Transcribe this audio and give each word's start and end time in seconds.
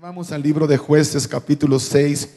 vamos 0.00 0.30
al 0.30 0.42
libro 0.42 0.66
de 0.66 0.76
jueces 0.76 1.26
capítulo 1.26 1.78
6, 1.78 2.28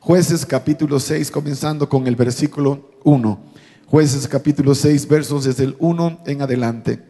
jueces 0.00 0.46
capítulo 0.46 0.98
6 0.98 1.30
comenzando 1.30 1.86
con 1.86 2.06
el 2.06 2.16
versículo 2.16 2.90
1, 3.04 3.38
jueces 3.86 4.26
capítulo 4.26 4.74
6 4.74 5.08
versos 5.08 5.44
desde 5.44 5.64
el 5.64 5.76
1 5.78 6.20
en 6.24 6.40
adelante. 6.40 7.02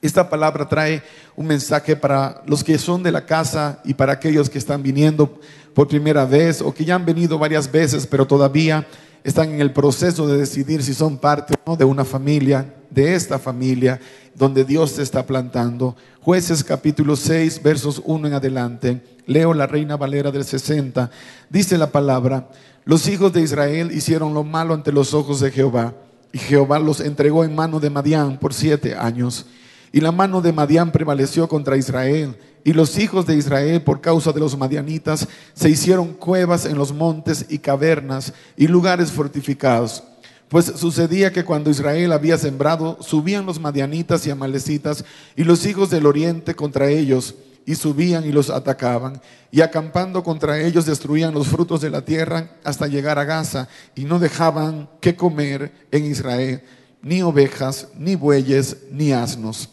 Esta 0.00 0.30
palabra 0.30 0.68
trae 0.68 1.02
un 1.34 1.48
mensaje 1.48 1.96
para 1.96 2.42
los 2.46 2.62
que 2.62 2.78
son 2.78 3.02
de 3.02 3.10
la 3.10 3.26
casa 3.26 3.80
y 3.84 3.94
para 3.94 4.12
aquellos 4.12 4.48
que 4.48 4.58
están 4.58 4.84
viniendo 4.84 5.40
por 5.74 5.88
primera 5.88 6.24
vez 6.24 6.62
o 6.62 6.72
que 6.72 6.84
ya 6.84 6.94
han 6.94 7.04
venido 7.04 7.38
varias 7.38 7.72
veces, 7.72 8.06
pero 8.06 8.24
todavía 8.24 8.86
están 9.24 9.50
en 9.50 9.60
el 9.60 9.72
proceso 9.72 10.28
de 10.28 10.38
decidir 10.38 10.80
si 10.84 10.94
son 10.94 11.18
parte 11.18 11.54
o 11.64 11.70
no 11.70 11.76
de 11.76 11.84
una 11.84 12.04
familia, 12.04 12.72
de 12.88 13.16
esta 13.16 13.38
familia 13.38 14.00
donde 14.38 14.64
Dios 14.64 14.92
se 14.92 15.02
está 15.02 15.26
plantando. 15.26 15.96
Jueces 16.28 16.62
capítulo 16.62 17.16
6, 17.16 17.62
versos 17.62 18.02
1 18.04 18.28
en 18.28 18.34
adelante. 18.34 19.02
Leo 19.24 19.54
la 19.54 19.66
Reina 19.66 19.96
Valera 19.96 20.30
del 20.30 20.44
60. 20.44 21.10
Dice 21.48 21.78
la 21.78 21.90
palabra, 21.90 22.50
los 22.84 23.08
hijos 23.08 23.32
de 23.32 23.40
Israel 23.40 23.90
hicieron 23.92 24.34
lo 24.34 24.44
malo 24.44 24.74
ante 24.74 24.92
los 24.92 25.14
ojos 25.14 25.40
de 25.40 25.50
Jehová, 25.50 25.94
y 26.30 26.36
Jehová 26.36 26.80
los 26.80 27.00
entregó 27.00 27.44
en 27.44 27.54
mano 27.54 27.80
de 27.80 27.88
Madián 27.88 28.38
por 28.38 28.52
siete 28.52 28.94
años. 28.94 29.46
Y 29.90 30.02
la 30.02 30.12
mano 30.12 30.42
de 30.42 30.52
Madián 30.52 30.92
prevaleció 30.92 31.48
contra 31.48 31.78
Israel. 31.78 32.36
Y 32.62 32.74
los 32.74 32.98
hijos 32.98 33.24
de 33.24 33.34
Israel, 33.34 33.80
por 33.80 34.02
causa 34.02 34.30
de 34.30 34.40
los 34.40 34.54
madianitas, 34.54 35.26
se 35.54 35.70
hicieron 35.70 36.12
cuevas 36.12 36.66
en 36.66 36.76
los 36.76 36.92
montes 36.92 37.46
y 37.48 37.58
cavernas 37.58 38.34
y 38.54 38.66
lugares 38.66 39.10
fortificados. 39.10 40.04
Pues 40.48 40.66
sucedía 40.76 41.32
que 41.32 41.44
cuando 41.44 41.70
Israel 41.70 42.12
había 42.12 42.38
sembrado, 42.38 42.98
subían 43.00 43.44
los 43.44 43.60
madianitas 43.60 44.26
y 44.26 44.30
amalecitas 44.30 45.04
y 45.36 45.44
los 45.44 45.66
hijos 45.66 45.90
del 45.90 46.06
oriente 46.06 46.54
contra 46.54 46.88
ellos, 46.88 47.34
y 47.66 47.74
subían 47.74 48.24
y 48.26 48.32
los 48.32 48.48
atacaban, 48.48 49.20
y 49.50 49.60
acampando 49.60 50.22
contra 50.22 50.58
ellos 50.58 50.86
destruían 50.86 51.34
los 51.34 51.48
frutos 51.48 51.82
de 51.82 51.90
la 51.90 52.02
tierra 52.02 52.52
hasta 52.64 52.86
llegar 52.86 53.18
a 53.18 53.24
Gaza, 53.24 53.68
y 53.94 54.04
no 54.04 54.18
dejaban 54.18 54.88
que 55.00 55.16
comer 55.16 55.72
en 55.90 56.06
Israel, 56.06 56.62
ni 57.02 57.20
ovejas, 57.20 57.88
ni 57.94 58.14
bueyes, 58.14 58.78
ni 58.90 59.12
asnos 59.12 59.68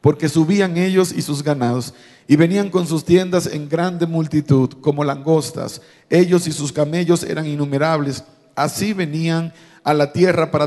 porque 0.00 0.28
subían 0.28 0.76
ellos 0.76 1.12
y 1.12 1.22
sus 1.22 1.42
ganados, 1.42 1.94
y 2.26 2.36
venían 2.36 2.70
con 2.70 2.86
sus 2.86 3.04
tiendas 3.04 3.46
en 3.46 3.68
grande 3.68 4.06
multitud, 4.06 4.70
como 4.80 5.04
langostas. 5.04 5.82
Ellos 6.08 6.46
y 6.46 6.52
sus 6.52 6.72
camellos 6.72 7.22
eran 7.22 7.46
innumerables. 7.46 8.24
Así 8.62 8.92
venían 8.92 9.52
a 9.82 9.94
la 9.94 10.12
tierra 10.12 10.50
para 10.50 10.66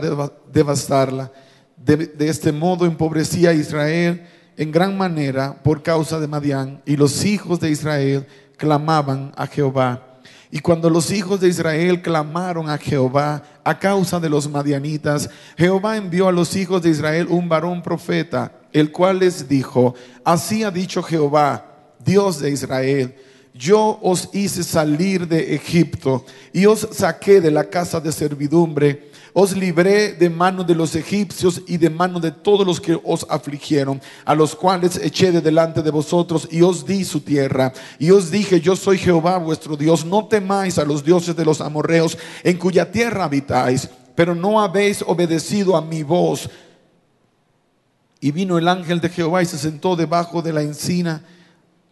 devastarla. 0.51 1.31
De, 1.77 2.11
este 2.19 2.51
modo 2.51 2.85
empobrecía 2.85 3.49
a 3.49 3.53
Israel 3.53 4.25
en 4.55 4.71
gran 4.71 4.97
manera 4.97 5.61
por 5.63 5.83
causa 5.83 6.19
de 6.19 6.27
Madián, 6.27 6.81
y 6.85 6.95
los 6.95 7.25
hijos 7.25 7.59
de 7.59 7.71
Israel 7.71 8.27
clamaban 8.57 9.31
a 9.35 9.47
Jehová. 9.47 10.19
Y 10.51 10.59
cuando 10.59 10.89
los 10.89 11.11
hijos 11.11 11.39
de 11.39 11.47
Israel 11.47 12.01
clamaron 12.01 12.69
a 12.69 12.77
Jehová 12.77 13.41
a 13.63 13.79
causa 13.79 14.19
de 14.19 14.29
los 14.29 14.47
madianitas, 14.47 15.29
Jehová 15.57 15.97
envió 15.97 16.27
a 16.27 16.31
los 16.31 16.55
hijos 16.55 16.83
de 16.83 16.91
Israel 16.91 17.27
un 17.29 17.49
varón 17.49 17.81
profeta 17.81 18.51
el 18.73 18.91
cual 18.91 19.19
les 19.19 19.47
dijo, 19.47 19.93
así 20.25 20.63
ha 20.63 20.71
dicho 20.71 21.03
Jehová, 21.03 21.93
Dios 22.03 22.39
de 22.39 22.49
Israel, 22.49 23.15
yo 23.53 23.99
os 24.01 24.29
hice 24.33 24.63
salir 24.63 25.27
de 25.27 25.55
Egipto 25.55 26.25
y 26.51 26.65
os 26.65 26.87
saqué 26.91 27.39
de 27.39 27.51
la 27.51 27.63
casa 27.65 27.99
de 27.99 28.11
servidumbre, 28.11 29.11
os 29.33 29.55
libré 29.55 30.13
de 30.13 30.29
mano 30.29 30.63
de 30.63 30.75
los 30.75 30.95
egipcios 30.95 31.61
y 31.67 31.77
de 31.77 31.89
mano 31.89 32.19
de 32.19 32.31
todos 32.31 32.65
los 32.65 32.79
que 32.79 32.99
os 33.03 33.25
afligieron, 33.29 34.01
a 34.25 34.35
los 34.35 34.55
cuales 34.55 34.97
eché 34.97 35.31
de 35.31 35.41
delante 35.41 35.81
de 35.81 35.91
vosotros 35.91 36.47
y 36.51 36.61
os 36.61 36.85
di 36.85 37.03
su 37.03 37.21
tierra. 37.21 37.73
Y 37.97 38.11
os 38.11 38.29
dije, 38.29 38.61
yo 38.61 38.75
soy 38.75 38.97
Jehová 38.97 39.37
vuestro 39.37 39.75
Dios, 39.75 40.05
no 40.05 40.25
temáis 40.25 40.77
a 40.77 40.85
los 40.85 41.03
dioses 41.03 41.35
de 41.35 41.45
los 41.45 41.61
amorreos 41.61 42.17
en 42.43 42.57
cuya 42.57 42.91
tierra 42.91 43.25
habitáis, 43.25 43.89
pero 44.15 44.35
no 44.35 44.61
habéis 44.61 45.03
obedecido 45.05 45.75
a 45.75 45.81
mi 45.81 46.03
voz 46.03 46.49
y 48.23 48.31
vino 48.31 48.57
el 48.57 48.69
ángel 48.69 49.01
de 49.01 49.09
Jehová 49.09 49.41
y 49.41 49.45
se 49.45 49.57
sentó 49.57 49.97
debajo 49.97 50.41
de 50.41 50.53
la 50.53 50.61
encina 50.61 51.25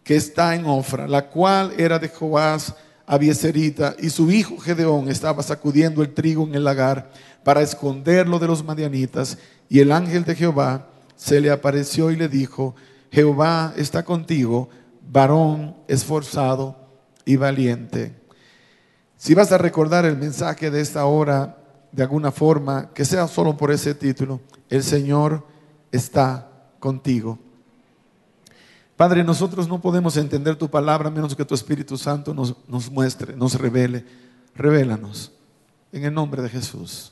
que 0.04 0.16
está 0.16 0.54
en 0.54 0.66
Ofra, 0.66 1.06
la 1.06 1.28
cual 1.28 1.72
era 1.76 1.98
de 1.98 2.08
Joás 2.08 2.74
Abieserita, 3.06 3.94
y 3.98 4.10
su 4.10 4.30
hijo 4.30 4.58
Gedeón 4.58 5.08
estaba 5.08 5.42
sacudiendo 5.42 6.02
el 6.02 6.14
trigo 6.14 6.46
en 6.46 6.54
el 6.54 6.64
lagar 6.64 7.10
para 7.44 7.60
esconderlo 7.60 8.38
de 8.38 8.46
los 8.46 8.64
madianitas. 8.64 9.38
Y 9.68 9.80
el 9.80 9.92
ángel 9.92 10.24
de 10.24 10.34
Jehová 10.34 10.88
se 11.16 11.40
le 11.40 11.50
apareció 11.50 12.10
y 12.10 12.16
le 12.16 12.28
dijo, 12.28 12.74
Jehová 13.10 13.74
está 13.76 14.04
contigo, 14.04 14.68
varón 15.10 15.76
esforzado 15.88 16.76
y 17.24 17.36
valiente. 17.36 18.14
Si 19.16 19.34
vas 19.34 19.52
a 19.52 19.58
recordar 19.58 20.04
el 20.04 20.16
mensaje 20.16 20.70
de 20.70 20.80
esta 20.80 21.04
hora 21.04 21.58
de 21.92 22.02
alguna 22.02 22.32
forma, 22.32 22.90
que 22.94 23.04
sea 23.04 23.28
solo 23.28 23.56
por 23.56 23.70
ese 23.70 23.94
título, 23.94 24.40
el 24.70 24.82
Señor 24.82 25.46
está 25.92 26.48
contigo. 26.80 27.38
Padre, 29.02 29.24
nosotros 29.24 29.66
no 29.66 29.80
podemos 29.80 30.16
entender 30.16 30.54
tu 30.54 30.70
palabra 30.70 31.10
menos 31.10 31.34
que 31.34 31.44
tu 31.44 31.56
Espíritu 31.56 31.98
Santo 31.98 32.32
nos, 32.32 32.54
nos 32.68 32.88
muestre, 32.88 33.34
nos 33.34 33.54
revele. 33.54 34.04
Revélanos. 34.54 35.32
En 35.90 36.04
el 36.04 36.14
nombre 36.14 36.40
de 36.40 36.48
Jesús. 36.48 37.10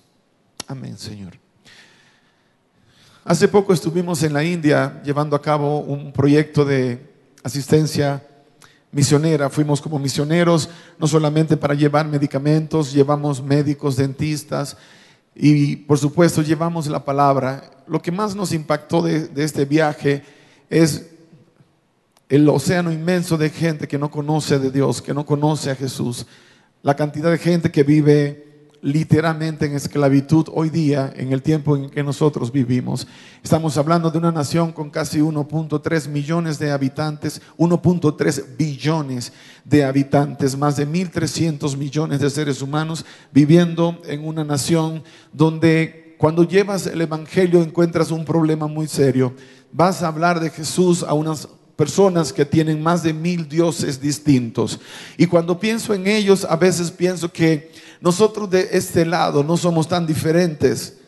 Amén, 0.68 0.96
Señor. 0.96 1.32
Hace 3.24 3.48
poco 3.48 3.72
estuvimos 3.72 4.22
en 4.22 4.32
la 4.32 4.44
India 4.44 5.02
llevando 5.04 5.34
a 5.34 5.42
cabo 5.42 5.80
un 5.80 6.12
proyecto 6.12 6.64
de 6.64 7.10
asistencia 7.42 8.24
misionera. 8.92 9.50
Fuimos 9.50 9.80
como 9.80 9.98
misioneros, 9.98 10.68
no 10.96 11.08
solamente 11.08 11.56
para 11.56 11.74
llevar 11.74 12.06
medicamentos, 12.06 12.92
llevamos 12.92 13.42
médicos, 13.42 13.96
dentistas, 13.96 14.76
y 15.34 15.74
por 15.74 15.98
supuesto 15.98 16.40
llevamos 16.40 16.86
la 16.86 17.04
palabra. 17.04 17.68
Lo 17.88 18.00
que 18.00 18.12
más 18.12 18.36
nos 18.36 18.52
impactó 18.52 19.02
de, 19.02 19.28
este 19.42 19.64
viaje 19.64 20.22
es 20.68 21.10
el 22.30 22.48
océano 22.48 22.92
inmenso 22.92 23.36
de 23.36 23.50
gente 23.50 23.88
que 23.88 23.98
no 23.98 24.08
conoce 24.10 24.60
de 24.60 24.70
Dios, 24.70 25.02
que 25.02 25.12
no 25.12 25.26
conoce 25.26 25.72
a 25.72 25.74
Jesús. 25.74 26.26
La 26.80 26.94
cantidad 26.94 27.28
de 27.28 27.38
gente 27.38 27.72
que 27.72 27.82
vive 27.82 28.68
literalmente 28.82 29.66
en 29.66 29.74
esclavitud 29.74 30.46
hoy 30.54 30.70
día, 30.70 31.12
en 31.16 31.32
el 31.32 31.42
tiempo 31.42 31.76
en 31.76 31.90
que 31.90 32.04
nosotros 32.04 32.52
vivimos. 32.52 33.08
Estamos 33.42 33.76
hablando 33.76 34.12
de 34.12 34.18
una 34.18 34.30
nación 34.30 34.70
con 34.70 34.90
casi 34.90 35.18
1.3 35.18 36.08
millones 36.08 36.60
de 36.60 36.70
habitantes, 36.70 37.42
1.3 37.58 38.56
billones 38.56 39.32
de 39.64 39.84
habitantes, 39.84 40.56
más 40.56 40.76
de 40.76 40.86
1.300 40.86 41.76
millones 41.76 42.20
de 42.20 42.30
seres 42.30 42.62
humanos 42.62 43.04
viviendo 43.32 44.00
en 44.06 44.24
una 44.24 44.44
nación 44.44 45.02
donde 45.32 46.14
cuando 46.16 46.44
llevas 46.44 46.86
el 46.86 47.00
Evangelio 47.00 47.60
encuentras 47.60 48.12
un 48.12 48.24
problema 48.24 48.68
muy 48.68 48.86
serio. 48.86 49.34
Vas 49.72 50.02
a 50.02 50.08
hablar 50.08 50.38
de 50.38 50.50
Jesús 50.50 51.02
a 51.02 51.12
unas 51.12 51.48
personas 51.80 52.30
que 52.30 52.44
tienen 52.44 52.82
más 52.82 53.02
de 53.02 53.14
mil 53.14 53.48
dioses 53.48 53.98
distintos. 53.98 54.78
Y 55.16 55.24
cuando 55.24 55.58
pienso 55.58 55.94
en 55.94 56.06
ellos, 56.06 56.44
a 56.44 56.54
veces 56.56 56.90
pienso 56.90 57.32
que 57.32 57.72
nosotros 58.02 58.50
de 58.50 58.68
este 58.72 59.06
lado 59.06 59.42
no 59.42 59.56
somos 59.56 59.88
tan 59.88 60.06
diferentes. 60.06 60.98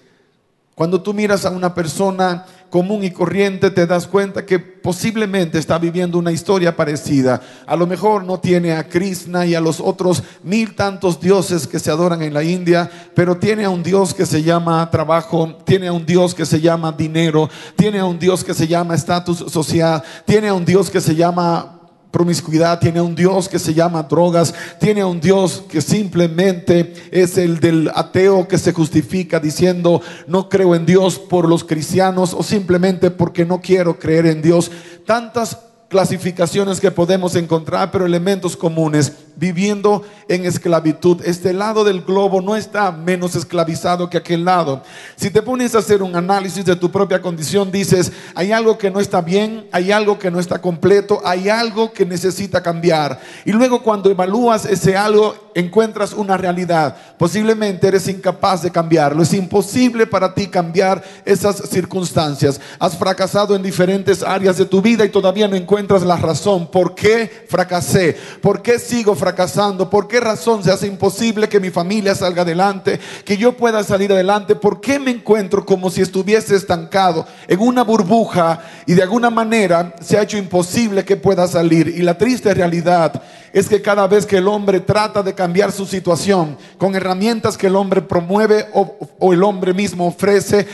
Cuando 0.74 1.02
tú 1.02 1.12
miras 1.12 1.44
a 1.44 1.50
una 1.50 1.74
persona 1.74 2.46
común 2.70 3.04
y 3.04 3.10
corriente, 3.10 3.70
te 3.70 3.86
das 3.86 4.06
cuenta 4.06 4.46
que 4.46 4.58
posiblemente 4.58 5.58
está 5.58 5.78
viviendo 5.78 6.18
una 6.18 6.32
historia 6.32 6.74
parecida. 6.74 7.42
A 7.66 7.76
lo 7.76 7.86
mejor 7.86 8.24
no 8.24 8.40
tiene 8.40 8.72
a 8.72 8.88
Krishna 8.88 9.44
y 9.44 9.54
a 9.54 9.60
los 9.60 9.78
otros 9.78 10.22
mil 10.42 10.74
tantos 10.74 11.20
dioses 11.20 11.66
que 11.66 11.78
se 11.78 11.90
adoran 11.90 12.22
en 12.22 12.32
la 12.32 12.42
India, 12.42 12.90
pero 13.14 13.36
tiene 13.36 13.66
a 13.66 13.70
un 13.70 13.82
Dios 13.82 14.14
que 14.14 14.24
se 14.24 14.42
llama 14.42 14.90
trabajo, 14.90 15.58
tiene 15.66 15.88
a 15.88 15.92
un 15.92 16.06
Dios 16.06 16.34
que 16.34 16.46
se 16.46 16.62
llama 16.62 16.92
dinero, 16.92 17.50
tiene 17.76 17.98
a 17.98 18.06
un 18.06 18.18
Dios 18.18 18.42
que 18.42 18.54
se 18.54 18.66
llama 18.66 18.94
estatus 18.94 19.44
social, 19.52 20.02
tiene 20.24 20.48
a 20.48 20.54
un 20.54 20.64
Dios 20.64 20.88
que 20.88 21.02
se 21.02 21.14
llama 21.14 21.81
promiscuidad, 22.12 22.78
tiene 22.78 23.00
un 23.00 23.16
Dios 23.16 23.48
que 23.48 23.58
se 23.58 23.74
llama 23.74 24.04
drogas, 24.04 24.54
tiene 24.78 25.04
un 25.04 25.20
Dios 25.20 25.64
que 25.68 25.80
simplemente 25.80 26.92
es 27.10 27.38
el 27.38 27.58
del 27.58 27.90
ateo 27.94 28.46
que 28.46 28.58
se 28.58 28.72
justifica 28.72 29.40
diciendo 29.40 30.00
no 30.28 30.48
creo 30.48 30.76
en 30.76 30.86
Dios 30.86 31.18
por 31.18 31.48
los 31.48 31.64
cristianos 31.64 32.34
o 32.34 32.42
simplemente 32.44 33.10
porque 33.10 33.44
no 33.44 33.60
quiero 33.60 33.98
creer 33.98 34.26
en 34.26 34.42
Dios. 34.42 34.70
Tantas 35.06 35.58
clasificaciones 35.88 36.80
que 36.80 36.90
podemos 36.90 37.36
encontrar, 37.36 37.90
pero 37.90 38.06
elementos 38.06 38.56
comunes, 38.56 39.12
viviendo 39.36 40.04
en 40.28 40.44
esclavitud. 40.44 41.22
Este 41.24 41.52
lado 41.52 41.84
del 41.84 42.02
globo 42.02 42.40
no 42.40 42.56
está 42.56 42.92
menos 42.92 43.34
esclavizado 43.34 44.08
que 44.08 44.18
aquel 44.18 44.44
lado. 44.44 44.82
Si 45.16 45.30
te 45.30 45.42
pones 45.42 45.74
a 45.74 45.78
hacer 45.78 46.02
un 46.02 46.16
análisis 46.16 46.64
de 46.64 46.76
tu 46.76 46.90
propia 46.90 47.20
condición, 47.20 47.70
dices, 47.70 48.12
hay 48.34 48.52
algo 48.52 48.78
que 48.78 48.90
no 48.90 49.00
está 49.00 49.20
bien, 49.20 49.66
hay 49.72 49.92
algo 49.92 50.18
que 50.18 50.30
no 50.30 50.40
está 50.40 50.60
completo, 50.60 51.20
hay 51.24 51.48
algo 51.48 51.92
que 51.92 52.06
necesita 52.06 52.62
cambiar. 52.62 53.20
Y 53.44 53.52
luego 53.52 53.82
cuando 53.82 54.10
evalúas 54.10 54.64
ese 54.64 54.96
algo, 54.96 55.34
encuentras 55.54 56.12
una 56.12 56.36
realidad, 56.36 56.96
posiblemente 57.18 57.88
eres 57.88 58.08
incapaz 58.08 58.62
de 58.62 58.70
cambiarlo. 58.70 59.22
Es 59.22 59.32
imposible 59.34 60.06
para 60.06 60.34
ti 60.34 60.46
cambiar 60.46 61.02
esas 61.24 61.56
circunstancias. 61.68 62.60
Has 62.78 62.96
fracasado 62.96 63.54
en 63.54 63.62
diferentes 63.62 64.22
áreas 64.22 64.56
de 64.56 64.64
tu 64.64 64.80
vida 64.80 65.04
y 65.04 65.10
todavía 65.10 65.48
no 65.48 65.56
encuentras 65.56 66.02
la 66.02 66.16
razón. 66.16 66.70
¿Por 66.70 66.94
qué 66.94 67.46
fracasé? 67.48 68.16
¿Por 68.40 68.62
qué 68.62 68.78
sigo 68.78 69.14
fracasando? 69.22 69.88
¿Por 69.88 70.08
qué 70.08 70.18
razón 70.18 70.64
se 70.64 70.72
hace 70.72 70.88
imposible 70.88 71.48
que 71.48 71.60
mi 71.60 71.70
familia 71.70 72.12
salga 72.12 72.42
adelante? 72.42 72.98
Que 73.24 73.36
yo 73.36 73.56
pueda 73.56 73.84
salir 73.84 74.12
adelante. 74.12 74.56
¿Por 74.56 74.80
qué 74.80 74.98
me 74.98 75.12
encuentro 75.12 75.64
como 75.64 75.90
si 75.90 76.00
estuviese 76.00 76.56
estancado 76.56 77.24
en 77.46 77.60
una 77.60 77.84
burbuja 77.84 78.58
y 78.84 78.94
de 78.94 79.02
alguna 79.04 79.30
manera 79.30 79.94
se 80.00 80.18
ha 80.18 80.22
hecho 80.22 80.38
imposible 80.38 81.04
que 81.04 81.14
pueda 81.14 81.46
salir? 81.46 81.86
Y 81.86 82.02
la 82.02 82.18
triste 82.18 82.52
realidad 82.52 83.22
es 83.52 83.68
que 83.68 83.80
cada 83.80 84.08
vez 84.08 84.26
que 84.26 84.38
el 84.38 84.48
hombre 84.48 84.80
trata 84.80 85.22
de 85.22 85.34
cambiar 85.34 85.70
su 85.70 85.86
situación 85.86 86.58
con 86.76 86.96
herramientas 86.96 87.56
que 87.56 87.68
el 87.68 87.76
hombre 87.76 88.02
promueve 88.02 88.66
o, 88.74 88.96
o 89.20 89.32
el 89.32 89.44
hombre 89.44 89.72
mismo 89.72 90.08
ofrece, 90.08 90.66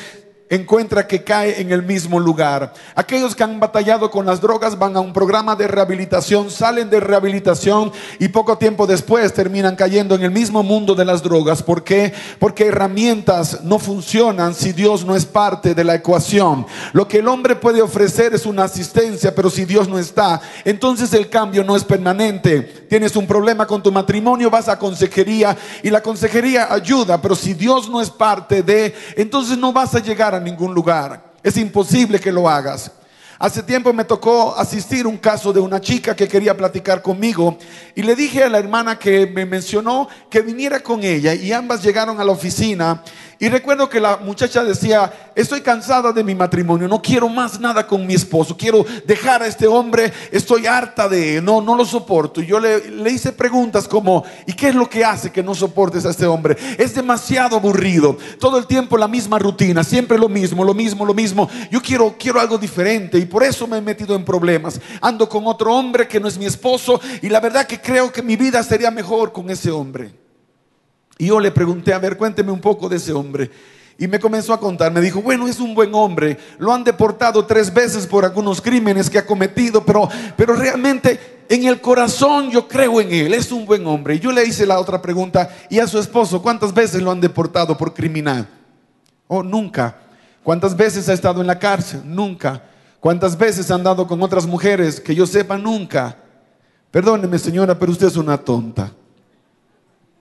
encuentra 0.50 1.06
que 1.06 1.22
cae 1.22 1.60
en 1.60 1.72
el 1.72 1.82
mismo 1.82 2.18
lugar. 2.18 2.72
Aquellos 2.94 3.36
que 3.36 3.44
han 3.44 3.60
batallado 3.60 4.10
con 4.10 4.26
las 4.26 4.40
drogas 4.40 4.78
van 4.78 4.96
a 4.96 5.00
un 5.00 5.12
programa 5.12 5.54
de 5.56 5.68
rehabilitación, 5.68 6.50
salen 6.50 6.90
de 6.90 7.00
rehabilitación 7.00 7.92
y 8.18 8.28
poco 8.28 8.56
tiempo 8.56 8.86
después 8.86 9.32
terminan 9.34 9.76
cayendo 9.76 10.14
en 10.14 10.22
el 10.22 10.30
mismo 10.30 10.62
mundo 10.62 10.94
de 10.94 11.04
las 11.04 11.22
drogas. 11.22 11.62
¿Por 11.62 11.84
qué? 11.84 12.12
Porque 12.38 12.66
herramientas 12.66 13.62
no 13.62 13.78
funcionan 13.78 14.54
si 14.54 14.72
Dios 14.72 15.04
no 15.04 15.14
es 15.14 15.26
parte 15.26 15.74
de 15.74 15.84
la 15.84 15.94
ecuación. 15.94 16.66
Lo 16.92 17.06
que 17.06 17.18
el 17.18 17.28
hombre 17.28 17.56
puede 17.56 17.82
ofrecer 17.82 18.34
es 18.34 18.46
una 18.46 18.64
asistencia, 18.64 19.34
pero 19.34 19.50
si 19.50 19.64
Dios 19.64 19.88
no 19.88 19.98
está, 19.98 20.40
entonces 20.64 21.12
el 21.12 21.28
cambio 21.28 21.64
no 21.64 21.76
es 21.76 21.84
permanente. 21.84 22.62
Tienes 22.88 23.16
un 23.16 23.26
problema 23.26 23.66
con 23.66 23.82
tu 23.82 23.92
matrimonio, 23.92 24.50
vas 24.50 24.68
a 24.68 24.78
consejería 24.78 25.56
y 25.82 25.90
la 25.90 26.02
consejería 26.02 26.72
ayuda, 26.72 27.20
pero 27.20 27.34
si 27.34 27.54
Dios 27.54 27.88
no 27.88 28.00
es 28.00 28.10
parte 28.10 28.62
de, 28.62 28.94
entonces 29.16 29.58
no 29.58 29.72
vas 29.72 29.94
a 29.94 29.98
llegar 29.98 30.34
a 30.34 30.37
ningún 30.40 30.74
lugar. 30.74 31.32
Es 31.42 31.56
imposible 31.56 32.20
que 32.20 32.32
lo 32.32 32.48
hagas. 32.48 32.90
Hace 33.40 33.62
tiempo 33.62 33.92
me 33.92 34.04
tocó 34.04 34.56
asistir 34.56 35.06
un 35.06 35.16
caso 35.16 35.52
de 35.52 35.60
una 35.60 35.80
chica 35.80 36.16
que 36.16 36.26
quería 36.26 36.56
platicar 36.56 37.02
conmigo 37.02 37.56
y 37.94 38.02
le 38.02 38.16
dije 38.16 38.42
a 38.42 38.48
la 38.48 38.58
hermana 38.58 38.98
que 38.98 39.28
me 39.28 39.46
mencionó 39.46 40.08
que 40.28 40.42
viniera 40.42 40.80
con 40.80 41.04
ella 41.04 41.34
y 41.34 41.52
ambas 41.52 41.80
llegaron 41.84 42.20
a 42.20 42.24
la 42.24 42.32
oficina 42.32 43.04
y 43.40 43.48
recuerdo 43.48 43.88
que 43.88 44.00
la 44.00 44.16
muchacha 44.16 44.64
decía, 44.64 45.30
estoy 45.36 45.60
cansada 45.60 46.12
de 46.12 46.24
mi 46.24 46.34
matrimonio, 46.34 46.88
no 46.88 47.00
quiero 47.00 47.28
más 47.28 47.60
nada 47.60 47.86
con 47.86 48.04
mi 48.04 48.14
esposo, 48.14 48.56
quiero 48.56 48.84
dejar 49.06 49.42
a 49.42 49.46
este 49.46 49.68
hombre, 49.68 50.12
estoy 50.32 50.66
harta 50.66 51.08
de 51.08 51.36
él, 51.36 51.44
no, 51.44 51.60
no 51.60 51.76
lo 51.76 51.84
soporto. 51.84 52.42
Y 52.42 52.46
yo 52.46 52.58
le, 52.58 52.90
le 52.90 53.10
hice 53.10 53.30
preguntas 53.30 53.86
como, 53.86 54.24
¿y 54.44 54.52
qué 54.54 54.70
es 54.70 54.74
lo 54.74 54.90
que 54.90 55.04
hace 55.04 55.30
que 55.30 55.42
no 55.42 55.54
soportes 55.54 56.04
a 56.04 56.10
este 56.10 56.26
hombre? 56.26 56.56
Es 56.78 56.96
demasiado 56.96 57.56
aburrido, 57.56 58.18
todo 58.40 58.58
el 58.58 58.66
tiempo 58.66 58.98
la 58.98 59.06
misma 59.06 59.38
rutina, 59.38 59.84
siempre 59.84 60.18
lo 60.18 60.28
mismo, 60.28 60.64
lo 60.64 60.74
mismo, 60.74 61.04
lo 61.04 61.14
mismo. 61.14 61.48
Yo 61.70 61.80
quiero, 61.80 62.16
quiero 62.18 62.40
algo 62.40 62.58
diferente 62.58 63.18
y 63.18 63.24
por 63.24 63.44
eso 63.44 63.68
me 63.68 63.78
he 63.78 63.82
metido 63.82 64.16
en 64.16 64.24
problemas. 64.24 64.80
Ando 65.00 65.28
con 65.28 65.46
otro 65.46 65.72
hombre 65.74 66.08
que 66.08 66.18
no 66.18 66.26
es 66.26 66.36
mi 66.36 66.46
esposo 66.46 67.00
y 67.22 67.28
la 67.28 67.38
verdad 67.38 67.66
que 67.68 67.80
creo 67.80 68.12
que 68.12 68.22
mi 68.22 68.34
vida 68.34 68.62
sería 68.64 68.90
mejor 68.90 69.32
con 69.32 69.48
ese 69.48 69.70
hombre. 69.70 70.27
Y 71.18 71.26
yo 71.26 71.40
le 71.40 71.50
pregunté, 71.50 71.92
a 71.92 71.98
ver, 71.98 72.16
cuénteme 72.16 72.52
un 72.52 72.60
poco 72.60 72.88
de 72.88 72.96
ese 72.96 73.12
hombre. 73.12 73.50
Y 73.98 74.06
me 74.06 74.20
comenzó 74.20 74.54
a 74.54 74.60
contar, 74.60 74.92
me 74.92 75.00
dijo, 75.00 75.20
bueno, 75.20 75.48
es 75.48 75.58
un 75.58 75.74
buen 75.74 75.92
hombre, 75.92 76.38
lo 76.58 76.72
han 76.72 76.84
deportado 76.84 77.44
tres 77.44 77.74
veces 77.74 78.06
por 78.06 78.24
algunos 78.24 78.60
crímenes 78.60 79.10
que 79.10 79.18
ha 79.18 79.26
cometido, 79.26 79.84
pero, 79.84 80.08
pero 80.36 80.54
realmente 80.54 81.38
en 81.48 81.64
el 81.64 81.80
corazón 81.80 82.48
yo 82.48 82.68
creo 82.68 83.00
en 83.00 83.12
él, 83.12 83.34
es 83.34 83.50
un 83.50 83.66
buen 83.66 83.84
hombre. 83.88 84.14
Y 84.14 84.20
yo 84.20 84.30
le 84.30 84.44
hice 84.44 84.64
la 84.66 84.78
otra 84.78 85.02
pregunta, 85.02 85.50
¿y 85.68 85.80
a 85.80 85.88
su 85.88 85.98
esposo 85.98 86.40
cuántas 86.40 86.72
veces 86.72 87.02
lo 87.02 87.10
han 87.10 87.20
deportado 87.20 87.76
por 87.76 87.92
criminal? 87.92 88.48
Oh, 89.26 89.42
nunca. 89.42 89.96
¿Cuántas 90.44 90.76
veces 90.76 91.08
ha 91.08 91.12
estado 91.12 91.40
en 91.40 91.48
la 91.48 91.58
cárcel? 91.58 92.02
Nunca. 92.04 92.62
¿Cuántas 93.00 93.36
veces 93.36 93.68
ha 93.70 93.74
andado 93.74 94.06
con 94.06 94.22
otras 94.22 94.46
mujeres? 94.46 95.00
Que 95.00 95.14
yo 95.14 95.26
sepa, 95.26 95.58
nunca. 95.58 96.16
Perdóneme 96.92 97.36
señora, 97.38 97.76
pero 97.76 97.90
usted 97.90 98.06
es 98.06 98.16
una 98.16 98.38
tonta. 98.38 98.92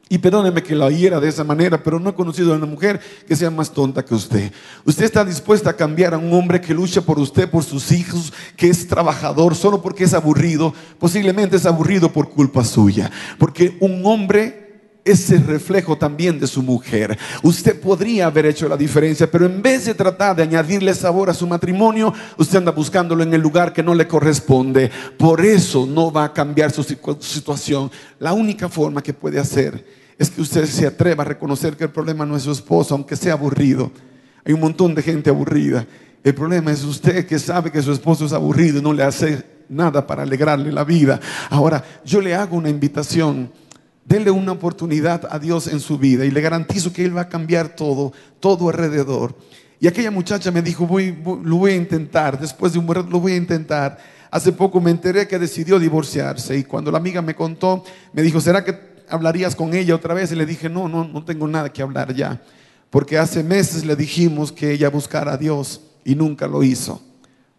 Y 0.10 0.18
perdóneme 0.20 0.64
que 0.64 0.76
la 0.76 0.90
hiera 0.90 1.20
de 1.20 1.28
esa 1.28 1.44
manera, 1.44 1.84
pero 1.84 2.00
no 2.00 2.10
he 2.10 2.16
conocido 2.16 2.54
a 2.54 2.58
una 2.58 2.66
mujer 2.66 3.00
que 3.28 3.36
sea 3.36 3.52
más 3.52 3.72
tonta 3.72 4.06
que 4.06 4.16
usted. 4.16 4.52
Usted 4.86 5.04
está 5.04 5.26
dispuesta 5.26 5.72
a 5.72 5.76
cambiar 5.76 6.14
a 6.14 6.18
un 6.18 6.32
hombre 6.34 6.62
que 6.62 6.74
lucha 6.74 7.02
por 7.02 7.20
usted, 7.20 7.50
por 7.50 7.64
sus 7.64 7.92
hijos, 7.92 8.32
que 8.56 8.70
es 8.70 8.88
trabajador, 8.88 9.56
solo 9.56 9.82
porque 9.82 10.06
es 10.06 10.14
aburrido. 10.14 10.74
Posiblemente 10.98 11.58
es 11.58 11.66
aburrido 11.66 12.12
por 12.12 12.30
culpa 12.30 12.64
suya. 12.64 13.12
Porque 13.38 13.76
un 13.82 14.06
hombre 14.06 14.68
es 15.04 15.30
el 15.32 15.46
reflejo 15.46 15.98
también 15.98 16.40
de 16.40 16.48
su 16.48 16.62
mujer. 16.62 17.18
Usted 17.42 17.80
podría 17.80 18.28
haber 18.28 18.46
hecho 18.46 18.68
la 18.68 18.78
diferencia, 18.78 19.30
pero 19.30 19.46
en 19.46 19.62
vez 19.62 19.86
de 19.86 19.94
tratar 19.94 20.36
de 20.36 20.44
añadirle 20.44 20.94
sabor 20.94 21.30
a 21.30 21.34
su 21.34 21.48
matrimonio, 21.48 22.14
usted 22.38 22.58
anda 22.58 22.72
buscándolo 22.72 23.24
en 23.24 23.34
el 23.34 23.42
lugar 23.42 23.74
que 23.74 23.84
no 23.84 23.96
le 23.96 24.08
corresponde. 24.08 24.92
Por 25.18 25.44
eso 25.46 25.86
no 25.86 26.12
va 26.12 26.26
a 26.26 26.34
cambiar 26.34 26.72
su 26.72 26.84
situación. 26.84 27.90
La 28.20 28.34
única 28.34 28.68
forma 28.70 29.02
que 29.02 29.14
puede 29.14 29.40
hacer 29.40 29.97
es 30.18 30.30
que 30.30 30.42
usted 30.42 30.66
se 30.66 30.88
atreva 30.88 31.24
a 31.24 31.28
reconocer 31.28 31.78
que 31.78 31.84
el 31.86 31.92
problema 31.92 32.26
no 32.26 32.36
es 32.36 32.44
su 32.44 32.52
esposo, 32.52 32.96
aunque 32.96 33.16
sea 33.16 33.34
aburrido. 33.34 33.92
Hay 34.46 34.54
un 34.54 34.60
montón 34.60 34.96
de 34.96 35.04
gente 35.04 35.30
aburrida. 35.30 35.86
El 36.24 36.34
problema 36.34 36.72
es 36.72 36.84
usted 36.84 37.26
que 37.28 37.38
sabe 37.38 37.72
que 37.72 37.82
su 37.82 37.92
esposo 37.92 38.26
es 38.26 38.34
aburrido 38.34 38.80
y 38.80 38.82
no 38.82 38.94
le 38.94 39.04
hace 39.04 39.44
nada 39.70 40.08
para 40.08 40.24
alegrarle 40.24 40.72
la 40.72 40.84
vida. 40.84 41.20
Ahora, 41.50 41.84
yo 42.04 42.22
le 42.22 42.34
hago 42.34 42.58
una 42.58 42.70
invitación. 42.70 43.52
Denle 44.06 44.32
una 44.32 44.54
oportunidad 44.54 45.28
a 45.30 45.38
Dios 45.38 45.68
en 45.68 45.80
su 45.80 45.98
vida 45.98 46.26
y 46.26 46.32
le 46.32 46.42
garantizo 46.42 46.94
que 46.94 47.04
Él 47.04 47.16
va 47.16 47.22
a 47.22 47.30
cambiar 47.30 47.76
todo, 47.76 48.14
todo 48.40 48.70
alrededor. 48.70 49.36
Y 49.80 49.88
aquella 49.88 50.12
muchacha 50.12 50.50
me 50.50 50.62
dijo, 50.62 50.88
voy, 50.88 51.16
lo 51.44 51.58
voy 51.58 51.72
a 51.72 51.76
intentar, 51.76 52.40
después 52.40 52.74
de 52.74 52.80
un 52.80 52.88
rato 52.88 53.10
lo 53.10 53.20
voy 53.20 53.34
a 53.34 53.38
intentar. 53.38 53.98
Hace 54.32 54.52
poco 54.52 54.82
me 54.82 54.92
enteré 54.92 55.28
que 55.28 55.38
decidió 55.38 55.78
divorciarse 55.78 56.58
y 56.58 56.64
cuando 56.64 56.92
la 56.92 56.98
amiga 56.98 57.22
me 57.22 57.36
contó, 57.36 57.84
me 58.14 58.22
dijo, 58.22 58.42
¿será 58.42 58.64
que 58.64 58.97
hablarías 59.10 59.56
con 59.56 59.74
ella 59.74 59.96
otra 59.96 60.14
vez? 60.14 60.32
Y 60.32 60.36
le 60.36 60.46
dije, 60.46 60.70
no, 60.70 60.88
no, 60.88 61.04
no 61.06 61.24
tengo 61.24 61.48
nada 61.48 61.72
que 61.72 61.82
hablar 61.82 62.14
ya. 62.14 62.42
Porque 62.90 63.18
hace 63.18 63.44
meses 63.44 63.86
le 63.86 63.96
dijimos 63.96 64.52
que 64.52 64.72
ella 64.72 64.90
buscara 64.90 65.34
a 65.34 65.38
Dios 65.38 65.82
y 66.06 66.16
nunca 66.16 66.48
lo 66.48 66.64
hizo. 66.64 67.02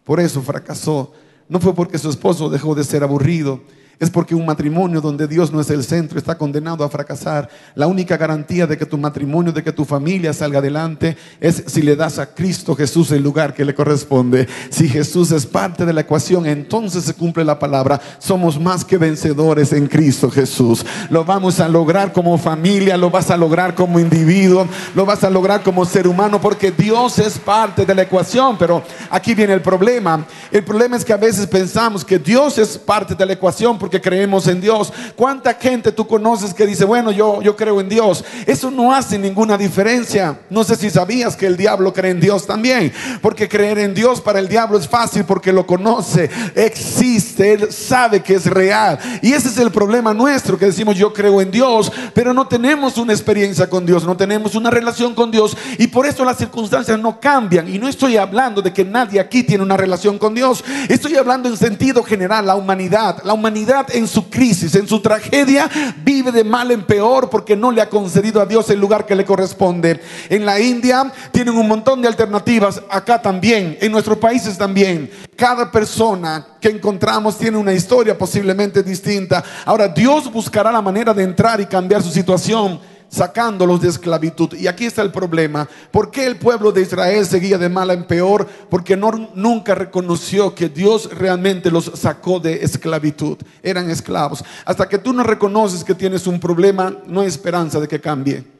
Por 0.03 0.19
eso 0.19 0.41
fracasó. 0.41 1.13
No 1.47 1.59
fue 1.59 1.75
porque 1.75 1.97
su 1.97 2.09
esposo 2.09 2.49
dejó 2.49 2.75
de 2.75 2.83
ser 2.83 3.03
aburrido, 3.03 3.61
es 3.99 4.09
porque 4.09 4.33
un 4.33 4.45
matrimonio 4.45 5.01
donde 5.01 5.27
Dios 5.27 5.51
no 5.51 5.59
es 5.59 5.69
el 5.69 5.83
centro 5.83 6.17
está 6.17 6.37
condenado 6.37 6.85
a 6.85 6.89
fracasar. 6.89 7.49
La 7.75 7.85
única 7.85 8.15
garantía 8.15 8.65
de 8.65 8.77
que 8.77 8.85
tu 8.85 8.97
matrimonio, 8.97 9.51
de 9.51 9.61
que 9.61 9.73
tu 9.73 9.83
familia 9.83 10.31
salga 10.31 10.59
adelante, 10.59 11.17
es 11.41 11.63
si 11.67 11.81
le 11.81 11.97
das 11.97 12.17
a 12.17 12.33
Cristo 12.33 12.75
Jesús 12.75 13.11
el 13.11 13.21
lugar 13.21 13.53
que 13.53 13.65
le 13.65 13.75
corresponde. 13.75 14.47
Si 14.69 14.87
Jesús 14.87 15.31
es 15.31 15.45
parte 15.45 15.85
de 15.85 15.91
la 15.91 16.01
ecuación, 16.01 16.45
entonces 16.45 17.03
se 17.03 17.13
cumple 17.13 17.43
la 17.43 17.59
palabra. 17.59 17.99
Somos 18.19 18.57
más 18.57 18.85
que 18.85 18.97
vencedores 18.97 19.73
en 19.73 19.87
Cristo 19.87 20.31
Jesús. 20.31 20.85
Lo 21.09 21.25
vamos 21.25 21.59
a 21.59 21.67
lograr 21.67 22.13
como 22.13 22.37
familia, 22.37 22.95
lo 22.95 23.09
vas 23.09 23.29
a 23.29 23.35
lograr 23.37 23.75
como 23.75 23.99
individuo, 23.99 24.65
lo 24.95 25.05
vas 25.05 25.25
a 25.25 25.29
lograr 25.29 25.61
como 25.61 25.83
ser 25.83 26.07
humano, 26.07 26.39
porque 26.39 26.71
Dios 26.71 27.19
es 27.19 27.37
parte 27.37 27.85
de 27.85 27.95
la 27.95 28.03
ecuación. 28.03 28.57
Pero 28.57 28.81
aquí 29.09 29.35
viene 29.35 29.53
el 29.53 29.61
problema. 29.61 30.25
El 30.51 30.63
problema 30.63 30.95
es 30.95 31.03
que 31.03 31.11
a 31.11 31.17
veces 31.17 31.45
pensamos 31.47 32.05
que 32.05 32.17
Dios 32.17 32.57
es 32.57 32.77
parte 32.77 33.13
de 33.13 33.25
la 33.25 33.33
ecuación 33.33 33.77
que 33.89 34.01
creemos 34.01 34.47
en 34.47 34.61
Dios. 34.61 34.91
¿Cuánta 35.15 35.53
gente 35.53 35.91
tú 35.91 36.07
conoces 36.07 36.53
que 36.53 36.65
dice, 36.65 36.85
bueno, 36.85 37.11
yo, 37.11 37.41
yo 37.41 37.55
creo 37.55 37.79
en 37.79 37.89
Dios? 37.89 38.23
Eso 38.45 38.71
no 38.71 38.93
hace 38.93 39.17
ninguna 39.17 39.57
diferencia. 39.57 40.39
No 40.49 40.63
sé 40.63 40.75
si 40.75 40.89
sabías 40.89 41.35
que 41.35 41.45
el 41.45 41.57
diablo 41.57 41.93
cree 41.93 42.11
en 42.11 42.19
Dios 42.19 42.45
también. 42.45 42.91
Porque 43.21 43.47
creer 43.47 43.79
en 43.79 43.93
Dios 43.93 44.21
para 44.21 44.39
el 44.39 44.47
diablo 44.47 44.77
es 44.77 44.87
fácil 44.87 45.25
porque 45.25 45.53
lo 45.53 45.65
conoce, 45.65 46.29
existe, 46.55 47.53
él 47.53 47.71
sabe 47.71 48.21
que 48.21 48.35
es 48.35 48.45
real. 48.45 48.99
Y 49.21 49.33
ese 49.33 49.49
es 49.49 49.57
el 49.57 49.71
problema 49.71 50.13
nuestro, 50.13 50.57
que 50.57 50.65
decimos 50.65 50.95
yo 50.95 51.13
creo 51.13 51.41
en 51.41 51.51
Dios, 51.51 51.91
pero 52.13 52.33
no 52.33 52.47
tenemos 52.47 52.97
una 52.97 53.13
experiencia 53.13 53.69
con 53.69 53.85
Dios, 53.85 54.03
no 54.03 54.17
tenemos 54.17 54.55
una 54.55 54.69
relación 54.69 55.13
con 55.13 55.31
Dios. 55.31 55.55
Y 55.77 55.87
por 55.87 56.05
eso 56.05 56.25
las 56.25 56.37
circunstancias 56.37 56.99
no 56.99 57.19
cambian. 57.19 57.67
Y 57.67 57.79
no 57.79 57.87
estoy 57.87 58.17
hablando 58.17 58.61
de 58.61 58.73
que 58.73 58.85
nadie 58.85 59.19
aquí 59.19 59.43
tiene 59.43 59.63
una 59.63 59.77
relación 59.77 60.17
con 60.17 60.33
Dios. 60.33 60.63
Estoy 60.87 61.15
hablando 61.15 61.49
en 61.49 61.57
sentido 61.57 62.03
general, 62.03 62.45
la 62.45 62.55
humanidad. 62.55 63.21
La 63.23 63.33
humanidad 63.33 63.78
en 63.89 64.07
su 64.07 64.29
crisis, 64.29 64.75
en 64.75 64.87
su 64.87 64.99
tragedia, 65.01 65.69
vive 66.03 66.31
de 66.31 66.43
mal 66.43 66.71
en 66.71 66.83
peor 66.83 67.29
porque 67.29 67.55
no 67.55 67.71
le 67.71 67.81
ha 67.81 67.89
concedido 67.89 68.41
a 68.41 68.45
Dios 68.45 68.69
el 68.69 68.79
lugar 68.79 69.05
que 69.05 69.15
le 69.15 69.25
corresponde. 69.25 69.99
En 70.29 70.45
la 70.45 70.59
India 70.59 71.11
tienen 71.31 71.57
un 71.57 71.67
montón 71.67 72.01
de 72.01 72.07
alternativas, 72.07 72.81
acá 72.89 73.21
también, 73.21 73.77
en 73.81 73.91
nuestros 73.91 74.17
países 74.17 74.57
también. 74.57 75.09
Cada 75.35 75.71
persona 75.71 76.45
que 76.59 76.69
encontramos 76.69 77.37
tiene 77.37 77.57
una 77.57 77.73
historia 77.73 78.17
posiblemente 78.17 78.83
distinta. 78.83 79.43
Ahora, 79.65 79.87
Dios 79.87 80.31
buscará 80.31 80.71
la 80.71 80.81
manera 80.81 81.13
de 81.13 81.23
entrar 81.23 81.61
y 81.61 81.65
cambiar 81.65 82.03
su 82.03 82.11
situación 82.11 82.79
sacándolos 83.09 83.81
de 83.81 83.89
esclavitud. 83.89 84.53
Y 84.53 84.67
aquí 84.67 84.85
está 84.85 85.01
el 85.01 85.11
problema. 85.11 85.67
¿Por 85.91 86.11
qué 86.11 86.25
el 86.25 86.37
pueblo 86.37 86.71
de 86.71 86.81
Israel 86.81 87.25
seguía 87.25 87.57
de 87.57 87.69
mal 87.69 87.89
en 87.91 88.05
peor? 88.05 88.47
Porque 88.69 88.95
no, 88.95 89.29
nunca 89.35 89.75
reconoció 89.75 90.55
que 90.55 90.69
Dios 90.69 91.09
realmente 91.13 91.71
los 91.71 91.91
sacó 91.95 92.39
de 92.39 92.63
esclavitud. 92.63 93.37
Eran 93.61 93.89
esclavos. 93.89 94.43
Hasta 94.65 94.87
que 94.87 94.99
tú 94.99 95.11
no 95.11 95.23
reconoces 95.23 95.83
que 95.83 95.95
tienes 95.95 96.27
un 96.27 96.39
problema, 96.39 96.95
no 97.07 97.21
hay 97.21 97.27
esperanza 97.27 97.79
de 97.79 97.87
que 97.87 97.99
cambie. 97.99 98.59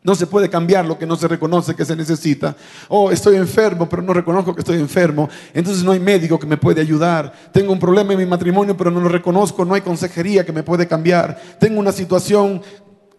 No 0.00 0.14
se 0.14 0.28
puede 0.28 0.48
cambiar 0.48 0.86
lo 0.86 0.96
que 0.96 1.06
no 1.06 1.16
se 1.16 1.26
reconoce 1.26 1.74
que 1.74 1.84
se 1.84 1.96
necesita. 1.96 2.56
Oh, 2.88 3.10
estoy 3.10 3.36
enfermo, 3.36 3.88
pero 3.88 4.00
no 4.00 4.14
reconozco 4.14 4.54
que 4.54 4.60
estoy 4.60 4.78
enfermo. 4.78 5.28
Entonces 5.52 5.82
no 5.82 5.90
hay 5.90 5.98
médico 5.98 6.38
que 6.38 6.46
me 6.46 6.56
puede 6.56 6.80
ayudar. 6.80 7.32
Tengo 7.52 7.72
un 7.72 7.80
problema 7.80 8.12
en 8.12 8.18
mi 8.20 8.26
matrimonio, 8.26 8.76
pero 8.76 8.92
no 8.92 9.00
lo 9.00 9.08
reconozco. 9.08 9.64
No 9.64 9.74
hay 9.74 9.80
consejería 9.80 10.46
que 10.46 10.52
me 10.52 10.62
puede 10.62 10.86
cambiar. 10.86 11.38
Tengo 11.58 11.80
una 11.80 11.90
situación 11.90 12.62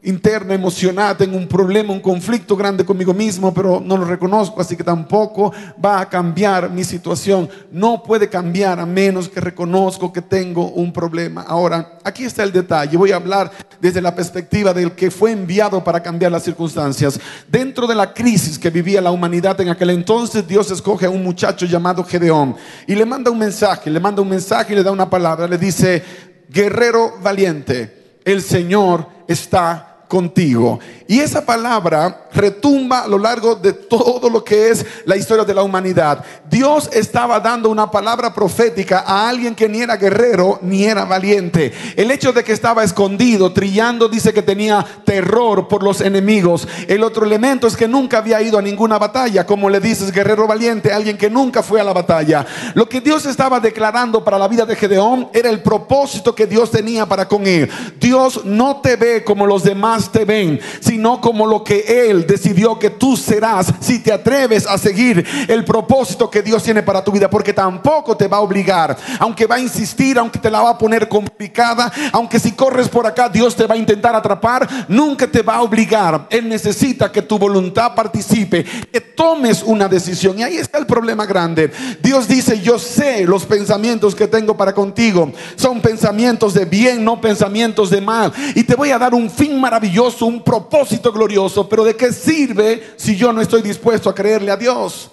interna, 0.02 0.54
emocional, 0.54 1.18
tengo 1.18 1.36
un 1.36 1.48
problema, 1.48 1.92
un 1.92 2.00
conflicto 2.00 2.56
grande 2.56 2.86
conmigo 2.86 3.14
mismo, 3.14 3.54
pero 3.54 3.82
no 3.84 3.98
lo 3.98 4.06
reconozco, 4.06 4.62
así 4.62 4.78
que 4.78 4.84
tampoco 4.84 5.52
va 5.84 6.00
a 6.00 6.08
cambiar 6.08 6.70
mi 6.70 6.86
situación. 6.86 7.50
No 7.72 8.02
puede 8.02 8.30
cambiar 8.30 8.80
a 8.80 8.86
menos 8.86 9.28
que 9.28 9.42
reconozco 9.42 10.14
que 10.14 10.22
tengo 10.22 10.70
un 10.70 10.94
problema. 10.94 11.42
Ahora, 11.42 11.98
aquí 12.04 12.24
está 12.24 12.44
el 12.44 12.54
detalle. 12.54 12.96
Voy 12.96 13.12
a 13.12 13.18
hablar 13.18 13.52
desde 13.82 14.02
la 14.02 14.16
perspectiva 14.16 14.74
del 14.74 14.94
que 14.94 15.12
fue 15.12 15.32
enviado 15.32 15.84
para 15.84 16.02
cambiar 16.02 16.32
las 16.32 16.44
circunstancias. 16.44 17.20
Dentro 17.50 17.86
de 17.86 17.96
la 17.96 18.14
crisis 18.14 18.58
que 18.58 18.70
vivía 18.70 19.02
la 19.02 19.12
humanidad 19.12 19.60
en 19.60 19.70
aquel 19.70 19.90
entonces, 19.90 20.48
Dios 20.48 20.72
escoge 20.72 21.08
a 21.08 21.10
un 21.10 21.24
muchacho 21.24 21.66
llamado 21.66 22.06
Gedeón 22.06 22.56
y 22.88 22.96
le 22.96 23.06
manda 23.06 23.32
un 23.32 23.40
mensaje, 23.40 23.90
le 23.90 24.00
manda 24.00 24.22
un 24.22 24.30
mensaje 24.30 24.72
y 24.72 24.76
le 24.78 24.84
da 24.84 24.92
una 24.92 25.10
palabra. 25.10 25.46
Le 25.46 25.58
dice, 25.58 26.02
guerrero 26.50 27.16
valiente, 27.22 28.20
el 28.24 28.42
Señor 28.42 29.08
está 29.28 29.89
contigo. 30.10 30.80
Y 31.08 31.20
esa 31.20 31.46
palabra 31.46 32.28
retumba 32.34 33.02
a 33.02 33.08
lo 33.08 33.20
largo 33.20 33.56
de 33.56 33.74
todo 33.74 34.28
lo 34.30 34.44
que 34.44 34.70
es 34.70 34.86
la 35.06 35.16
historia 35.16 35.46
de 35.46 35.54
la 35.54 35.62
humanidad. 35.62 36.26
Dios 36.50 36.90
estaba 36.92 37.40
dando 37.40 37.70
una 37.70 37.92
palabra 37.92 38.34
profética 38.34 39.04
a 39.06 39.30
alguien 39.30 39.54
que 39.54 39.70
ni 39.70 39.82
era 39.82 39.98
guerrero 39.98 40.58
ni 40.64 40.84
era 40.84 41.06
valiente. 41.06 41.72
El 41.96 42.10
hecho 42.10 42.34
de 42.34 42.44
que 42.44 42.54
estaba 42.54 42.84
escondido, 42.84 43.54
trillando, 43.54 44.10
dice 44.10 44.34
que 44.34 44.42
tenía 44.42 44.84
terror 45.06 45.68
por 45.68 45.84
los 45.84 46.02
enemigos. 46.02 46.68
El 46.88 47.04
otro 47.04 47.24
elemento 47.24 47.68
es 47.68 47.78
que 47.78 47.88
nunca 47.88 48.18
había 48.18 48.42
ido 48.42 48.58
a 48.58 48.64
ninguna 48.64 48.98
batalla, 48.98 49.46
como 49.46 49.70
le 49.70 49.80
dices, 49.80 50.12
guerrero 50.12 50.48
valiente, 50.48 50.92
alguien 50.92 51.20
que 51.20 51.30
nunca 51.30 51.62
fue 51.62 51.82
a 51.82 51.84
la 51.84 51.94
batalla. 51.94 52.48
Lo 52.74 52.90
que 52.90 53.00
Dios 53.00 53.28
estaba 53.28 53.60
declarando 53.60 54.24
para 54.24 54.40
la 54.40 54.48
vida 54.48 54.66
de 54.66 54.76
Gedeón 54.76 55.30
era 55.34 55.52
el 55.52 55.62
propósito 55.62 56.34
que 56.34 56.48
Dios 56.48 56.72
tenía 56.72 57.06
para 57.06 57.28
con 57.28 57.46
él. 57.46 57.70
Dios 58.00 58.44
no 58.44 58.82
te 58.82 58.96
ve 58.96 59.24
como 59.24 59.46
los 59.46 59.64
demás 59.64 59.99
te 60.08 60.24
ven, 60.24 60.60
sino 60.80 61.20
como 61.20 61.46
lo 61.46 61.64
que 61.64 62.10
Él 62.10 62.26
decidió 62.26 62.80
que 62.80 62.92
tú 62.92 63.18
serás 63.18 63.74
si 63.82 64.00
te 64.00 64.14
atreves 64.14 64.66
a 64.66 64.78
seguir 64.78 65.26
el 65.48 65.66
propósito 65.66 66.30
que 66.30 66.42
Dios 66.42 66.64
tiene 66.64 66.84
para 66.84 67.04
tu 67.04 67.12
vida, 67.12 67.30
porque 67.30 67.52
tampoco 67.52 68.16
te 68.16 68.28
va 68.28 68.38
a 68.38 68.42
obligar, 68.42 68.96
aunque 69.20 69.46
va 69.46 69.56
a 69.56 69.60
insistir, 69.60 70.18
aunque 70.18 70.40
te 70.40 70.50
la 70.50 70.62
va 70.62 70.72
a 70.72 70.78
poner 70.78 71.10
complicada, 71.10 71.92
aunque 72.14 72.40
si 72.40 72.54
corres 72.54 72.88
por 72.88 73.06
acá 73.06 73.28
Dios 73.28 73.56
te 73.56 73.68
va 73.68 73.76
a 73.76 73.78
intentar 73.78 74.16
atrapar, 74.16 74.86
nunca 74.88 75.28
te 75.28 75.42
va 75.42 75.56
a 75.56 75.62
obligar. 75.62 76.28
Él 76.30 76.48
necesita 76.48 77.12
que 77.12 77.22
tu 77.22 77.38
voluntad 77.38 77.94
participe, 77.96 78.64
que 78.64 79.02
tomes 79.02 79.64
una 79.64 79.88
decisión. 79.88 80.40
Y 80.40 80.44
ahí 80.44 80.58
está 80.58 80.78
el 80.78 80.86
problema 80.86 81.26
grande. 81.26 81.72
Dios 82.02 82.28
dice, 82.28 82.62
yo 82.62 82.80
sé 82.80 83.26
los 83.26 83.46
pensamientos 83.46 84.16
que 84.16 84.28
tengo 84.28 84.56
para 84.56 84.74
contigo. 84.74 85.32
Son 85.56 85.82
pensamientos 85.82 86.54
de 86.54 86.66
bien, 86.66 87.04
no 87.04 87.20
pensamientos 87.20 87.90
de 87.90 88.02
mal. 88.02 88.32
Y 88.56 88.64
te 88.64 88.76
voy 88.76 88.92
a 88.92 89.00
dar 89.00 89.14
un 89.14 89.30
fin 89.30 89.60
maravilloso 89.60 89.89
un 90.22 90.44
propósito 90.44 91.12
glorioso, 91.12 91.68
pero 91.68 91.84
¿de 91.84 91.96
qué 91.96 92.12
sirve 92.12 92.94
si 92.98 93.16
yo 93.16 93.34
no 93.34 93.42
estoy 93.42 93.62
dispuesto 93.62 94.10
a 94.10 94.16
creerle 94.16 94.52
a 94.52 94.58
Dios? 94.58 95.12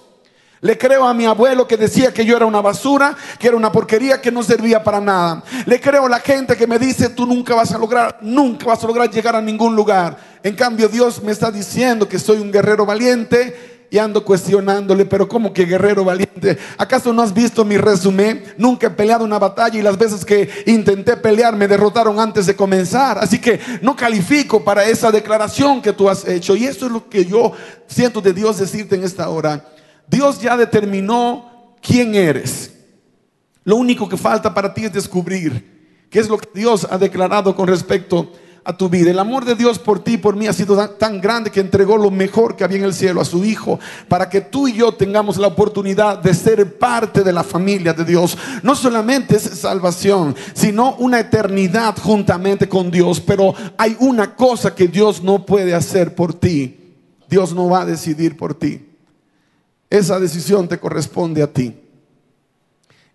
Le 0.61 0.79
creo 0.79 1.07
a 1.07 1.15
mi 1.15 1.27
abuelo 1.27 1.69
que 1.69 1.77
decía 1.77 2.13
que 2.13 2.25
yo 2.25 2.37
era 2.37 2.47
una 2.47 2.61
basura, 2.61 3.15
que 3.39 3.49
era 3.49 3.57
una 3.57 3.71
porquería, 3.71 4.21
que 4.21 4.33
no 4.33 4.43
servía 4.43 4.83
para 4.83 5.01
nada. 5.01 5.43
Le 5.67 5.81
creo 5.81 6.07
a 6.07 6.09
la 6.09 6.21
gente 6.21 6.57
que 6.57 6.67
me 6.67 6.79
dice, 6.79 7.11
tú 7.11 7.27
nunca 7.27 7.55
vas 7.55 7.73
a 7.73 7.79
lograr, 7.79 8.19
nunca 8.23 8.67
vas 8.67 8.83
a 8.83 8.87
lograr 8.87 9.11
llegar 9.11 9.37
a 9.37 9.43
ningún 9.43 9.77
lugar. 9.77 10.17
En 10.43 10.55
cambio, 10.55 10.89
Dios 10.89 11.23
me 11.23 11.33
está 11.33 11.51
diciendo 11.51 12.09
que 12.09 12.19
soy 12.19 12.39
un 12.39 12.51
guerrero 12.51 12.87
valiente 12.87 13.76
y 13.91 13.99
ando 13.99 14.25
cuestionándole, 14.25 15.05
pero 15.05 15.29
como 15.29 15.53
que 15.53 15.65
guerrero 15.65 16.05
valiente? 16.05 16.59
¿Acaso 16.77 17.13
no 17.13 17.23
has 17.23 17.33
visto 17.33 17.65
mi 17.65 17.77
resumen? 17.77 18.45
Nunca 18.59 18.89
he 18.89 18.91
peleado 18.91 19.25
una 19.25 19.39
batalla 19.39 19.79
y 19.79 19.83
las 19.83 19.97
veces 19.97 20.25
que 20.25 20.49
intenté 20.67 21.17
pelear 21.17 21.55
me 21.57 21.69
derrotaron 21.69 22.19
antes 22.19 22.47
de 22.47 22.57
comenzar. 22.57 23.19
Así 23.19 23.41
que 23.41 23.61
no 23.83 23.95
califico 23.95 24.65
para 24.65 24.85
esa 24.85 25.11
declaración 25.11 25.81
que 25.81 25.93
tú 25.93 26.09
has 26.09 26.27
hecho. 26.27 26.57
Y 26.57 26.65
eso 26.65 26.87
es 26.87 26.93
lo 26.93 27.09
que 27.09 27.25
yo 27.25 27.53
siento 27.87 28.21
de 28.21 28.33
Dios 28.33 28.59
decirte 28.59 28.97
en 28.97 29.05
esta 29.05 29.29
hora. 29.29 29.65
Dios 30.09 30.41
ya 30.41 30.57
determinó 30.57 31.77
quién 31.81 32.15
eres. 32.15 32.73
Lo 33.65 33.77
único 33.77 34.09
que 34.09 34.17
falta 34.17 34.55
para 34.55 34.73
ti 34.73 34.85
es 34.85 34.93
descubrir 34.93 36.07
qué 36.11 36.21
es 36.21 36.29
lo 36.29 36.39
que 36.39 36.49
Dios 36.55 36.87
ha 36.89 36.99
declarado 36.99 37.55
con 37.55 37.67
respecto 37.67 38.33
a 38.33 38.46
a 38.67 38.77
tu 38.77 38.89
vida. 38.89 39.11
El 39.11 39.19
amor 39.21 39.45
de 39.45 39.55
Dios 39.55 39.79
por 39.79 40.01
ti 40.03 40.15
y 40.15 40.17
por 40.19 40.35
mí 40.35 40.49
ha 40.49 40.53
sido 40.53 40.77
tan 40.91 41.21
grande 41.21 41.53
que 41.53 41.61
entregó 41.61 41.97
lo 41.97 42.11
mejor 42.11 42.57
que 42.57 42.65
había 42.65 42.79
en 42.79 42.85
el 42.85 42.95
cielo 42.95 43.21
a 43.21 43.25
su 43.25 43.45
Hijo 43.45 43.79
para 44.09 44.29
que 44.29 44.41
tú 44.41 44.67
y 44.67 44.75
yo 44.75 44.93
tengamos 44.93 45.37
la 45.39 45.47
oportunidad 45.47 46.19
de 46.19 46.35
ser 46.35 46.77
parte 46.77 47.23
de 47.23 47.33
la 47.33 47.45
familia 47.45 47.93
de 47.93 48.05
Dios. 48.05 48.37
No 48.65 48.75
solamente 48.75 49.37
es 49.37 49.43
salvación, 49.43 50.35
sino 50.53 50.97
una 50.97 51.21
eternidad 51.21 51.97
juntamente 51.97 52.69
con 52.69 52.91
Dios. 52.91 53.21
Pero 53.21 53.55
hay 53.79 53.97
una 54.01 54.35
cosa 54.35 54.75
que 54.75 54.89
Dios 54.89 55.23
no 55.23 55.47
puede 55.47 55.73
hacer 55.73 56.17
por 56.17 56.35
ti. 56.35 56.77
Dios 57.29 57.55
no 57.55 57.69
va 57.69 57.83
a 57.83 57.87
decidir 57.87 58.37
por 58.37 58.55
ti. 58.55 58.85
Esa 59.89 60.19
decisión 60.19 60.67
te 60.67 60.79
corresponde 60.79 61.43
a 61.43 61.53
ti. 61.53 61.86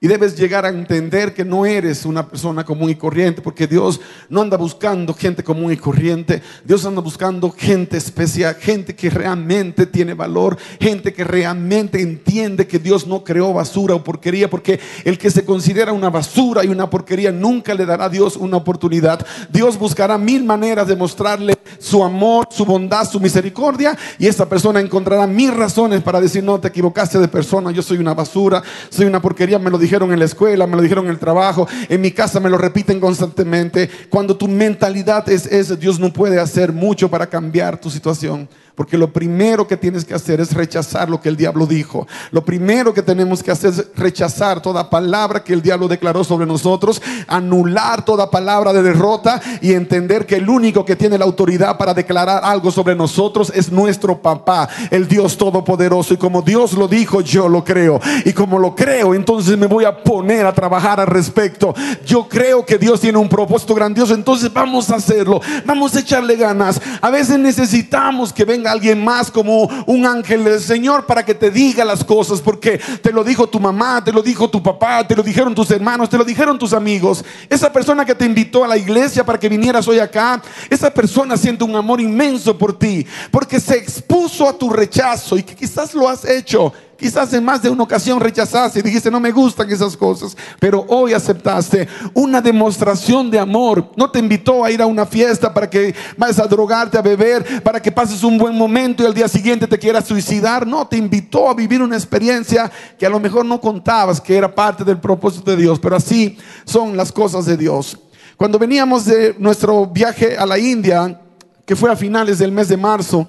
Y 0.03 0.07
debes 0.07 0.35
llegar 0.35 0.65
a 0.65 0.69
entender 0.69 1.31
que 1.31 1.45
no 1.45 1.63
eres 1.63 2.07
una 2.07 2.27
persona 2.27 2.65
común 2.65 2.89
y 2.89 2.95
corriente, 2.95 3.39
porque 3.39 3.67
Dios 3.67 4.01
no 4.29 4.41
anda 4.41 4.57
buscando 4.57 5.13
gente 5.13 5.43
común 5.43 5.71
y 5.71 5.77
corriente. 5.77 6.41
Dios 6.65 6.83
anda 6.87 7.01
buscando 7.01 7.51
gente 7.51 7.97
especial, 7.97 8.55
gente 8.55 8.95
que 8.95 9.11
realmente 9.11 9.85
tiene 9.85 10.15
valor, 10.15 10.57
gente 10.79 11.13
que 11.13 11.23
realmente 11.23 12.01
entiende 12.01 12.65
que 12.65 12.79
Dios 12.79 13.05
no 13.05 13.23
creó 13.23 13.53
basura 13.53 13.93
o 13.93 14.03
porquería, 14.03 14.49
porque 14.49 14.79
el 15.05 15.19
que 15.19 15.29
se 15.29 15.45
considera 15.45 15.93
una 15.93 16.09
basura 16.09 16.65
y 16.65 16.69
una 16.69 16.89
porquería 16.89 17.31
nunca 17.31 17.75
le 17.75 17.85
dará 17.85 18.05
a 18.05 18.09
Dios 18.09 18.37
una 18.37 18.57
oportunidad. 18.57 19.23
Dios 19.53 19.77
buscará 19.77 20.17
mil 20.17 20.43
maneras 20.43 20.87
de 20.87 20.95
mostrarle 20.95 21.59
su 21.77 22.03
amor, 22.03 22.47
su 22.49 22.65
bondad, 22.65 23.07
su 23.07 23.19
misericordia, 23.19 23.95
y 24.17 24.25
esta 24.25 24.49
persona 24.49 24.79
encontrará 24.79 25.27
mil 25.27 25.53
razones 25.53 26.01
para 26.01 26.19
decir, 26.19 26.43
no, 26.43 26.59
te 26.59 26.69
equivocaste 26.69 27.19
de 27.19 27.27
persona, 27.27 27.69
yo 27.69 27.83
soy 27.83 27.99
una 27.99 28.15
basura, 28.15 28.63
soy 28.89 29.05
una 29.05 29.21
porquería, 29.21 29.59
me 29.59 29.69
lo 29.69 29.77
dije 29.77 29.90
dijeron 29.91 30.13
en 30.13 30.19
la 30.19 30.25
escuela, 30.25 30.65
me 30.67 30.77
lo 30.77 30.81
dijeron 30.81 31.03
en 31.03 31.11
el 31.11 31.19
trabajo, 31.19 31.67
en 31.89 31.99
mi 31.99 32.11
casa 32.11 32.39
me 32.39 32.49
lo 32.49 32.57
repiten 32.57 33.01
constantemente. 33.01 33.89
Cuando 34.09 34.37
tu 34.37 34.47
mentalidad 34.47 35.27
es 35.27 35.45
esa, 35.47 35.75
Dios 35.75 35.99
no 35.99 36.13
puede 36.13 36.39
hacer 36.39 36.71
mucho 36.71 37.09
para 37.09 37.27
cambiar 37.27 37.77
tu 37.77 37.89
situación. 37.89 38.47
Porque 38.81 38.97
lo 38.97 39.13
primero 39.13 39.67
que 39.67 39.77
tienes 39.77 40.03
que 40.03 40.15
hacer 40.15 40.41
es 40.41 40.55
rechazar 40.55 41.07
lo 41.07 41.21
que 41.21 41.29
el 41.29 41.37
diablo 41.37 41.67
dijo. 41.67 42.07
Lo 42.31 42.43
primero 42.43 42.95
que 42.95 43.03
tenemos 43.03 43.43
que 43.43 43.51
hacer 43.51 43.69
es 43.69 43.85
rechazar 43.95 44.59
toda 44.59 44.89
palabra 44.89 45.43
que 45.43 45.53
el 45.53 45.61
diablo 45.61 45.87
declaró 45.87 46.23
sobre 46.23 46.47
nosotros, 46.47 46.99
anular 47.27 48.03
toda 48.03 48.31
palabra 48.31 48.73
de 48.73 48.81
derrota 48.81 49.39
y 49.61 49.73
entender 49.73 50.25
que 50.25 50.37
el 50.37 50.49
único 50.49 50.83
que 50.83 50.95
tiene 50.95 51.19
la 51.19 51.25
autoridad 51.25 51.77
para 51.77 51.93
declarar 51.93 52.41
algo 52.43 52.71
sobre 52.71 52.95
nosotros 52.95 53.53
es 53.53 53.71
nuestro 53.71 54.19
papá, 54.19 54.67
el 54.89 55.07
Dios 55.07 55.37
Todopoderoso. 55.37 56.15
Y 56.15 56.17
como 56.17 56.41
Dios 56.41 56.73
lo 56.73 56.87
dijo, 56.87 57.21
yo 57.21 57.47
lo 57.47 57.63
creo. 57.63 57.99
Y 58.25 58.33
como 58.33 58.57
lo 58.57 58.73
creo, 58.73 59.13
entonces 59.13 59.59
me 59.59 59.67
voy 59.67 59.85
a 59.85 60.03
poner 60.03 60.47
a 60.47 60.55
trabajar 60.55 60.99
al 60.99 61.05
respecto. 61.05 61.75
Yo 62.03 62.27
creo 62.27 62.65
que 62.65 62.79
Dios 62.79 62.99
tiene 62.99 63.19
un 63.19 63.29
propósito 63.29 63.75
grandioso, 63.75 64.15
entonces 64.15 64.51
vamos 64.51 64.89
a 64.89 64.95
hacerlo. 64.95 65.39
Vamos 65.67 65.95
a 65.95 65.99
echarle 65.99 66.35
ganas. 66.35 66.81
A 66.99 67.11
veces 67.11 67.37
necesitamos 67.37 68.33
que 68.33 68.43
venga 68.43 68.70
alguien 68.71 69.03
más 69.03 69.29
como 69.29 69.63
un 69.85 70.05
ángel 70.05 70.43
del 70.43 70.59
Señor 70.59 71.05
para 71.05 71.23
que 71.25 71.35
te 71.35 71.51
diga 71.51 71.85
las 71.85 72.03
cosas, 72.03 72.41
porque 72.41 72.79
te 73.01 73.11
lo 73.11 73.23
dijo 73.23 73.47
tu 73.47 73.59
mamá, 73.59 74.03
te 74.03 74.11
lo 74.11 74.21
dijo 74.21 74.49
tu 74.49 74.61
papá, 74.61 75.07
te 75.07 75.15
lo 75.15 75.23
dijeron 75.23 75.53
tus 75.53 75.71
hermanos, 75.71 76.09
te 76.09 76.17
lo 76.17 76.23
dijeron 76.23 76.57
tus 76.57 76.73
amigos. 76.73 77.23
Esa 77.49 77.71
persona 77.71 78.05
que 78.05 78.15
te 78.15 78.25
invitó 78.25 78.63
a 78.63 78.67
la 78.67 78.77
iglesia 78.77 79.23
para 79.23 79.39
que 79.39 79.49
vinieras 79.49 79.87
hoy 79.87 79.99
acá, 79.99 80.41
esa 80.69 80.93
persona 80.93 81.37
siente 81.37 81.63
un 81.63 81.75
amor 81.75 82.01
inmenso 82.01 82.57
por 82.57 82.77
ti, 82.77 83.05
porque 83.29 83.59
se 83.59 83.77
expuso 83.77 84.47
a 84.47 84.57
tu 84.57 84.69
rechazo 84.69 85.37
y 85.37 85.43
que 85.43 85.55
quizás 85.55 85.93
lo 85.93 86.07
has 86.07 86.25
hecho 86.25 86.73
Quizás 87.01 87.33
en 87.33 87.43
más 87.43 87.63
de 87.63 87.69
una 87.71 87.81
ocasión 87.81 88.19
rechazaste 88.19 88.77
y 88.77 88.83
dijiste, 88.83 89.09
no 89.09 89.19
me 89.19 89.31
gustan 89.31 89.67
esas 89.71 89.97
cosas, 89.97 90.37
pero 90.59 90.85
hoy 90.87 91.13
aceptaste 91.13 91.87
una 92.13 92.39
demostración 92.41 93.31
de 93.31 93.39
amor. 93.39 93.91
No 93.95 94.11
te 94.11 94.19
invitó 94.19 94.63
a 94.63 94.69
ir 94.69 94.83
a 94.83 94.85
una 94.85 95.07
fiesta 95.07 95.51
para 95.51 95.67
que 95.67 95.95
vayas 96.15 96.37
a 96.37 96.45
drogarte, 96.45 96.99
a 96.99 97.01
beber, 97.01 97.63
para 97.63 97.81
que 97.81 97.91
pases 97.91 98.23
un 98.23 98.37
buen 98.37 98.55
momento 98.55 99.01
y 99.01 99.07
al 99.07 99.15
día 99.15 99.27
siguiente 99.27 99.65
te 99.65 99.79
quieras 99.79 100.05
suicidar. 100.05 100.67
No, 100.67 100.85
te 100.85 100.95
invitó 100.95 101.49
a 101.49 101.55
vivir 101.55 101.81
una 101.81 101.95
experiencia 101.95 102.71
que 102.99 103.07
a 103.07 103.09
lo 103.09 103.19
mejor 103.19 103.45
no 103.45 103.59
contabas 103.59 104.21
que 104.21 104.37
era 104.37 104.53
parte 104.53 104.83
del 104.83 104.99
propósito 104.99 105.49
de 105.49 105.57
Dios, 105.57 105.79
pero 105.79 105.95
así 105.95 106.37
son 106.65 106.95
las 106.95 107.11
cosas 107.11 107.47
de 107.47 107.57
Dios. 107.57 107.97
Cuando 108.37 108.59
veníamos 108.59 109.05
de 109.05 109.35
nuestro 109.39 109.87
viaje 109.87 110.37
a 110.37 110.45
la 110.45 110.59
India, 110.59 111.19
que 111.65 111.75
fue 111.75 111.91
a 111.91 111.95
finales 111.95 112.37
del 112.37 112.51
mes 112.51 112.67
de 112.67 112.77
marzo, 112.77 113.27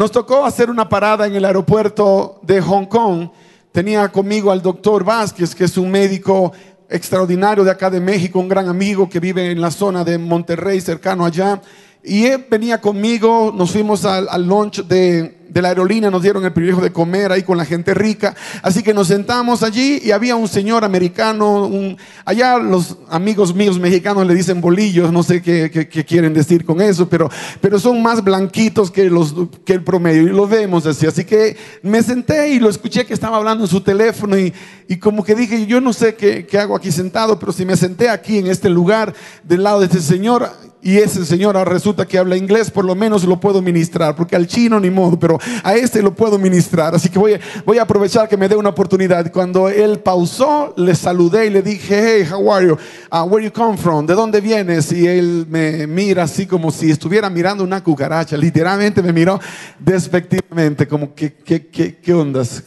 nos 0.00 0.10
tocó 0.10 0.46
hacer 0.46 0.70
una 0.70 0.88
parada 0.88 1.26
en 1.26 1.34
el 1.34 1.44
aeropuerto 1.44 2.40
de 2.40 2.62
Hong 2.62 2.86
Kong. 2.86 3.28
Tenía 3.70 4.08
conmigo 4.08 4.50
al 4.50 4.62
doctor 4.62 5.04
Vázquez, 5.04 5.54
que 5.54 5.64
es 5.64 5.76
un 5.76 5.90
médico 5.90 6.54
extraordinario 6.88 7.64
de 7.64 7.70
acá 7.70 7.90
de 7.90 8.00
México, 8.00 8.40
un 8.40 8.48
gran 8.48 8.66
amigo 8.66 9.10
que 9.10 9.20
vive 9.20 9.50
en 9.50 9.60
la 9.60 9.70
zona 9.70 10.02
de 10.02 10.16
Monterrey, 10.16 10.80
cercano 10.80 11.26
allá. 11.26 11.60
Y 12.02 12.24
él 12.26 12.46
venía 12.48 12.80
conmigo, 12.80 13.52
nos 13.54 13.72
fuimos 13.72 14.04
al, 14.04 14.26
al 14.30 14.46
lunch 14.46 14.82
de, 14.84 15.40
de 15.50 15.62
la 15.62 15.68
aerolínea, 15.68 16.10
nos 16.10 16.22
dieron 16.22 16.44
el 16.44 16.52
privilegio 16.52 16.82
de 16.82 16.92
comer 16.92 17.32
ahí 17.32 17.42
con 17.42 17.58
la 17.58 17.64
gente 17.64 17.92
rica. 17.92 18.34
Así 18.62 18.82
que 18.82 18.94
nos 18.94 19.08
sentamos 19.08 19.62
allí 19.62 20.00
y 20.02 20.12
había 20.12 20.36
un 20.36 20.48
señor 20.48 20.84
americano, 20.84 21.66
un, 21.66 21.98
allá 22.24 22.58
los 22.58 22.96
amigos 23.10 23.54
míos 23.54 23.78
mexicanos 23.78 24.26
le 24.26 24.34
dicen 24.34 24.60
bolillos, 24.60 25.12
no 25.12 25.22
sé 25.22 25.42
qué, 25.42 25.70
qué, 25.70 25.88
qué 25.88 26.04
quieren 26.04 26.32
decir 26.32 26.64
con 26.64 26.80
eso, 26.80 27.08
pero, 27.08 27.28
pero 27.60 27.78
son 27.78 28.00
más 28.02 28.22
blanquitos 28.22 28.90
que, 28.90 29.10
los, 29.10 29.34
que 29.64 29.74
el 29.74 29.82
promedio 29.82 30.22
y 30.22 30.26
lo 30.26 30.46
vemos 30.46 30.86
así. 30.86 31.06
Así 31.06 31.24
que 31.24 31.56
me 31.82 32.02
senté 32.02 32.50
y 32.50 32.60
lo 32.60 32.70
escuché 32.70 33.04
que 33.04 33.14
estaba 33.14 33.36
hablando 33.36 33.64
en 33.64 33.70
su 33.70 33.80
teléfono 33.80 34.38
y, 34.38 34.54
y 34.88 34.96
como 34.96 35.24
que 35.24 35.34
dije, 35.34 35.66
yo 35.66 35.80
no 35.80 35.92
sé 35.92 36.14
qué, 36.14 36.46
qué 36.46 36.58
hago 36.58 36.76
aquí 36.76 36.92
sentado, 36.92 37.38
pero 37.38 37.52
si 37.52 37.66
me 37.66 37.76
senté 37.76 38.08
aquí 38.08 38.38
en 38.38 38.46
este 38.46 38.70
lugar 38.70 39.12
del 39.42 39.64
lado 39.64 39.80
de 39.80 39.86
este 39.86 40.00
señor, 40.00 40.50
y 40.82 40.96
ese 40.96 41.26
señor 41.26 41.58
ahora 41.58 41.72
resulta 41.72 42.06
que 42.06 42.16
habla 42.16 42.36
inglés, 42.36 42.70
por 42.70 42.86
lo 42.86 42.94
menos 42.94 43.24
lo 43.24 43.38
puedo 43.38 43.60
ministrar, 43.60 44.16
porque 44.16 44.34
al 44.34 44.46
chino 44.46 44.80
ni 44.80 44.88
modo, 44.88 45.18
pero 45.18 45.38
a 45.62 45.74
este 45.74 46.00
lo 46.00 46.14
puedo 46.14 46.38
ministrar. 46.38 46.94
Así 46.94 47.10
que 47.10 47.18
voy, 47.18 47.38
voy 47.66 47.76
a 47.76 47.82
aprovechar 47.82 48.28
que 48.28 48.36
me 48.38 48.48
dé 48.48 48.56
una 48.56 48.70
oportunidad. 48.70 49.30
Cuando 49.30 49.68
él 49.68 49.98
pausó, 49.98 50.72
le 50.78 50.94
saludé 50.94 51.46
y 51.46 51.50
le 51.50 51.62
dije, 51.62 52.22
hey, 52.22 52.28
how 52.32 52.52
are 52.52 52.66
you? 52.66 52.78
Uh, 53.12 53.24
where 53.24 53.44
you 53.44 53.52
come 53.52 53.76
from? 53.76 54.06
¿De 54.06 54.14
dónde 54.14 54.40
vienes? 54.40 54.90
Y 54.90 55.06
él 55.06 55.46
me 55.50 55.86
mira 55.86 56.22
así 56.22 56.46
como 56.46 56.70
si 56.70 56.90
estuviera 56.90 57.28
mirando 57.28 57.62
una 57.62 57.84
cucaracha. 57.84 58.38
Literalmente 58.38 59.02
me 59.02 59.12
miró 59.12 59.38
despectivamente, 59.78 60.88
como 60.88 61.14
que, 61.14 61.34
¿qué, 61.34 61.66
qué, 61.66 61.96
qué 61.96 62.14
ondas? 62.14 62.62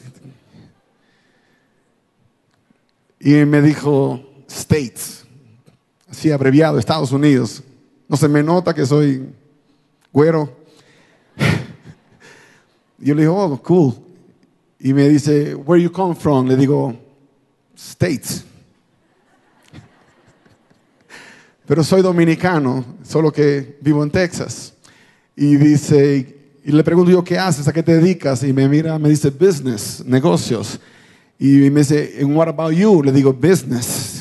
Y 3.20 3.32
me 3.46 3.60
dijo, 3.62 4.22
States, 4.48 5.26
así 6.12 6.30
abreviado, 6.30 6.78
Estados 6.78 7.12
Unidos. 7.12 7.64
No 8.08 8.18
se 8.18 8.28
me 8.28 8.44
nota 8.44 8.74
que 8.74 8.86
soy 8.86 9.28
güero. 10.12 10.50
Yo 13.00 13.16
le 13.16 13.24
digo, 13.24 13.36
oh, 13.36 13.62
cool. 13.62 13.94
Y 14.80 14.94
me 14.94 15.10
dice, 15.10 15.56
where 15.56 15.82
you 15.82 15.92
come 15.92 16.16
from? 16.16 16.48
Le 16.48 16.56
digo, 16.56 16.94
States. 17.76 18.46
Pero 21.66 21.84
soy 21.84 22.02
dominicano, 22.02 22.84
solo 23.04 23.32
que 23.32 23.78
vivo 23.82 24.04
en 24.04 24.12
Texas. 24.12 24.74
Y 25.36 25.56
dice, 25.56 26.60
y 26.64 26.72
le 26.72 26.84
pregunto 26.84 27.12
yo, 27.12 27.24
¿qué 27.24 27.38
haces? 27.38 27.68
¿A 27.68 27.74
qué 27.74 27.82
te 27.82 27.96
dedicas? 27.96 28.44
Y 28.44 28.54
me 28.54 28.68
mira, 28.68 29.00
me 29.00 29.10
dice, 29.10 29.30
business, 29.30 30.04
negocios. 30.06 30.80
Y 31.40 31.70
me 31.70 31.80
dice, 31.80 32.18
and 32.22 32.36
what 32.36 32.48
about 32.48 32.74
you? 32.74 33.02
Le 33.02 33.12
digo, 33.12 33.34
business. 33.34 34.13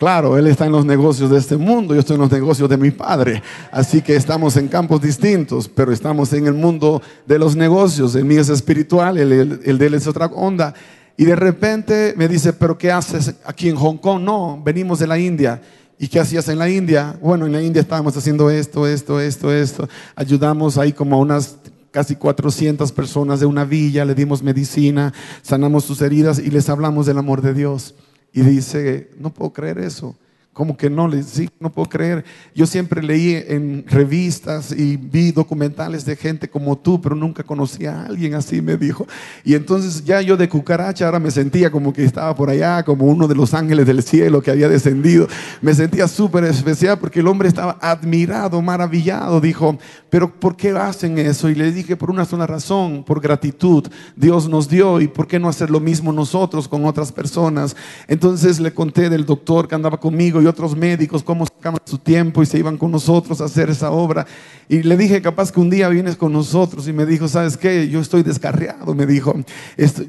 Claro, 0.00 0.38
él 0.38 0.46
está 0.46 0.64
en 0.64 0.72
los 0.72 0.86
negocios 0.86 1.28
de 1.28 1.36
este 1.36 1.58
mundo, 1.58 1.92
yo 1.92 2.00
estoy 2.00 2.14
en 2.14 2.22
los 2.22 2.32
negocios 2.32 2.70
de 2.70 2.78
mi 2.78 2.90
padre. 2.90 3.42
Así 3.70 4.00
que 4.00 4.16
estamos 4.16 4.56
en 4.56 4.66
campos 4.66 5.02
distintos, 5.02 5.68
pero 5.68 5.92
estamos 5.92 6.32
en 6.32 6.46
el 6.46 6.54
mundo 6.54 7.02
de 7.26 7.38
los 7.38 7.54
negocios. 7.54 8.14
El 8.14 8.24
mío 8.24 8.40
es 8.40 8.48
espiritual, 8.48 9.18
el, 9.18 9.60
el, 9.62 9.76
de 9.76 9.86
él 9.86 9.92
es 9.92 10.06
otra 10.06 10.24
onda. 10.24 10.72
Y 11.18 11.26
de 11.26 11.36
repente 11.36 12.14
me 12.16 12.28
dice, 12.28 12.54
pero 12.54 12.78
¿qué 12.78 12.90
haces 12.90 13.34
aquí 13.44 13.68
en 13.68 13.76
Hong 13.76 13.98
Kong? 13.98 14.22
No, 14.22 14.58
venimos 14.64 15.00
de 15.00 15.06
la 15.06 15.18
India. 15.18 15.60
¿Y 15.98 16.08
qué 16.08 16.18
hacías 16.18 16.48
en 16.48 16.58
la 16.58 16.70
India? 16.70 17.18
Bueno, 17.20 17.44
en 17.44 17.52
la 17.52 17.60
India 17.60 17.82
estábamos 17.82 18.16
haciendo 18.16 18.48
esto, 18.48 18.86
esto, 18.86 19.20
esto, 19.20 19.52
esto. 19.52 19.86
Ayudamos 20.16 20.78
ahí 20.78 20.94
como 20.94 21.16
a 21.16 21.18
unas 21.18 21.56
casi 21.90 22.16
400 22.16 22.90
personas 22.92 23.40
de 23.40 23.44
una 23.44 23.66
villa, 23.66 24.06
le 24.06 24.14
dimos 24.14 24.42
medicina, 24.42 25.12
sanamos 25.42 25.84
sus 25.84 26.00
heridas 26.00 26.38
y 26.38 26.48
les 26.50 26.70
hablamos 26.70 27.04
del 27.04 27.18
amor 27.18 27.42
de 27.42 27.52
Dios. 27.52 27.94
Y 28.32 28.42
dice, 28.42 29.10
no 29.18 29.30
puedo 29.30 29.52
creer 29.52 29.78
eso. 29.78 30.16
Como 30.52 30.76
que 30.76 30.90
no, 30.90 31.06
le 31.06 31.22
sí, 31.22 31.48
no 31.60 31.70
puedo 31.70 31.88
creer. 31.88 32.24
Yo 32.56 32.66
siempre 32.66 33.04
leí 33.04 33.40
en 33.46 33.84
revistas 33.86 34.72
y 34.72 34.96
vi 34.96 35.30
documentales 35.30 36.04
de 36.04 36.16
gente 36.16 36.50
como 36.50 36.76
tú, 36.76 37.00
pero 37.00 37.14
nunca 37.14 37.44
conocí 37.44 37.86
a 37.86 38.02
alguien 38.02 38.34
así, 38.34 38.60
me 38.60 38.76
dijo. 38.76 39.06
Y 39.44 39.54
entonces 39.54 40.04
ya 40.04 40.20
yo 40.20 40.36
de 40.36 40.48
cucaracha 40.48 41.06
ahora 41.06 41.20
me 41.20 41.30
sentía 41.30 41.70
como 41.70 41.92
que 41.92 42.04
estaba 42.04 42.34
por 42.34 42.50
allá, 42.50 42.82
como 42.82 43.04
uno 43.06 43.28
de 43.28 43.36
los 43.36 43.54
ángeles 43.54 43.86
del 43.86 44.02
cielo 44.02 44.42
que 44.42 44.50
había 44.50 44.68
descendido. 44.68 45.28
Me 45.62 45.72
sentía 45.72 46.08
súper 46.08 46.42
especial 46.42 46.98
porque 46.98 47.20
el 47.20 47.28
hombre 47.28 47.48
estaba 47.48 47.78
admirado, 47.80 48.60
maravillado. 48.60 49.40
Dijo, 49.40 49.78
pero 50.10 50.34
¿por 50.34 50.56
qué 50.56 50.70
hacen 50.70 51.16
eso? 51.18 51.48
Y 51.48 51.54
le 51.54 51.70
dije, 51.70 51.96
por 51.96 52.10
una 52.10 52.24
sola 52.24 52.48
razón, 52.48 53.04
por 53.04 53.20
gratitud. 53.20 53.86
Dios 54.16 54.48
nos 54.48 54.68
dio 54.68 55.00
y 55.00 55.06
¿por 55.06 55.28
qué 55.28 55.38
no 55.38 55.48
hacer 55.48 55.70
lo 55.70 55.78
mismo 55.78 56.12
nosotros 56.12 56.66
con 56.66 56.84
otras 56.86 57.12
personas? 57.12 57.76
Entonces 58.08 58.58
le 58.58 58.74
conté 58.74 59.08
del 59.08 59.24
doctor 59.24 59.68
que 59.68 59.76
andaba 59.76 60.00
conmigo 60.00 60.39
y 60.42 60.46
otros 60.46 60.76
médicos, 60.76 61.22
cómo 61.22 61.46
sacaban 61.46 61.80
su 61.84 61.98
tiempo 61.98 62.42
y 62.42 62.46
se 62.46 62.58
iban 62.58 62.76
con 62.76 62.90
nosotros 62.90 63.40
a 63.40 63.44
hacer 63.44 63.70
esa 63.70 63.90
obra. 63.90 64.26
Y 64.68 64.84
le 64.84 64.96
dije, 64.96 65.20
capaz 65.20 65.50
que 65.50 65.58
un 65.58 65.68
día 65.68 65.88
vienes 65.88 66.14
con 66.14 66.32
nosotros 66.32 66.86
y 66.86 66.92
me 66.92 67.04
dijo, 67.04 67.26
¿sabes 67.26 67.56
qué? 67.56 67.88
Yo 67.88 68.00
estoy 68.00 68.22
descarriado, 68.22 68.94
me 68.94 69.04
dijo, 69.04 69.34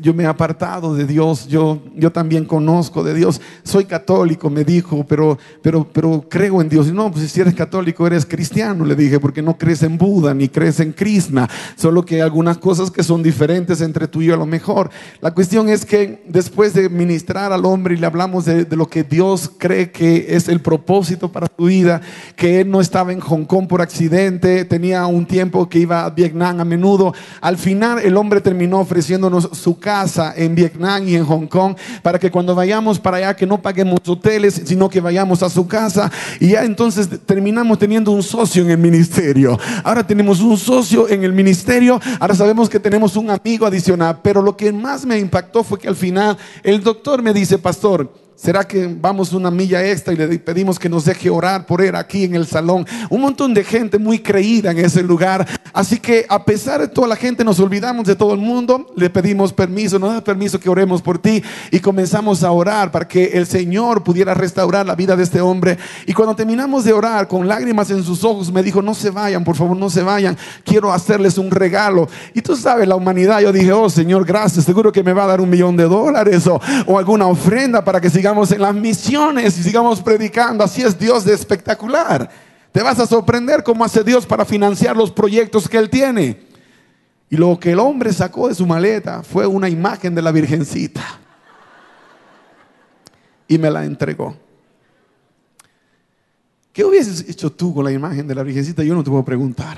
yo 0.02 0.14
me 0.14 0.24
he 0.24 0.28
apartado 0.28 0.94
de 0.94 1.06
Dios, 1.06 1.48
yo, 1.48 1.82
yo 1.96 2.12
también 2.12 2.46
conozco 2.46 3.04
de 3.04 3.16
Dios, 3.16 3.42
soy 3.64 3.86
católico, 3.86 4.52
me 4.52 4.64
dijo, 4.64 5.04
pero, 5.08 5.40
pero, 5.64 5.88
pero 5.92 6.24
creo 6.30 6.62
en 6.62 6.70
Dios. 6.70 6.88
Y 6.88 6.92
no, 6.92 7.12
pues 7.12 7.32
si 7.32 7.42
eres 7.42 7.56
católico, 7.56 8.06
eres 8.06 8.24
cristiano, 8.24 8.86
le 8.86 8.96
dije, 8.96 9.20
porque 9.20 9.42
no 9.42 9.58
crees 9.58 9.82
en 9.82 9.98
Buda 9.98 10.34
ni 10.36 10.48
crees 10.48 10.80
en 10.80 10.94
Krishna, 10.94 11.50
solo 11.76 12.06
que 12.06 12.16
hay 12.16 12.22
algunas 12.22 12.60
cosas 12.60 12.92
que 12.92 13.02
son 13.02 13.24
diferentes 13.24 13.82
entre 13.82 14.08
tú 14.08 14.22
y 14.22 14.28
yo 14.28 14.36
a 14.36 14.38
lo 14.38 14.46
mejor. 14.46 14.92
La 15.22 15.34
cuestión 15.34 15.70
es 15.70 15.86
que 15.86 16.24
después 16.28 16.76
de 16.76 16.88
ministrar 16.88 17.52
al 17.52 17.66
hombre 17.66 17.96
y 17.96 17.98
le 17.98 18.06
hablamos 18.06 18.46
de, 18.46 18.66
de 18.66 18.76
lo 18.76 18.88
que 18.88 19.04
Dios 19.04 19.52
cree 19.58 19.90
que 19.90 20.21
es 20.28 20.48
el 20.48 20.62
propósito 20.62 21.32
para 21.32 21.48
tu 21.48 21.66
vida, 21.66 22.02
que 22.36 22.62
él 22.62 22.70
no 22.70 22.82
estaba 22.82 23.12
en 23.12 23.20
Hong 23.20 23.46
Kong 23.46 23.68
por 23.68 23.82
accidente, 23.82 24.66
tenía 24.66 25.06
un 25.06 25.26
tiempo 25.26 25.68
que 25.70 25.80
iba 25.80 26.06
a 26.06 26.10
Vietnam 26.10 26.60
a 26.60 26.66
menudo. 26.66 27.14
Al 27.42 27.58
final 27.58 28.00
el 28.00 28.18
hombre 28.18 28.42
terminó 28.42 28.80
ofreciéndonos 28.80 29.50
su 29.54 29.80
casa 29.80 30.34
en 30.36 30.56
Vietnam 30.56 31.08
y 31.08 31.16
en 31.16 31.26
Hong 31.26 31.48
Kong 31.48 31.76
para 32.02 32.20
que 32.20 32.32
cuando 32.32 32.56
vayamos 32.56 33.00
para 33.00 33.18
allá 33.18 33.36
que 33.36 33.46
no 33.46 33.62
paguemos 33.62 34.00
hoteles, 34.08 34.62
sino 34.66 34.90
que 34.90 35.02
vayamos 35.02 35.44
a 35.44 35.50
su 35.50 35.68
casa. 35.68 36.12
Y 36.40 36.50
ya 36.50 36.64
entonces 36.64 37.10
terminamos 37.26 37.80
teniendo 37.80 38.12
un 38.12 38.24
socio 38.24 38.64
en 38.64 38.72
el 38.72 38.78
ministerio. 38.78 39.60
Ahora 39.84 40.06
tenemos 40.06 40.42
un 40.42 40.58
socio 40.58 41.10
en 41.10 41.24
el 41.24 41.34
ministerio, 41.34 42.00
ahora 42.20 42.36
sabemos 42.36 42.70
que 42.70 42.80
tenemos 42.80 43.16
un 43.16 43.30
amigo 43.30 43.66
adicional, 43.66 44.20
pero 44.22 44.42
lo 44.42 44.56
que 44.56 44.72
más 44.72 45.06
me 45.06 45.18
impactó 45.20 45.64
fue 45.64 45.80
que 45.80 45.88
al 45.88 45.96
final 45.96 46.38
el 46.64 46.84
doctor 46.84 47.22
me 47.22 47.34
dice, 47.34 47.58
pastor, 47.58 48.12
¿Será 48.42 48.64
que 48.64 48.88
vamos 49.00 49.34
una 49.34 49.52
milla 49.52 49.88
extra 49.88 50.16
y 50.16 50.18
le 50.18 50.40
pedimos 50.40 50.80
que 50.80 50.90
nos 50.90 51.06
deje 51.06 51.30
orar 51.30 51.64
por 51.64 51.80
él 51.80 51.96
aquí 51.96 52.24
en 52.24 52.34
el 52.34 52.48
salón? 52.48 52.88
Un 53.12 53.22
montón 53.22 53.54
de 53.54 53.64
gente 53.64 54.00
muy 54.00 54.18
creída 54.18 54.72
en 54.72 54.80
ese 54.80 55.04
lugar. 55.04 55.48
Así 55.72 56.00
que 56.00 56.26
a 56.28 56.44
pesar 56.44 56.82
de 56.82 56.88
toda 56.88 57.08
la 57.08 57.16
gente 57.16 57.44
nos 57.44 57.60
olvidamos 57.60 58.08
de 58.08 58.16
todo 58.16 58.34
el 58.34 58.40
mundo, 58.40 58.88
le 58.96 59.12
pedimos 59.12 59.54
permiso, 59.54 60.00
nos 60.00 60.16
da 60.16 60.24
permiso 60.24 60.60
que 60.60 60.70
oremos 60.70 61.04
por 61.04 61.20
ti 61.20 61.44
y 61.70 61.80
comenzamos 61.80 62.44
a 62.44 62.50
orar 62.50 62.92
para 62.92 63.08
que 63.08 63.26
el 63.26 63.46
Señor 63.46 64.04
pudiera 64.04 64.34
restaurar 64.34 64.88
la 64.88 64.96
vida 64.96 65.16
de 65.16 65.22
este 65.22 65.40
hombre. 65.40 65.78
Y 66.08 66.14
cuando 66.14 66.36
terminamos 66.36 66.84
de 66.84 66.94
orar 66.94 67.28
con 67.28 67.48
lágrimas 67.48 67.92
en 67.92 68.02
sus 68.04 68.24
ojos, 68.24 68.52
me 68.52 68.64
dijo, 68.64 68.82
no 68.82 68.96
se 68.96 69.12
vayan, 69.12 69.44
por 69.44 69.56
favor, 69.56 69.78
no 69.78 69.92
se 69.92 70.02
vayan, 70.02 70.36
quiero 70.66 70.92
hacerles 70.92 71.38
un 71.38 71.52
regalo. 71.52 72.10
Y 72.34 72.42
tú 72.42 72.56
sabes, 72.56 72.88
la 72.88 72.96
humanidad, 72.96 73.40
yo 73.42 73.54
dije, 73.54 73.72
oh 73.72 73.88
Señor, 73.88 74.26
gracias, 74.26 74.66
seguro 74.66 74.92
que 74.92 75.04
me 75.04 75.14
va 75.14 75.26
a 75.26 75.28
dar 75.28 75.42
un 75.42 75.50
millón 75.52 75.78
de 75.78 75.84
dólares 75.84 76.48
o, 76.48 76.60
o 76.88 76.98
alguna 76.98 77.28
ofrenda 77.28 77.84
para 77.84 78.02
que 78.02 78.10
sigamos 78.10 78.31
en 78.52 78.62
las 78.62 78.76
misiones 78.76 79.58
y 79.58 79.64
sigamos 79.64 80.02
predicando. 80.02 80.64
Así 80.64 80.82
es 80.82 80.98
Dios 80.98 81.26
de 81.26 81.34
espectacular. 81.34 82.30
Te 82.72 82.82
vas 82.82 83.00
a 83.00 83.06
sorprender 83.06 83.64
cómo 83.64 83.84
hace 83.84 84.04
Dios 84.04 84.26
para 84.26 84.46
financiar 84.46 84.96
los 84.96 85.12
proyectos 85.12 85.68
que 85.68 85.78
Él 85.78 85.90
tiene. 85.90 86.42
Y 87.30 87.38
lo 87.38 87.60
que 87.60 87.72
el 87.72 87.80
hombre 87.80 88.12
sacó 88.12 88.48
de 88.48 88.56
su 88.56 88.66
maleta 88.66 89.24
fue 89.24 89.46
una 89.46 89.70
imagen 89.70 90.16
de 90.16 90.22
la 90.22 90.32
Virgencita. 90.32 91.20
Y 93.48 93.58
me 93.58 93.70
la 93.70 93.84
entregó. 93.86 94.36
¿Qué 96.74 96.86
hubieses 96.86 97.28
hecho 97.30 97.52
tú 97.52 97.74
con 97.74 97.84
la 97.84 97.92
imagen 97.92 98.28
de 98.28 98.36
la 98.36 98.44
Virgencita? 98.44 98.84
Yo 98.84 98.96
no 98.96 99.04
te 99.04 99.10
puedo 99.10 99.26
preguntar. 99.26 99.78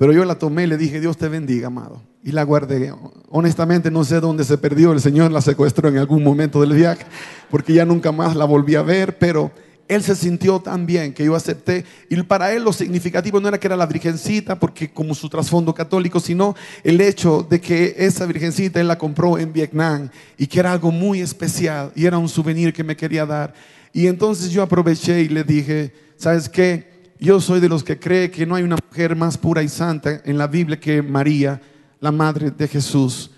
Pero 0.00 0.14
yo 0.14 0.24
la 0.24 0.38
tomé 0.38 0.62
y 0.62 0.66
le 0.66 0.78
dije, 0.78 0.98
Dios 0.98 1.18
te 1.18 1.28
bendiga, 1.28 1.66
amado 1.66 2.00
y 2.24 2.32
la 2.32 2.42
guardé. 2.42 2.90
Honestamente 3.28 3.90
no 3.90 4.02
sé 4.02 4.18
dónde 4.18 4.44
se 4.44 4.56
perdió, 4.56 4.92
el 4.92 5.00
Señor 5.02 5.30
la 5.30 5.42
secuestró 5.42 5.90
en 5.90 5.98
algún 5.98 6.24
momento 6.24 6.62
del 6.62 6.72
viaje, 6.72 7.04
porque 7.50 7.74
ya 7.74 7.84
nunca 7.84 8.10
más 8.10 8.34
la 8.34 8.46
volví 8.46 8.76
a 8.76 8.82
ver, 8.82 9.18
pero 9.18 9.50
él 9.88 10.02
se 10.02 10.16
sintió 10.16 10.58
tan 10.58 10.86
bien 10.86 11.12
que 11.12 11.26
yo 11.26 11.34
acepté. 11.34 11.84
Y 12.08 12.16
para 12.22 12.50
él 12.54 12.64
lo 12.64 12.72
significativo 12.72 13.40
no 13.40 13.48
era 13.48 13.60
que 13.60 13.66
era 13.66 13.76
la 13.76 13.84
virgencita, 13.84 14.58
porque 14.58 14.90
como 14.90 15.14
su 15.14 15.28
trasfondo 15.28 15.74
católico, 15.74 16.18
sino 16.18 16.56
el 16.82 16.98
hecho 17.02 17.46
de 17.48 17.60
que 17.60 17.94
esa 17.98 18.24
virgencita 18.24 18.80
él 18.80 18.88
la 18.88 18.96
compró 18.96 19.36
en 19.36 19.52
Vietnam 19.52 20.08
y 20.38 20.46
que 20.46 20.60
era 20.60 20.72
algo 20.72 20.90
muy 20.90 21.20
especial 21.20 21.92
y 21.94 22.06
era 22.06 22.16
un 22.16 22.30
souvenir 22.30 22.72
que 22.72 22.82
me 22.82 22.96
quería 22.96 23.26
dar. 23.26 23.52
Y 23.92 24.06
entonces 24.06 24.50
yo 24.50 24.62
aproveché 24.62 25.20
y 25.20 25.28
le 25.28 25.44
dije, 25.44 25.92
¿sabes 26.16 26.48
qué? 26.48 26.89
Yo 27.22 27.38
soy 27.38 27.60
de 27.60 27.68
los 27.68 27.84
que 27.84 27.98
cree 27.98 28.30
que 28.30 28.46
no 28.46 28.54
hay 28.54 28.62
una 28.62 28.78
mujer 28.88 29.14
más 29.14 29.36
pura 29.36 29.62
y 29.62 29.68
santa 29.68 30.22
en 30.24 30.38
la 30.38 30.46
Biblia 30.46 30.80
que 30.80 31.02
María, 31.02 31.60
la 32.00 32.10
madre 32.10 32.50
de 32.50 32.66
Jesús. 32.66 33.30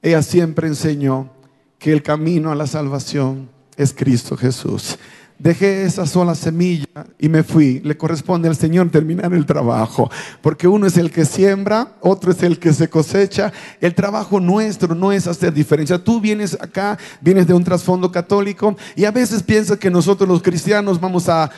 Ella 0.00 0.22
siempre 0.22 0.68
enseñó 0.68 1.30
que 1.78 1.92
el 1.92 2.02
camino 2.02 2.50
a 2.50 2.54
la 2.54 2.66
salvación 2.66 3.50
es 3.76 3.92
Cristo 3.92 4.38
Jesús. 4.38 4.96
Dejé 5.38 5.84
esa 5.84 6.06
sola 6.06 6.34
semilla 6.34 6.86
y 7.18 7.28
me 7.28 7.42
fui. 7.42 7.80
Le 7.80 7.98
corresponde 7.98 8.48
al 8.48 8.56
Señor 8.56 8.88
terminar 8.90 9.34
el 9.34 9.44
trabajo, 9.44 10.10
porque 10.40 10.66
uno 10.66 10.86
es 10.86 10.96
el 10.96 11.10
que 11.10 11.26
siembra, 11.26 11.92
otro 12.00 12.32
es 12.32 12.42
el 12.42 12.58
que 12.58 12.72
se 12.72 12.88
cosecha. 12.88 13.52
El 13.82 13.94
trabajo 13.94 14.40
nuestro 14.40 14.94
no 14.94 15.12
es 15.12 15.26
hacer 15.26 15.52
diferencia. 15.52 16.02
Tú 16.02 16.22
vienes 16.22 16.56
acá, 16.58 16.98
vienes 17.20 17.46
de 17.46 17.52
un 17.52 17.64
trasfondo 17.64 18.10
católico 18.10 18.76
y 18.96 19.04
a 19.04 19.10
veces 19.10 19.42
piensas 19.42 19.78
que 19.78 19.90
nosotros 19.90 20.26
los 20.26 20.42
cristianos 20.42 20.98
vamos 20.98 21.28
a, 21.28 21.50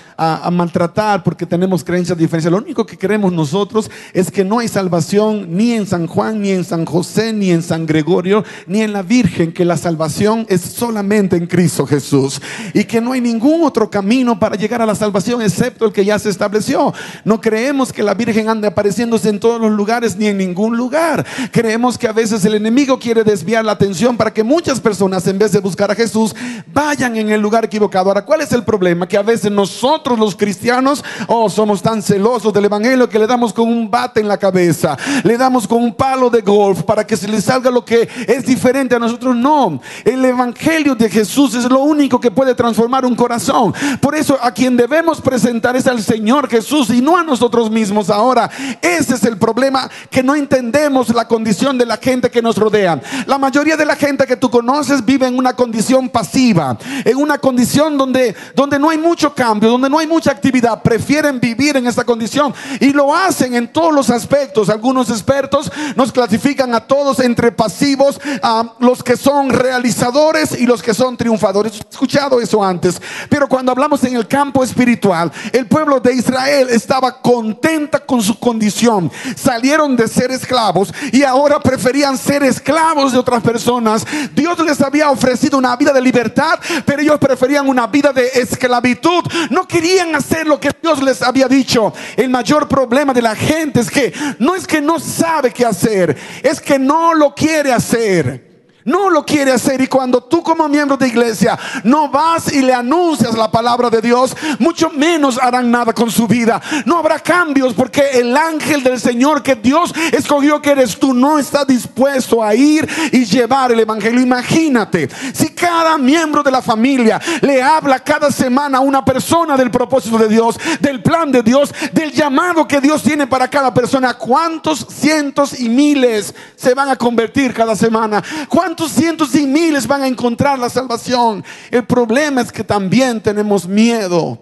maltratar 0.50 1.22
porque 1.22 1.46
tenemos 1.46 1.84
creencias 1.84 2.18
diferentes. 2.18 2.50
Lo 2.50 2.58
único 2.58 2.84
que 2.84 2.96
queremos 2.96 3.32
nosotros 3.32 3.88
es 4.12 4.30
que 4.30 4.44
no 4.44 4.58
hay 4.58 4.66
salvación 4.66 5.56
ni 5.56 5.72
en 5.72 5.86
San 5.86 6.08
Juan, 6.08 6.42
ni 6.42 6.50
en 6.50 6.64
San 6.64 6.84
José, 6.84 7.32
ni 7.32 7.52
en 7.52 7.62
San 7.62 7.86
Gregorio, 7.86 8.44
ni 8.66 8.82
en 8.82 8.92
la 8.92 9.02
Virgen, 9.02 9.52
que 9.52 9.64
la 9.64 9.76
salvación 9.76 10.46
es 10.48 10.62
solamente 10.62 11.36
en 11.36 11.46
Cristo 11.46 11.86
Jesús 11.86 12.42
y 12.74 12.82
que 12.82 13.00
no 13.00 13.12
hay 13.12 13.20
ningún 13.20 13.67
otro 13.68 13.90
camino 13.90 14.38
para 14.38 14.56
llegar 14.56 14.82
a 14.82 14.86
la 14.86 14.94
salvación 14.94 15.40
excepto 15.42 15.84
el 15.84 15.92
que 15.92 16.04
ya 16.04 16.18
se 16.18 16.30
estableció. 16.30 16.92
No 17.24 17.40
creemos 17.40 17.92
que 17.92 18.02
la 18.02 18.14
Virgen 18.14 18.48
ande 18.48 18.66
apareciéndose 18.66 19.28
en 19.28 19.38
todos 19.38 19.60
los 19.60 19.70
lugares 19.70 20.16
ni 20.16 20.26
en 20.26 20.38
ningún 20.38 20.76
lugar. 20.76 21.24
Creemos 21.52 21.96
que 21.96 22.08
a 22.08 22.12
veces 22.12 22.44
el 22.44 22.54
enemigo 22.54 22.98
quiere 22.98 23.22
desviar 23.22 23.64
la 23.64 23.72
atención 23.72 24.16
para 24.16 24.32
que 24.32 24.42
muchas 24.42 24.80
personas 24.80 25.26
en 25.26 25.38
vez 25.38 25.52
de 25.52 25.60
buscar 25.60 25.90
a 25.90 25.94
Jesús 25.94 26.34
vayan 26.72 27.16
en 27.16 27.30
el 27.30 27.40
lugar 27.40 27.64
equivocado. 27.64 28.08
Ahora, 28.08 28.24
¿cuál 28.24 28.40
es 28.40 28.52
el 28.52 28.64
problema? 28.64 29.06
Que 29.06 29.16
a 29.16 29.22
veces 29.22 29.52
nosotros 29.52 30.18
los 30.18 30.34
cristianos, 30.34 31.04
oh, 31.26 31.48
somos 31.48 31.82
tan 31.82 32.02
celosos 32.02 32.52
del 32.52 32.64
Evangelio 32.64 33.08
que 33.08 33.18
le 33.18 33.26
damos 33.26 33.52
con 33.52 33.68
un 33.68 33.90
bate 33.90 34.20
en 34.20 34.28
la 34.28 34.38
cabeza, 34.38 34.96
le 35.22 35.36
damos 35.36 35.68
con 35.68 35.82
un 35.82 35.94
palo 35.94 36.30
de 36.30 36.40
golf 36.40 36.82
para 36.82 37.06
que 37.06 37.16
se 37.16 37.28
le 37.28 37.40
salga 37.40 37.70
lo 37.70 37.84
que 37.84 38.08
es 38.26 38.44
diferente 38.44 38.94
a 38.94 38.98
nosotros. 38.98 39.36
No, 39.36 39.80
el 40.04 40.24
Evangelio 40.24 40.94
de 40.94 41.08
Jesús 41.08 41.54
es 41.54 41.64
lo 41.64 41.80
único 41.80 42.20
que 42.20 42.30
puede 42.30 42.54
transformar 42.54 43.04
un 43.04 43.14
corazón. 43.14 43.57
Por 44.00 44.14
eso 44.14 44.38
a 44.40 44.52
quien 44.52 44.76
debemos 44.76 45.20
presentar 45.20 45.76
es 45.76 45.86
al 45.86 46.02
Señor 46.02 46.48
Jesús 46.48 46.90
y 46.90 47.00
no 47.00 47.16
a 47.16 47.22
nosotros 47.22 47.70
mismos 47.70 48.10
ahora. 48.10 48.50
Ese 48.80 49.14
es 49.14 49.24
el 49.24 49.36
problema, 49.36 49.90
que 50.10 50.22
no 50.22 50.34
entendemos 50.34 51.08
la 51.14 51.26
condición 51.26 51.76
de 51.78 51.86
la 51.86 51.96
gente 51.96 52.30
que 52.30 52.42
nos 52.42 52.56
rodea. 52.56 53.00
La 53.26 53.38
mayoría 53.38 53.76
de 53.76 53.84
la 53.84 53.96
gente 53.96 54.26
que 54.26 54.36
tú 54.36 54.50
conoces 54.50 55.04
vive 55.04 55.26
en 55.26 55.36
una 55.36 55.54
condición 55.54 56.08
pasiva, 56.08 56.76
en 57.04 57.16
una 57.16 57.38
condición 57.38 57.98
donde, 57.98 58.34
donde 58.54 58.78
no 58.78 58.90
hay 58.90 58.98
mucho 58.98 59.34
cambio, 59.34 59.70
donde 59.70 59.90
no 59.90 59.98
hay 59.98 60.06
mucha 60.06 60.30
actividad. 60.30 60.82
Prefieren 60.82 61.40
vivir 61.40 61.76
en 61.76 61.86
esta 61.86 62.04
condición 62.04 62.54
y 62.80 62.92
lo 62.92 63.14
hacen 63.14 63.54
en 63.54 63.68
todos 63.72 63.92
los 63.92 64.10
aspectos. 64.10 64.68
Algunos 64.68 65.10
expertos 65.10 65.70
nos 65.96 66.12
clasifican 66.12 66.74
a 66.74 66.80
todos 66.80 67.20
entre 67.20 67.52
pasivos, 67.52 68.20
a 68.42 68.74
los 68.78 69.02
que 69.02 69.16
son 69.16 69.50
realizadores 69.50 70.58
y 70.58 70.66
los 70.66 70.82
que 70.82 70.94
son 70.94 71.16
triunfadores. 71.16 71.74
He 71.74 71.88
escuchado 71.90 72.40
eso 72.40 72.62
antes, 72.62 73.00
pero 73.28 73.47
cuando 73.48 73.72
hablamos 73.72 74.04
en 74.04 74.16
el 74.16 74.26
campo 74.26 74.62
espiritual, 74.62 75.32
el 75.52 75.66
pueblo 75.66 76.00
de 76.00 76.14
Israel 76.14 76.68
estaba 76.70 77.20
contenta 77.20 77.98
con 78.00 78.22
su 78.22 78.38
condición. 78.38 79.10
Salieron 79.36 79.96
de 79.96 80.08
ser 80.08 80.30
esclavos 80.30 80.92
y 81.12 81.22
ahora 81.22 81.60
preferían 81.60 82.16
ser 82.16 82.42
esclavos 82.42 83.12
de 83.12 83.18
otras 83.18 83.42
personas. 83.42 84.06
Dios 84.34 84.58
les 84.60 84.80
había 84.80 85.10
ofrecido 85.10 85.58
una 85.58 85.74
vida 85.76 85.92
de 85.92 86.00
libertad, 86.00 86.58
pero 86.84 87.02
ellos 87.02 87.18
preferían 87.18 87.68
una 87.68 87.86
vida 87.86 88.12
de 88.12 88.26
esclavitud. 88.34 89.24
No 89.50 89.66
querían 89.66 90.14
hacer 90.14 90.46
lo 90.46 90.60
que 90.60 90.70
Dios 90.82 91.02
les 91.02 91.22
había 91.22 91.48
dicho. 91.48 91.92
El 92.16 92.30
mayor 92.30 92.68
problema 92.68 93.12
de 93.12 93.22
la 93.22 93.34
gente 93.34 93.80
es 93.80 93.90
que 93.90 94.12
no 94.38 94.54
es 94.54 94.66
que 94.66 94.80
no 94.80 95.00
sabe 95.00 95.52
qué 95.52 95.64
hacer, 95.64 96.16
es 96.42 96.60
que 96.60 96.78
no 96.78 97.14
lo 97.14 97.34
quiere 97.34 97.72
hacer 97.72 98.47
no 98.88 99.10
lo 99.10 99.24
quiere 99.24 99.52
hacer. 99.52 99.80
Y 99.80 99.86
cuando 99.86 100.22
tú 100.22 100.42
como 100.42 100.68
miembro 100.68 100.96
de 100.96 101.06
iglesia 101.06 101.58
no 101.84 102.08
vas 102.08 102.52
y 102.52 102.62
le 102.62 102.72
anuncias 102.72 103.36
la 103.36 103.50
palabra 103.50 103.90
de 103.90 104.00
Dios, 104.00 104.34
mucho 104.58 104.90
menos 104.90 105.38
harán 105.38 105.70
nada 105.70 105.92
con 105.92 106.10
su 106.10 106.26
vida. 106.26 106.60
No 106.86 106.98
habrá 106.98 107.18
cambios 107.20 107.74
porque 107.74 108.02
el 108.14 108.36
ángel 108.36 108.82
del 108.82 108.98
Señor 108.98 109.42
que 109.42 109.54
Dios 109.54 109.94
escogió 110.12 110.60
que 110.62 110.70
eres 110.70 110.98
tú 110.98 111.12
no 111.12 111.38
está 111.38 111.64
dispuesto 111.64 112.42
a 112.42 112.54
ir 112.54 112.88
y 113.12 113.24
llevar 113.24 113.72
el 113.72 113.80
evangelio. 113.80 114.20
Imagínate 114.20 115.08
si 115.34 115.50
cada 115.50 115.98
miembro 115.98 116.42
de 116.42 116.50
la 116.50 116.62
familia 116.62 117.20
le 117.42 117.62
habla 117.62 117.98
cada 118.00 118.32
semana 118.32 118.78
a 118.78 118.80
una 118.80 119.04
persona 119.04 119.56
del 119.56 119.70
propósito 119.70 120.16
de 120.16 120.28
Dios, 120.28 120.58
del 120.80 121.02
plan 121.02 121.30
de 121.30 121.42
Dios, 121.42 121.74
del 121.92 122.10
llamado 122.12 122.66
que 122.66 122.80
Dios 122.80 123.02
tiene 123.02 123.26
para 123.26 123.48
cada 123.48 123.72
persona. 123.74 124.14
¿Cuántos 124.14 124.86
cientos 124.88 125.60
y 125.60 125.68
miles 125.68 126.34
se 126.56 126.72
van 126.72 126.88
a 126.88 126.96
convertir 126.96 127.52
cada 127.52 127.76
semana? 127.76 128.22
¿Cuántos 128.48 128.77
cientos 128.86 129.34
y 129.34 129.46
miles 129.46 129.86
van 129.86 130.02
a 130.02 130.06
encontrar 130.06 130.58
la 130.58 130.70
salvación? 130.70 131.44
El 131.70 131.84
problema 131.84 132.40
es 132.40 132.52
que 132.52 132.62
también 132.62 133.20
tenemos 133.20 133.66
miedo. 133.66 134.40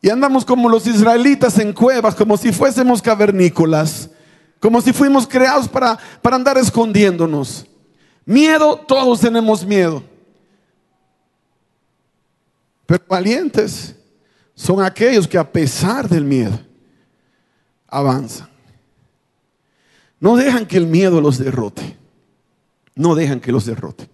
Y 0.00 0.08
andamos 0.08 0.44
como 0.44 0.68
los 0.68 0.86
israelitas 0.86 1.58
en 1.58 1.72
cuevas, 1.72 2.14
como 2.14 2.36
si 2.36 2.52
fuésemos 2.52 3.02
cavernícolas, 3.02 4.08
como 4.60 4.80
si 4.80 4.92
fuimos 4.92 5.26
creados 5.26 5.68
para, 5.68 5.98
para 6.22 6.36
andar 6.36 6.56
escondiéndonos. 6.56 7.66
Miedo, 8.24 8.76
todos 8.86 9.20
tenemos 9.20 9.66
miedo. 9.66 10.02
Pero 12.86 13.04
valientes 13.08 13.96
son 14.54 14.82
aquellos 14.82 15.26
que 15.26 15.36
a 15.36 15.50
pesar 15.50 16.08
del 16.08 16.24
miedo 16.24 16.58
avanzan. 17.88 18.48
No 20.20 20.36
dejan 20.36 20.64
que 20.64 20.76
el 20.76 20.86
miedo 20.86 21.20
los 21.20 21.38
derrote 21.38 21.97
no 22.98 23.14
dejan 23.14 23.40
que 23.40 23.52
los 23.52 23.64
derrote. 23.64 24.10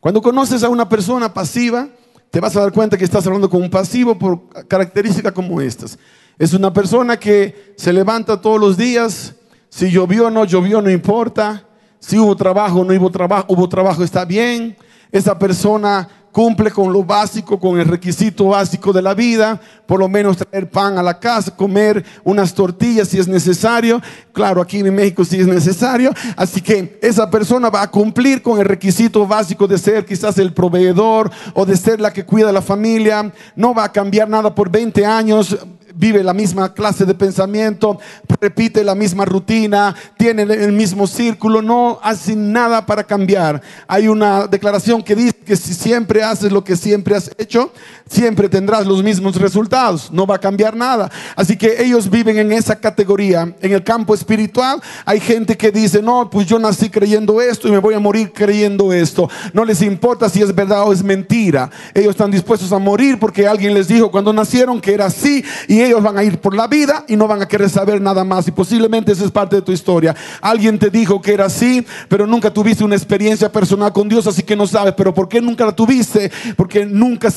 Cuando 0.00 0.20
conoces 0.20 0.64
a 0.64 0.68
una 0.68 0.88
persona 0.88 1.32
pasiva, 1.32 1.88
te 2.30 2.40
vas 2.40 2.56
a 2.56 2.60
dar 2.60 2.72
cuenta 2.72 2.96
que 2.96 3.04
estás 3.04 3.26
hablando 3.26 3.48
con 3.48 3.62
un 3.62 3.70
pasivo 3.70 4.18
por 4.18 4.48
características 4.66 5.32
como 5.32 5.60
estas. 5.60 5.98
Es 6.38 6.52
una 6.52 6.72
persona 6.72 7.18
que 7.18 7.74
se 7.76 7.92
levanta 7.92 8.40
todos 8.40 8.60
los 8.60 8.76
días, 8.76 9.34
si 9.68 9.90
llovió 9.90 10.26
o 10.26 10.30
no 10.30 10.44
llovió, 10.44 10.80
no 10.80 10.90
importa, 10.90 11.66
si 11.98 12.18
hubo 12.18 12.34
trabajo 12.36 12.80
o 12.80 12.84
no 12.84 12.94
hubo 12.98 13.10
trabajo, 13.10 13.46
hubo 13.48 13.68
trabajo, 13.68 14.02
está 14.02 14.24
bien. 14.24 14.76
Esa 15.12 15.38
persona 15.38 16.08
cumple 16.36 16.70
con 16.70 16.92
lo 16.92 17.02
básico, 17.02 17.58
con 17.58 17.80
el 17.80 17.88
requisito 17.88 18.48
básico 18.48 18.92
de 18.92 19.00
la 19.00 19.14
vida, 19.14 19.58
por 19.86 19.98
lo 19.98 20.06
menos 20.06 20.36
traer 20.36 20.68
pan 20.68 20.98
a 20.98 21.02
la 21.02 21.18
casa, 21.18 21.56
comer 21.56 22.04
unas 22.24 22.52
tortillas 22.52 23.08
si 23.08 23.18
es 23.18 23.26
necesario, 23.26 24.02
claro, 24.34 24.60
aquí 24.60 24.80
en 24.80 24.94
México 24.94 25.24
si 25.24 25.40
es 25.40 25.46
necesario, 25.46 26.12
así 26.36 26.60
que 26.60 26.98
esa 27.00 27.30
persona 27.30 27.70
va 27.70 27.80
a 27.80 27.90
cumplir 27.90 28.42
con 28.42 28.58
el 28.58 28.66
requisito 28.66 29.26
básico 29.26 29.66
de 29.66 29.78
ser 29.78 30.04
quizás 30.04 30.36
el 30.36 30.52
proveedor 30.52 31.30
o 31.54 31.64
de 31.64 31.74
ser 31.74 32.02
la 32.02 32.12
que 32.12 32.26
cuida 32.26 32.52
la 32.52 32.60
familia, 32.60 33.32
no 33.54 33.72
va 33.72 33.84
a 33.84 33.92
cambiar 33.92 34.28
nada 34.28 34.54
por 34.54 34.70
20 34.70 35.06
años, 35.06 35.56
vive 35.96 36.22
la 36.22 36.34
misma 36.34 36.72
clase 36.74 37.06
de 37.06 37.14
pensamiento, 37.14 37.98
repite 38.40 38.84
la 38.84 38.94
misma 38.94 39.24
rutina, 39.24 39.94
tiene 40.16 40.42
el 40.42 40.72
mismo 40.72 41.06
círculo, 41.06 41.62
no 41.62 41.98
hace 42.02 42.36
nada 42.36 42.84
para 42.84 43.04
cambiar. 43.04 43.62
Hay 43.88 44.08
una 44.08 44.46
declaración 44.46 45.02
que 45.02 45.14
dice 45.14 45.36
que 45.44 45.56
si 45.56 45.74
siempre 45.74 46.22
haces 46.22 46.52
lo 46.52 46.62
que 46.62 46.76
siempre 46.76 47.16
has 47.16 47.30
hecho, 47.38 47.72
siempre 48.08 48.48
tendrás 48.48 48.86
los 48.86 49.02
mismos 49.02 49.36
resultados, 49.36 50.10
no 50.12 50.26
va 50.26 50.36
a 50.36 50.40
cambiar 50.40 50.76
nada. 50.76 51.10
Así 51.34 51.56
que 51.56 51.82
ellos 51.82 52.10
viven 52.10 52.38
en 52.38 52.52
esa 52.52 52.76
categoría. 52.76 53.54
En 53.60 53.72
el 53.72 53.82
campo 53.82 54.14
espiritual 54.14 54.82
hay 55.04 55.20
gente 55.20 55.56
que 55.56 55.70
dice, 55.70 56.02
no, 56.02 56.28
pues 56.30 56.46
yo 56.46 56.58
nací 56.58 56.90
creyendo 56.90 57.40
esto 57.40 57.68
y 57.68 57.70
me 57.70 57.78
voy 57.78 57.94
a 57.94 57.98
morir 57.98 58.32
creyendo 58.32 58.92
esto. 58.92 59.28
No 59.52 59.64
les 59.64 59.82
importa 59.82 60.28
si 60.28 60.42
es 60.42 60.54
verdad 60.54 60.82
o 60.86 60.92
es 60.92 61.02
mentira. 61.02 61.70
Ellos 61.94 62.10
están 62.10 62.30
dispuestos 62.30 62.72
a 62.72 62.78
morir 62.78 63.18
porque 63.18 63.46
alguien 63.46 63.74
les 63.74 63.88
dijo 63.88 64.10
cuando 64.10 64.32
nacieron 64.32 64.80
que 64.80 64.92
era 64.92 65.06
así 65.06 65.44
y 65.68 65.85
ellos 65.86 66.02
van 66.02 66.18
a 66.18 66.24
ir 66.24 66.40
por 66.40 66.54
la 66.54 66.66
vida 66.66 67.04
y 67.08 67.16
no 67.16 67.26
van 67.26 67.42
a 67.42 67.48
querer 67.48 67.70
saber 67.70 68.00
nada 68.00 68.24
más. 68.24 68.46
Y 68.48 68.50
posiblemente 68.50 69.12
esa 69.12 69.24
es 69.24 69.30
parte 69.30 69.56
de 69.56 69.62
tu 69.62 69.72
historia. 69.72 70.14
Alguien 70.40 70.78
te 70.78 70.90
dijo 70.90 71.20
que 71.20 71.32
era 71.32 71.46
así, 71.46 71.86
pero 72.08 72.26
nunca 72.26 72.52
tuviste 72.52 72.84
una 72.84 72.96
experiencia 72.96 73.50
personal 73.50 73.92
con 73.92 74.08
Dios, 74.08 74.26
así 74.26 74.42
que 74.42 74.56
no 74.56 74.66
sabes. 74.66 74.94
Pero 74.96 75.14
¿por 75.14 75.28
qué 75.28 75.40
nunca 75.40 75.64
la 75.64 75.74
tuviste? 75.74 76.30
Porque 76.56 76.84
nunca 76.84 77.30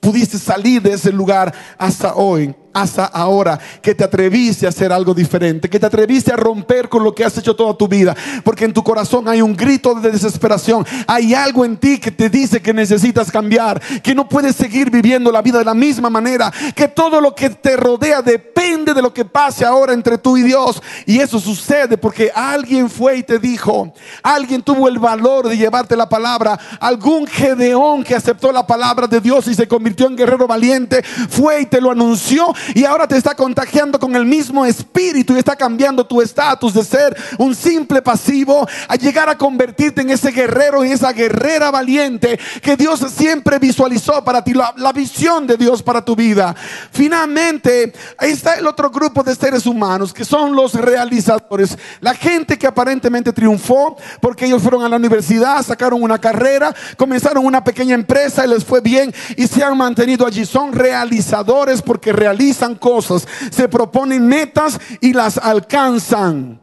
pudiste 0.00 0.38
salir 0.38 0.82
de 0.82 0.92
ese 0.92 1.12
lugar 1.12 1.52
hasta 1.78 2.14
hoy. 2.14 2.54
Hasta 2.72 3.04
ahora 3.06 3.58
que 3.80 3.94
te 3.94 4.04
atreviste 4.04 4.66
a 4.66 4.70
hacer 4.70 4.92
algo 4.92 5.14
diferente, 5.14 5.68
que 5.68 5.78
te 5.78 5.86
atreviste 5.86 6.32
a 6.32 6.36
romper 6.36 6.88
con 6.88 7.04
lo 7.04 7.14
que 7.14 7.24
has 7.24 7.36
hecho 7.38 7.54
toda 7.54 7.76
tu 7.76 7.88
vida, 7.88 8.16
porque 8.44 8.64
en 8.64 8.72
tu 8.72 8.82
corazón 8.82 9.28
hay 9.28 9.42
un 9.42 9.56
grito 9.56 9.94
de 9.94 10.10
desesperación, 10.10 10.86
hay 11.06 11.34
algo 11.34 11.64
en 11.64 11.76
ti 11.76 11.98
que 11.98 12.10
te 12.10 12.28
dice 12.28 12.60
que 12.60 12.72
necesitas 12.72 13.30
cambiar, 13.30 13.80
que 14.02 14.14
no 14.14 14.28
puedes 14.28 14.56
seguir 14.56 14.90
viviendo 14.90 15.30
la 15.30 15.42
vida 15.42 15.58
de 15.58 15.64
la 15.64 15.74
misma 15.74 16.10
manera, 16.10 16.52
que 16.74 16.88
todo 16.88 17.20
lo 17.20 17.34
que 17.34 17.50
te 17.50 17.76
rodea 17.76 18.22
depende 18.22 18.94
de 18.94 19.02
lo 19.02 19.12
que 19.12 19.24
pase 19.24 19.64
ahora 19.64 19.92
entre 19.92 20.18
tú 20.18 20.36
y 20.36 20.42
Dios. 20.42 20.82
Y 21.06 21.18
eso 21.18 21.38
sucede 21.38 21.98
porque 21.98 22.30
alguien 22.34 22.88
fue 22.88 23.18
y 23.18 23.22
te 23.22 23.38
dijo, 23.38 23.92
alguien 24.22 24.62
tuvo 24.62 24.88
el 24.88 24.98
valor 24.98 25.48
de 25.48 25.56
llevarte 25.56 25.96
la 25.96 26.08
palabra, 26.08 26.58
algún 26.80 27.26
Gedeón 27.26 28.04
que 28.04 28.14
aceptó 28.14 28.52
la 28.52 28.66
palabra 28.66 29.06
de 29.06 29.20
Dios 29.20 29.46
y 29.48 29.54
se 29.54 29.68
convirtió 29.68 30.06
en 30.06 30.16
guerrero 30.16 30.46
valiente, 30.46 31.02
fue 31.28 31.62
y 31.62 31.66
te 31.66 31.80
lo 31.80 31.90
anunció 31.90 32.52
y 32.74 32.84
ahora 32.84 33.06
te 33.06 33.16
está 33.16 33.34
contagiando 33.34 33.98
con 33.98 34.14
el 34.16 34.24
mismo 34.24 34.64
espíritu 34.64 35.34
y 35.34 35.38
está 35.38 35.56
cambiando 35.56 36.06
tu 36.06 36.20
estatus 36.20 36.74
de 36.74 36.84
ser 36.84 37.16
un 37.38 37.54
simple 37.54 38.02
pasivo 38.02 38.66
a 38.88 38.96
llegar 38.96 39.28
a 39.28 39.36
convertirte 39.36 40.02
en 40.02 40.10
ese 40.10 40.30
guerrero 40.30 40.84
y 40.84 40.92
esa 40.92 41.12
guerrera 41.12 41.70
valiente 41.70 42.38
que 42.62 42.76
Dios 42.76 43.00
siempre 43.14 43.58
visualizó 43.58 44.22
para 44.24 44.42
ti, 44.42 44.52
la, 44.54 44.74
la 44.76 44.92
visión 44.92 45.46
de 45.46 45.56
Dios 45.56 45.82
para 45.82 46.04
tu 46.04 46.14
vida. 46.14 46.54
Finalmente, 46.92 47.92
ahí 48.18 48.32
está 48.32 48.54
el 48.54 48.66
otro 48.66 48.90
grupo 48.90 49.22
de 49.22 49.34
seres 49.34 49.66
humanos 49.66 50.12
que 50.12 50.24
son 50.24 50.54
los 50.54 50.74
realizadores, 50.74 51.76
la 52.00 52.14
gente 52.14 52.58
que 52.58 52.66
aparentemente 52.66 53.32
triunfó 53.32 53.96
porque 54.20 54.46
ellos 54.46 54.62
fueron 54.62 54.84
a 54.84 54.88
la 54.88 54.96
universidad, 54.96 55.62
sacaron 55.62 56.02
una 56.02 56.18
carrera, 56.18 56.74
comenzaron 56.96 57.44
una 57.44 57.62
pequeña 57.64 57.94
empresa 57.94 58.44
y 58.44 58.48
les 58.48 58.64
fue 58.64 58.80
bien 58.80 59.12
y 59.36 59.46
se 59.46 59.62
han 59.62 59.76
mantenido 59.76 60.26
allí. 60.26 60.44
Son 60.44 60.72
realizadores 60.72 61.82
porque 61.82 62.12
realizan 62.12 62.51
cosas, 62.80 63.26
se 63.50 63.68
proponen 63.68 64.26
metas 64.26 64.78
y 65.00 65.12
las 65.12 65.38
alcanzan. 65.38 66.60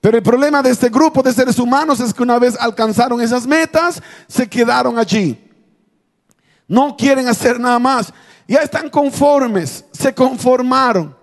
Pero 0.00 0.16
el 0.16 0.22
problema 0.22 0.62
de 0.62 0.70
este 0.70 0.88
grupo 0.88 1.22
de 1.22 1.32
seres 1.32 1.58
humanos 1.58 2.00
es 2.00 2.14
que 2.14 2.22
una 2.22 2.38
vez 2.38 2.56
alcanzaron 2.58 3.20
esas 3.20 3.46
metas, 3.46 4.00
se 4.28 4.48
quedaron 4.48 4.98
allí. 4.98 5.44
No 6.68 6.96
quieren 6.96 7.26
hacer 7.26 7.58
nada 7.58 7.78
más. 7.78 8.12
Ya 8.46 8.60
están 8.60 8.88
conformes, 8.88 9.84
se 9.92 10.14
conformaron. 10.14 11.17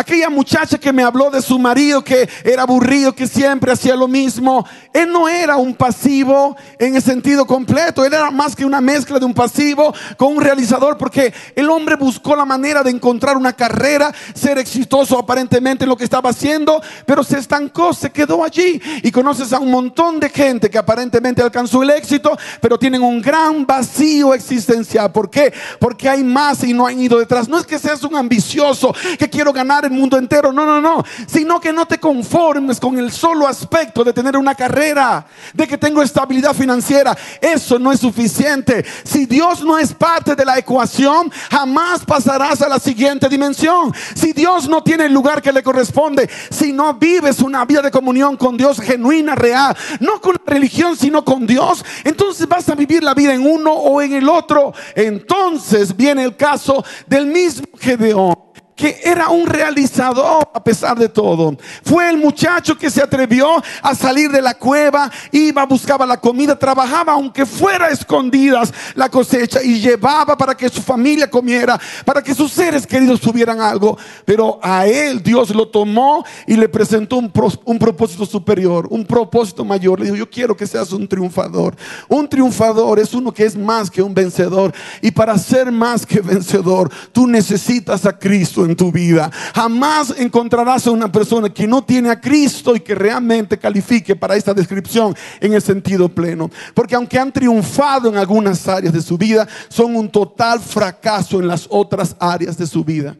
Aquella 0.00 0.30
muchacha 0.30 0.78
que 0.78 0.92
me 0.92 1.02
habló 1.02 1.28
de 1.28 1.42
su 1.42 1.58
marido 1.58 2.04
que 2.04 2.28
era 2.44 2.62
aburrido, 2.62 3.12
que 3.16 3.26
siempre 3.26 3.72
hacía 3.72 3.96
lo 3.96 4.06
mismo, 4.06 4.64
él 4.92 5.10
no 5.10 5.28
era 5.28 5.56
un 5.56 5.74
pasivo 5.74 6.56
en 6.78 6.94
el 6.94 7.02
sentido 7.02 7.44
completo, 7.44 8.04
él 8.04 8.14
era 8.14 8.30
más 8.30 8.54
que 8.54 8.64
una 8.64 8.80
mezcla 8.80 9.18
de 9.18 9.24
un 9.24 9.34
pasivo 9.34 9.92
con 10.16 10.36
un 10.36 10.40
realizador, 10.40 10.96
porque 10.96 11.34
el 11.56 11.68
hombre 11.68 11.96
buscó 11.96 12.36
la 12.36 12.44
manera 12.44 12.84
de 12.84 12.92
encontrar 12.92 13.36
una 13.36 13.52
carrera, 13.52 14.14
ser 14.34 14.58
exitoso 14.58 15.18
aparentemente 15.18 15.82
en 15.82 15.88
lo 15.88 15.96
que 15.96 16.04
estaba 16.04 16.30
haciendo, 16.30 16.80
pero 17.04 17.24
se 17.24 17.38
estancó, 17.38 17.92
se 17.92 18.10
quedó 18.10 18.44
allí. 18.44 18.80
Y 19.02 19.10
conoces 19.10 19.52
a 19.52 19.58
un 19.58 19.72
montón 19.72 20.20
de 20.20 20.28
gente 20.28 20.70
que 20.70 20.78
aparentemente 20.78 21.42
alcanzó 21.42 21.82
el 21.82 21.90
éxito, 21.90 22.38
pero 22.60 22.78
tienen 22.78 23.02
un 23.02 23.20
gran 23.20 23.66
vacío 23.66 24.32
existencial. 24.32 25.10
¿Por 25.10 25.28
qué? 25.28 25.52
Porque 25.80 26.08
hay 26.08 26.22
más 26.22 26.62
y 26.62 26.72
no 26.72 26.86
han 26.86 27.00
ido 27.00 27.18
detrás. 27.18 27.48
No 27.48 27.58
es 27.58 27.66
que 27.66 27.80
seas 27.80 28.04
un 28.04 28.14
ambicioso 28.14 28.94
que 29.18 29.28
quiero 29.28 29.52
ganar 29.52 29.87
el 29.88 29.98
mundo 29.98 30.16
entero. 30.16 30.52
No, 30.52 30.64
no, 30.64 30.80
no. 30.80 31.04
Sino 31.26 31.60
que 31.60 31.72
no 31.72 31.86
te 31.86 31.98
conformes 31.98 32.80
con 32.80 32.98
el 32.98 33.10
solo 33.10 33.46
aspecto 33.46 34.04
de 34.04 34.12
tener 34.12 34.36
una 34.36 34.54
carrera, 34.54 35.26
de 35.52 35.66
que 35.66 35.78
tengo 35.78 36.02
estabilidad 36.02 36.54
financiera. 36.54 37.16
Eso 37.40 37.78
no 37.78 37.92
es 37.92 38.00
suficiente. 38.00 38.84
Si 39.04 39.26
Dios 39.26 39.62
no 39.64 39.78
es 39.78 39.92
parte 39.92 40.34
de 40.34 40.44
la 40.44 40.58
ecuación, 40.58 41.30
jamás 41.50 42.04
pasarás 42.04 42.62
a 42.62 42.68
la 42.68 42.78
siguiente 42.78 43.28
dimensión. 43.28 43.92
Si 44.14 44.32
Dios 44.32 44.68
no 44.68 44.82
tiene 44.82 45.06
el 45.06 45.12
lugar 45.12 45.42
que 45.42 45.52
le 45.52 45.62
corresponde, 45.62 46.28
si 46.50 46.72
no 46.72 46.94
vives 46.94 47.40
una 47.40 47.64
vida 47.64 47.82
de 47.82 47.90
comunión 47.90 48.36
con 48.36 48.56
Dios 48.56 48.80
genuina, 48.80 49.34
real, 49.34 49.76
no 50.00 50.20
con 50.20 50.34
la 50.34 50.52
religión, 50.52 50.96
sino 50.96 51.24
con 51.24 51.46
Dios, 51.46 51.84
entonces 52.04 52.46
vas 52.48 52.68
a 52.68 52.74
vivir 52.74 53.02
la 53.02 53.14
vida 53.14 53.34
en 53.34 53.46
uno 53.46 53.72
o 53.72 54.00
en 54.00 54.12
el 54.12 54.28
otro. 54.28 54.72
Entonces 54.94 55.96
viene 55.96 56.24
el 56.24 56.36
caso 56.36 56.84
del 57.06 57.26
mismo 57.26 57.66
Gedeón 57.78 58.47
que 58.78 59.00
era 59.02 59.28
un 59.28 59.44
realizador 59.44 60.48
a 60.54 60.62
pesar 60.62 60.96
de 60.96 61.08
todo. 61.08 61.56
Fue 61.82 62.08
el 62.08 62.16
muchacho 62.16 62.78
que 62.78 62.90
se 62.90 63.02
atrevió 63.02 63.60
a 63.82 63.94
salir 63.96 64.30
de 64.30 64.40
la 64.40 64.54
cueva, 64.54 65.10
iba, 65.32 65.66
buscaba 65.66 66.06
la 66.06 66.20
comida, 66.20 66.56
trabajaba 66.56 67.14
aunque 67.14 67.44
fuera 67.44 67.88
escondidas 67.88 68.72
la 68.94 69.08
cosecha 69.08 69.60
y 69.62 69.80
llevaba 69.80 70.38
para 70.38 70.56
que 70.56 70.68
su 70.68 70.80
familia 70.80 71.28
comiera, 71.28 71.78
para 72.04 72.22
que 72.22 72.32
sus 72.32 72.52
seres 72.52 72.86
queridos 72.86 73.20
tuvieran 73.20 73.60
algo. 73.60 73.98
Pero 74.24 74.60
a 74.62 74.86
él 74.86 75.24
Dios 75.24 75.50
lo 75.50 75.66
tomó 75.66 76.24
y 76.46 76.54
le 76.54 76.68
presentó 76.68 77.16
un, 77.16 77.32
un 77.64 77.78
propósito 77.80 78.26
superior, 78.26 78.86
un 78.90 79.04
propósito 79.04 79.64
mayor. 79.64 79.98
Le 79.98 80.04
dijo, 80.04 80.16
yo 80.16 80.30
quiero 80.30 80.56
que 80.56 80.68
seas 80.68 80.92
un 80.92 81.08
triunfador. 81.08 81.74
Un 82.08 82.28
triunfador 82.28 83.00
es 83.00 83.12
uno 83.12 83.32
que 83.32 83.44
es 83.44 83.56
más 83.56 83.90
que 83.90 84.02
un 84.02 84.14
vencedor. 84.14 84.72
Y 85.02 85.10
para 85.10 85.36
ser 85.36 85.72
más 85.72 86.06
que 86.06 86.20
vencedor, 86.20 86.88
tú 87.10 87.26
necesitas 87.26 88.06
a 88.06 88.16
Cristo 88.16 88.67
en 88.68 88.76
tu 88.76 88.92
vida. 88.92 89.30
Jamás 89.54 90.14
encontrarás 90.16 90.86
a 90.86 90.90
una 90.90 91.10
persona 91.10 91.48
que 91.48 91.66
no 91.66 91.82
tiene 91.82 92.10
a 92.10 92.20
Cristo 92.20 92.74
y 92.76 92.80
que 92.80 92.94
realmente 92.94 93.58
califique 93.58 94.14
para 94.14 94.36
esta 94.36 94.54
descripción 94.54 95.14
en 95.40 95.54
el 95.54 95.62
sentido 95.62 96.08
pleno. 96.08 96.50
Porque 96.74 96.94
aunque 96.94 97.18
han 97.18 97.32
triunfado 97.32 98.08
en 98.08 98.16
algunas 98.16 98.66
áreas 98.68 98.92
de 98.92 99.02
su 99.02 99.16
vida, 99.16 99.46
son 99.68 99.96
un 99.96 100.10
total 100.10 100.60
fracaso 100.60 101.40
en 101.40 101.48
las 101.48 101.66
otras 101.70 102.16
áreas 102.18 102.56
de 102.56 102.66
su 102.66 102.84
vida. 102.84 103.16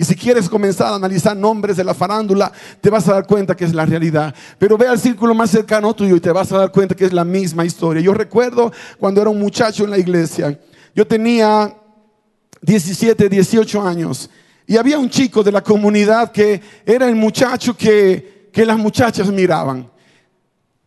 Y 0.00 0.04
si 0.04 0.14
quieres 0.14 0.48
comenzar 0.48 0.94
a 0.94 0.94
analizar 0.94 1.36
nombres 1.36 1.76
de 1.76 1.84
la 1.84 1.92
farándula, 1.92 2.50
te 2.80 2.88
vas 2.88 3.06
a 3.06 3.12
dar 3.12 3.26
cuenta 3.26 3.54
que 3.54 3.66
es 3.66 3.74
la 3.74 3.84
realidad. 3.84 4.34
Pero 4.58 4.78
ve 4.78 4.86
al 4.86 4.98
círculo 4.98 5.34
más 5.34 5.50
cercano 5.50 5.92
tuyo 5.92 6.16
y 6.16 6.20
te 6.20 6.32
vas 6.32 6.50
a 6.52 6.56
dar 6.56 6.72
cuenta 6.72 6.94
que 6.94 7.04
es 7.04 7.12
la 7.12 7.22
misma 7.22 7.66
historia. 7.66 8.00
Yo 8.00 8.14
recuerdo 8.14 8.72
cuando 8.98 9.20
era 9.20 9.28
un 9.28 9.38
muchacho 9.38 9.84
en 9.84 9.90
la 9.90 9.98
iglesia, 9.98 10.58
yo 10.94 11.06
tenía 11.06 11.76
17, 12.62 13.28
18 13.28 13.82
años 13.82 14.30
y 14.70 14.76
había 14.76 15.00
un 15.00 15.10
chico 15.10 15.42
de 15.42 15.50
la 15.50 15.62
comunidad 15.62 16.30
que 16.30 16.60
era 16.86 17.08
el 17.08 17.16
muchacho 17.16 17.76
que, 17.76 18.50
que 18.52 18.64
las 18.64 18.78
muchachas 18.78 19.26
miraban. 19.26 19.90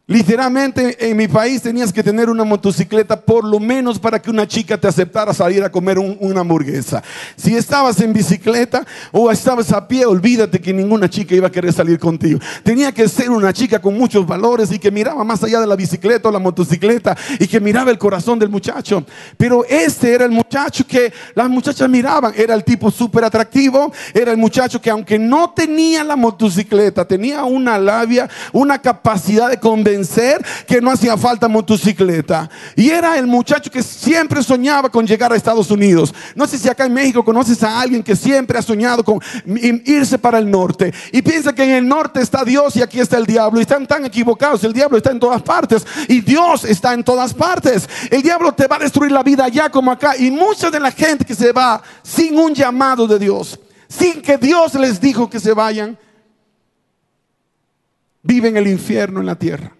Literalmente 0.06 1.10
en 1.10 1.16
mi 1.16 1.30
país 1.30 1.62
tenías 1.62 1.94
que 1.94 2.04
tener 2.04 2.30
una 2.30 2.44
motocicleta 2.44 3.22
por 3.22 3.46
lo 3.46 3.58
menos 3.58 3.98
para 3.98 4.22
que 4.22 4.30
una 4.30 4.46
chica 4.46 4.78
te 4.78 4.86
aceptara 4.86 5.34
salir 5.34 5.64
a 5.64 5.72
comer 5.72 5.98
una 5.98 6.42
hamburguesa. 6.42 7.02
Si 7.38 7.56
estabas 7.56 8.02
en 8.02 8.12
bicicleta 8.12 8.86
o 9.14 9.32
estabas 9.32 9.72
a 9.72 9.88
pie, 9.88 10.06
olvídate 10.06 10.60
que 10.60 10.74
ninguna 10.74 11.10
chica 11.10 11.36
iba 11.36 11.48
a 11.48 11.52
querer 11.52 11.72
salir 11.72 12.00
contigo. 12.00 12.38
Tenía 12.64 12.92
que 12.92 13.08
ser 13.08 13.30
una 13.30 13.54
chica 13.54 13.80
con 13.80 13.98
muchos 13.98 14.28
valores 14.28 14.74
y 14.74 14.78
que 14.78 14.92
miraba 14.92 15.24
más 15.24 15.42
allá 15.42 15.62
de 15.62 15.68
la 15.68 15.78
bicicleta 15.78 16.28
o 16.28 16.34
la 16.34 16.40
motocicleta 16.40 17.16
y 17.40 17.48
que 17.48 17.62
miraba 17.62 17.90
el 17.90 17.98
corazón 17.98 18.38
del 18.38 18.50
muchacho. 18.50 19.06
Pero 19.38 19.64
este 19.70 20.14
era 20.14 20.26
el 20.26 20.32
muchacho 20.32 20.86
que 20.86 21.14
las 21.34 21.48
muchachas 21.48 21.88
miraban. 21.90 22.34
Era 22.36 22.56
el 22.56 22.66
tipo 22.66 22.92
súper 22.92 23.24
atractivo. 23.24 23.94
Era 24.14 24.32
el 24.32 24.38
muchacho 24.38 24.82
que 24.82 24.90
aunque 24.90 25.18
no 25.18 25.52
tenía 25.52 26.04
la 26.04 26.18
motocicleta, 26.18 27.08
tenía 27.08 27.46
una 27.46 27.78
labia, 27.78 28.30
una 28.52 28.82
capacidad 28.82 29.50
de 29.50 29.62
convencer 29.62 29.93
que 30.68 30.82
no 30.82 30.92
hacía 30.92 31.18
falta 31.18 31.48
motocicleta. 31.48 32.50
Y 32.76 32.90
era 32.90 33.18
el 33.18 33.28
muchacho 33.28 33.70
que 33.70 33.84
siempre 33.84 34.42
soñaba 34.44 34.90
con 34.90 35.06
llegar 35.06 35.32
a 35.32 35.36
Estados 35.36 35.70
Unidos. 35.72 36.14
No 36.36 36.48
sé 36.48 36.58
si 36.58 36.70
acá 36.70 36.86
en 36.86 36.94
México 36.94 37.24
conoces 37.24 37.62
a 37.64 37.80
alguien 37.80 38.04
que 38.04 38.16
siempre 38.16 38.58
ha 38.58 38.62
soñado 38.62 39.04
con 39.04 39.20
irse 39.86 40.18
para 40.18 40.40
el 40.40 40.50
norte. 40.50 40.94
Y 41.12 41.22
piensa 41.22 41.54
que 41.54 41.64
en 41.64 41.72
el 41.72 41.88
norte 41.88 42.22
está 42.22 42.44
Dios 42.44 42.76
y 42.76 42.82
aquí 42.82 43.00
está 43.00 43.18
el 43.18 43.26
diablo. 43.26 43.60
Y 43.60 43.64
están 43.64 43.86
tan 43.88 44.06
equivocados. 44.06 44.64
El 44.64 44.74
diablo 44.74 44.98
está 44.98 45.12
en 45.12 45.20
todas 45.20 45.42
partes. 45.42 45.86
Y 46.08 46.22
Dios 46.22 46.64
está 46.66 46.94
en 46.94 47.04
todas 47.04 47.34
partes. 47.34 47.88
El 48.10 48.22
diablo 48.22 48.54
te 48.54 48.68
va 48.68 48.78
a 48.78 48.80
destruir 48.80 49.12
la 49.12 49.24
vida 49.24 49.46
allá 49.46 49.70
como 49.70 49.92
acá. 49.92 50.16
Y 50.18 50.32
mucha 50.32 50.72
de 50.72 50.80
la 50.80 50.92
gente 50.92 51.26
que 51.26 51.36
se 51.36 51.52
va 51.52 51.82
sin 52.02 52.38
un 52.38 52.54
llamado 52.54 53.08
de 53.08 53.20
Dios. 53.20 53.60
Sin 53.88 54.22
que 54.22 54.38
Dios 54.38 54.74
les 54.76 55.00
dijo 55.00 55.30
que 55.30 55.40
se 55.40 55.54
vayan. 55.54 55.98
Viven 58.24 58.56
el 58.58 58.68
infierno 58.68 59.20
en 59.20 59.26
la 59.26 59.36
tierra. 59.36 59.76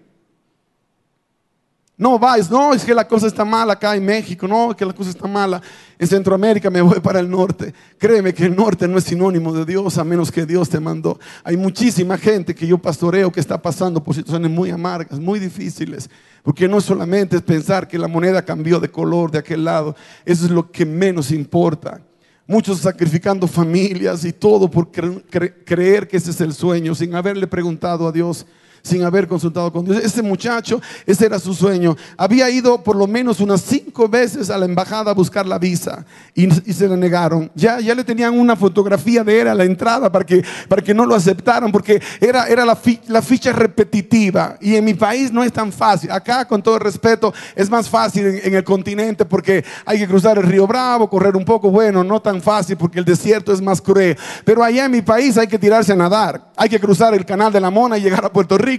No 1.96 2.18
vais, 2.18 2.50
no, 2.50 2.74
es 2.74 2.84
que 2.84 2.92
la 2.92 3.06
cosa 3.06 3.28
está 3.28 3.44
mala 3.44 3.74
acá 3.74 3.94
en 3.94 4.04
México, 4.04 4.48
no, 4.48 4.72
es 4.72 4.76
que 4.76 4.84
la 4.84 4.92
cosa 4.92 5.10
está 5.10 5.28
mala 5.28 5.62
en 5.96 6.08
Centroamérica, 6.08 6.68
me 6.68 6.82
voy 6.82 6.98
para 7.02 7.20
el 7.20 7.30
norte. 7.30 7.72
Créeme 7.98 8.34
que 8.34 8.46
el 8.46 8.56
norte 8.56 8.88
no 8.88 8.98
es 8.98 9.04
sinónimo 9.04 9.52
de 9.52 9.64
Dios 9.64 9.96
a 9.96 10.02
menos 10.02 10.32
que 10.32 10.44
Dios 10.44 10.68
te 10.68 10.80
mandó. 10.80 11.20
Hay 11.44 11.56
muchísima 11.56 12.18
gente 12.18 12.52
que 12.52 12.66
yo 12.66 12.78
pastoreo 12.78 13.30
que 13.30 13.38
está 13.38 13.62
pasando 13.62 14.02
por 14.02 14.16
situaciones 14.16 14.50
muy 14.50 14.70
amargas, 14.70 15.20
muy 15.20 15.38
difíciles, 15.38 16.10
porque 16.42 16.66
no 16.66 16.80
solamente 16.80 17.36
es 17.36 17.42
pensar 17.42 17.86
que 17.86 17.96
la 17.96 18.08
moneda 18.08 18.44
cambió 18.44 18.80
de 18.80 18.90
color 18.90 19.30
de 19.30 19.38
aquel 19.38 19.64
lado, 19.64 19.94
eso 20.24 20.46
es 20.46 20.50
lo 20.50 20.72
que 20.72 20.84
menos 20.84 21.30
importa. 21.30 22.00
Muchos 22.44 22.80
sacrificando 22.80 23.46
familias 23.46 24.24
y 24.24 24.32
todo 24.32 24.68
por 24.68 24.90
creer 24.90 26.08
que 26.08 26.16
ese 26.16 26.32
es 26.32 26.40
el 26.40 26.52
sueño, 26.54 26.94
sin 26.96 27.14
haberle 27.14 27.46
preguntado 27.46 28.08
a 28.08 28.12
Dios 28.12 28.46
sin 28.84 29.02
haber 29.02 29.26
consultado 29.26 29.72
con 29.72 29.84
Dios. 29.84 29.96
Ese 30.04 30.22
muchacho, 30.22 30.80
ese 31.06 31.24
era 31.24 31.38
su 31.38 31.54
sueño. 31.54 31.96
Había 32.18 32.50
ido 32.50 32.82
por 32.84 32.96
lo 32.96 33.06
menos 33.06 33.40
unas 33.40 33.62
cinco 33.62 34.08
veces 34.08 34.50
a 34.50 34.58
la 34.58 34.66
embajada 34.66 35.10
a 35.10 35.14
buscar 35.14 35.46
la 35.46 35.58
visa 35.58 36.04
y, 36.34 36.50
se 36.50 36.86
le 36.86 36.96
negaron. 36.96 37.50
Ya, 37.54 37.80
ya 37.80 37.94
le 37.94 38.04
tenían 38.04 38.38
una 38.38 38.54
fotografía 38.54 39.24
de 39.24 39.40
él 39.40 39.48
a 39.48 39.54
la 39.54 39.64
entrada 39.64 40.12
para 40.12 40.26
que, 40.26 40.44
para 40.68 40.82
que 40.82 40.92
no 40.92 41.06
lo 41.06 41.14
aceptaran, 41.14 41.72
porque 41.72 42.00
era, 42.20 42.46
era 42.46 42.66
la, 42.66 42.78
la 43.08 43.22
ficha 43.22 43.52
repetitiva. 43.52 44.58
Y 44.60 44.76
en 44.76 44.84
mi 44.84 44.92
país 44.92 45.32
no 45.32 45.42
es 45.42 45.52
tan 45.52 45.72
fácil. 45.72 46.10
Acá, 46.10 46.44
con 46.44 46.62
todo 46.62 46.78
respeto, 46.78 47.32
es 47.56 47.70
más 47.70 47.88
fácil 47.88 48.26
en, 48.26 48.40
en 48.44 48.54
el 48.54 48.64
continente 48.64 49.24
porque 49.24 49.64
hay 49.86 49.98
que 49.98 50.06
cruzar 50.06 50.36
el 50.36 50.44
río 50.44 50.66
Bravo, 50.66 51.08
correr 51.08 51.36
un 51.36 51.44
poco. 51.44 51.70
Bueno, 51.70 52.04
no 52.04 52.20
tan 52.20 52.42
fácil 52.42 52.76
porque 52.76 52.98
el 52.98 53.04
desierto 53.06 53.50
es 53.50 53.62
más 53.62 53.80
cruel. 53.80 54.18
Pero 54.44 54.62
allá 54.62 54.84
en 54.84 54.92
mi 54.92 55.00
país 55.00 55.38
hay 55.38 55.46
que 55.46 55.58
tirarse 55.58 55.92
a 55.92 55.96
nadar. 55.96 56.50
Hay 56.54 56.68
que 56.68 56.78
cruzar 56.78 57.14
el 57.14 57.24
canal 57.24 57.50
de 57.50 57.60
la 57.60 57.70
Mona 57.70 57.96
y 57.96 58.02
llegar 58.02 58.24
a 58.26 58.32
Puerto 58.32 58.58
Rico. 58.58 58.73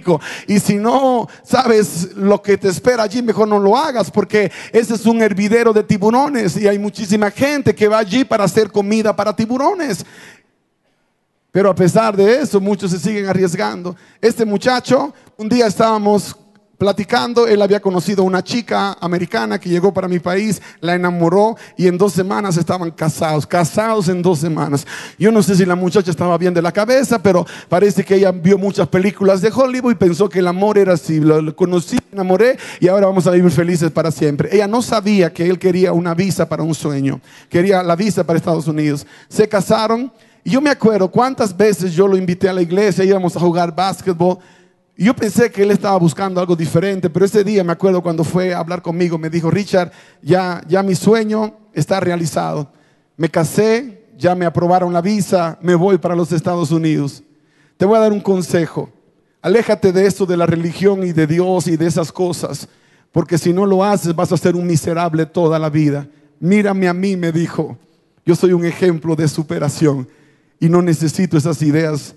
Y 0.46 0.60
si 0.60 0.76
no 0.76 1.28
sabes 1.42 2.14
lo 2.14 2.40
que 2.42 2.56
te 2.56 2.68
espera 2.68 3.02
allí, 3.02 3.22
mejor 3.22 3.48
no 3.48 3.58
lo 3.58 3.76
hagas 3.76 4.10
porque 4.10 4.50
ese 4.72 4.94
es 4.94 5.06
un 5.06 5.22
hervidero 5.22 5.72
de 5.72 5.82
tiburones 5.82 6.56
y 6.56 6.66
hay 6.68 6.78
muchísima 6.78 7.30
gente 7.30 7.74
que 7.74 7.88
va 7.88 7.98
allí 7.98 8.24
para 8.24 8.44
hacer 8.44 8.70
comida 8.70 9.14
para 9.14 9.34
tiburones. 9.34 10.04
Pero 11.50 11.70
a 11.70 11.74
pesar 11.74 12.14
de 12.16 12.40
eso, 12.42 12.60
muchos 12.60 12.90
se 12.90 12.98
siguen 12.98 13.26
arriesgando. 13.26 13.96
Este 14.20 14.44
muchacho, 14.44 15.14
un 15.38 15.48
día 15.48 15.66
estábamos 15.66 16.36
platicando, 16.78 17.46
él 17.46 17.62
había 17.62 17.80
conocido 17.80 18.22
a 18.22 18.26
una 18.26 18.42
chica 18.42 18.96
americana 19.00 19.58
que 19.58 19.68
llegó 19.68 19.92
para 19.92 20.08
mi 20.08 20.18
país, 20.18 20.60
la 20.80 20.94
enamoró 20.94 21.56
y 21.76 21.86
en 21.86 21.96
dos 21.96 22.12
semanas 22.12 22.56
estaban 22.56 22.90
casados, 22.90 23.46
casados 23.46 24.08
en 24.08 24.22
dos 24.22 24.38
semanas. 24.38 24.86
Yo 25.18 25.32
no 25.32 25.42
sé 25.42 25.54
si 25.54 25.64
la 25.64 25.74
muchacha 25.74 26.10
estaba 26.10 26.36
bien 26.38 26.54
de 26.54 26.62
la 26.62 26.72
cabeza, 26.72 27.22
pero 27.22 27.46
parece 27.68 28.04
que 28.04 28.16
ella 28.16 28.32
vio 28.32 28.58
muchas 28.58 28.88
películas 28.88 29.40
de 29.40 29.50
Hollywood 29.54 29.92
y 29.92 29.96
pensó 29.96 30.28
que 30.28 30.40
el 30.40 30.48
amor 30.48 30.78
era 30.78 30.94
así. 30.94 31.20
Lo, 31.20 31.54
conocí, 31.56 31.98
enamoré 32.12 32.58
y 32.80 32.88
ahora 32.88 33.06
vamos 33.06 33.26
a 33.26 33.30
vivir 33.30 33.50
felices 33.50 33.90
para 33.90 34.10
siempre. 34.10 34.50
Ella 34.52 34.66
no 34.66 34.82
sabía 34.82 35.32
que 35.32 35.48
él 35.48 35.58
quería 35.58 35.92
una 35.92 36.14
visa 36.14 36.48
para 36.48 36.62
un 36.62 36.74
sueño, 36.74 37.20
quería 37.48 37.82
la 37.82 37.96
visa 37.96 38.24
para 38.24 38.38
Estados 38.38 38.66
Unidos. 38.68 39.06
Se 39.28 39.48
casaron 39.48 40.12
yo 40.48 40.60
me 40.60 40.70
acuerdo 40.70 41.10
cuántas 41.10 41.56
veces 41.56 41.92
yo 41.92 42.06
lo 42.06 42.16
invité 42.16 42.48
a 42.48 42.52
la 42.52 42.62
iglesia, 42.62 43.04
íbamos 43.04 43.36
a 43.36 43.40
jugar 43.40 43.74
básquetbol 43.74 44.38
yo 45.04 45.14
pensé 45.14 45.50
que 45.50 45.62
él 45.62 45.70
estaba 45.70 45.98
buscando 45.98 46.40
algo 46.40 46.56
diferente, 46.56 47.10
pero 47.10 47.26
ese 47.26 47.44
día 47.44 47.62
me 47.62 47.72
acuerdo 47.72 48.02
cuando 48.02 48.24
fue 48.24 48.54
a 48.54 48.58
hablar 48.58 48.80
conmigo, 48.80 49.18
me 49.18 49.28
dijo, 49.28 49.50
Richard, 49.50 49.92
ya, 50.22 50.62
ya 50.66 50.82
mi 50.82 50.94
sueño 50.94 51.54
está 51.74 52.00
realizado. 52.00 52.72
Me 53.16 53.28
casé, 53.28 54.06
ya 54.16 54.34
me 54.34 54.46
aprobaron 54.46 54.92
la 54.92 55.02
visa, 55.02 55.58
me 55.60 55.74
voy 55.74 55.98
para 55.98 56.16
los 56.16 56.32
Estados 56.32 56.70
Unidos. 56.70 57.22
Te 57.76 57.84
voy 57.84 57.96
a 57.98 58.00
dar 58.00 58.12
un 58.12 58.20
consejo. 58.20 58.90
Aléjate 59.42 59.92
de 59.92 60.06
esto 60.06 60.24
de 60.24 60.36
la 60.36 60.46
religión 60.46 61.04
y 61.04 61.12
de 61.12 61.26
Dios 61.26 61.66
y 61.66 61.76
de 61.76 61.86
esas 61.86 62.10
cosas, 62.10 62.66
porque 63.12 63.36
si 63.36 63.52
no 63.52 63.66
lo 63.66 63.84
haces 63.84 64.16
vas 64.16 64.32
a 64.32 64.36
ser 64.38 64.56
un 64.56 64.66
miserable 64.66 65.26
toda 65.26 65.58
la 65.58 65.68
vida. 65.68 66.08
Mírame 66.40 66.88
a 66.88 66.94
mí, 66.94 67.16
me 67.16 67.32
dijo. 67.32 67.76
Yo 68.24 68.34
soy 68.34 68.54
un 68.54 68.64
ejemplo 68.64 69.14
de 69.14 69.28
superación 69.28 70.08
y 70.58 70.68
no 70.68 70.80
necesito 70.80 71.36
esas 71.36 71.60
ideas 71.60 72.14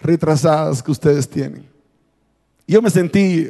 retrasadas 0.00 0.82
que 0.82 0.90
ustedes 0.90 1.28
tienen. 1.28 1.71
Yo 2.66 2.82
me 2.82 2.90
sentí 2.90 3.48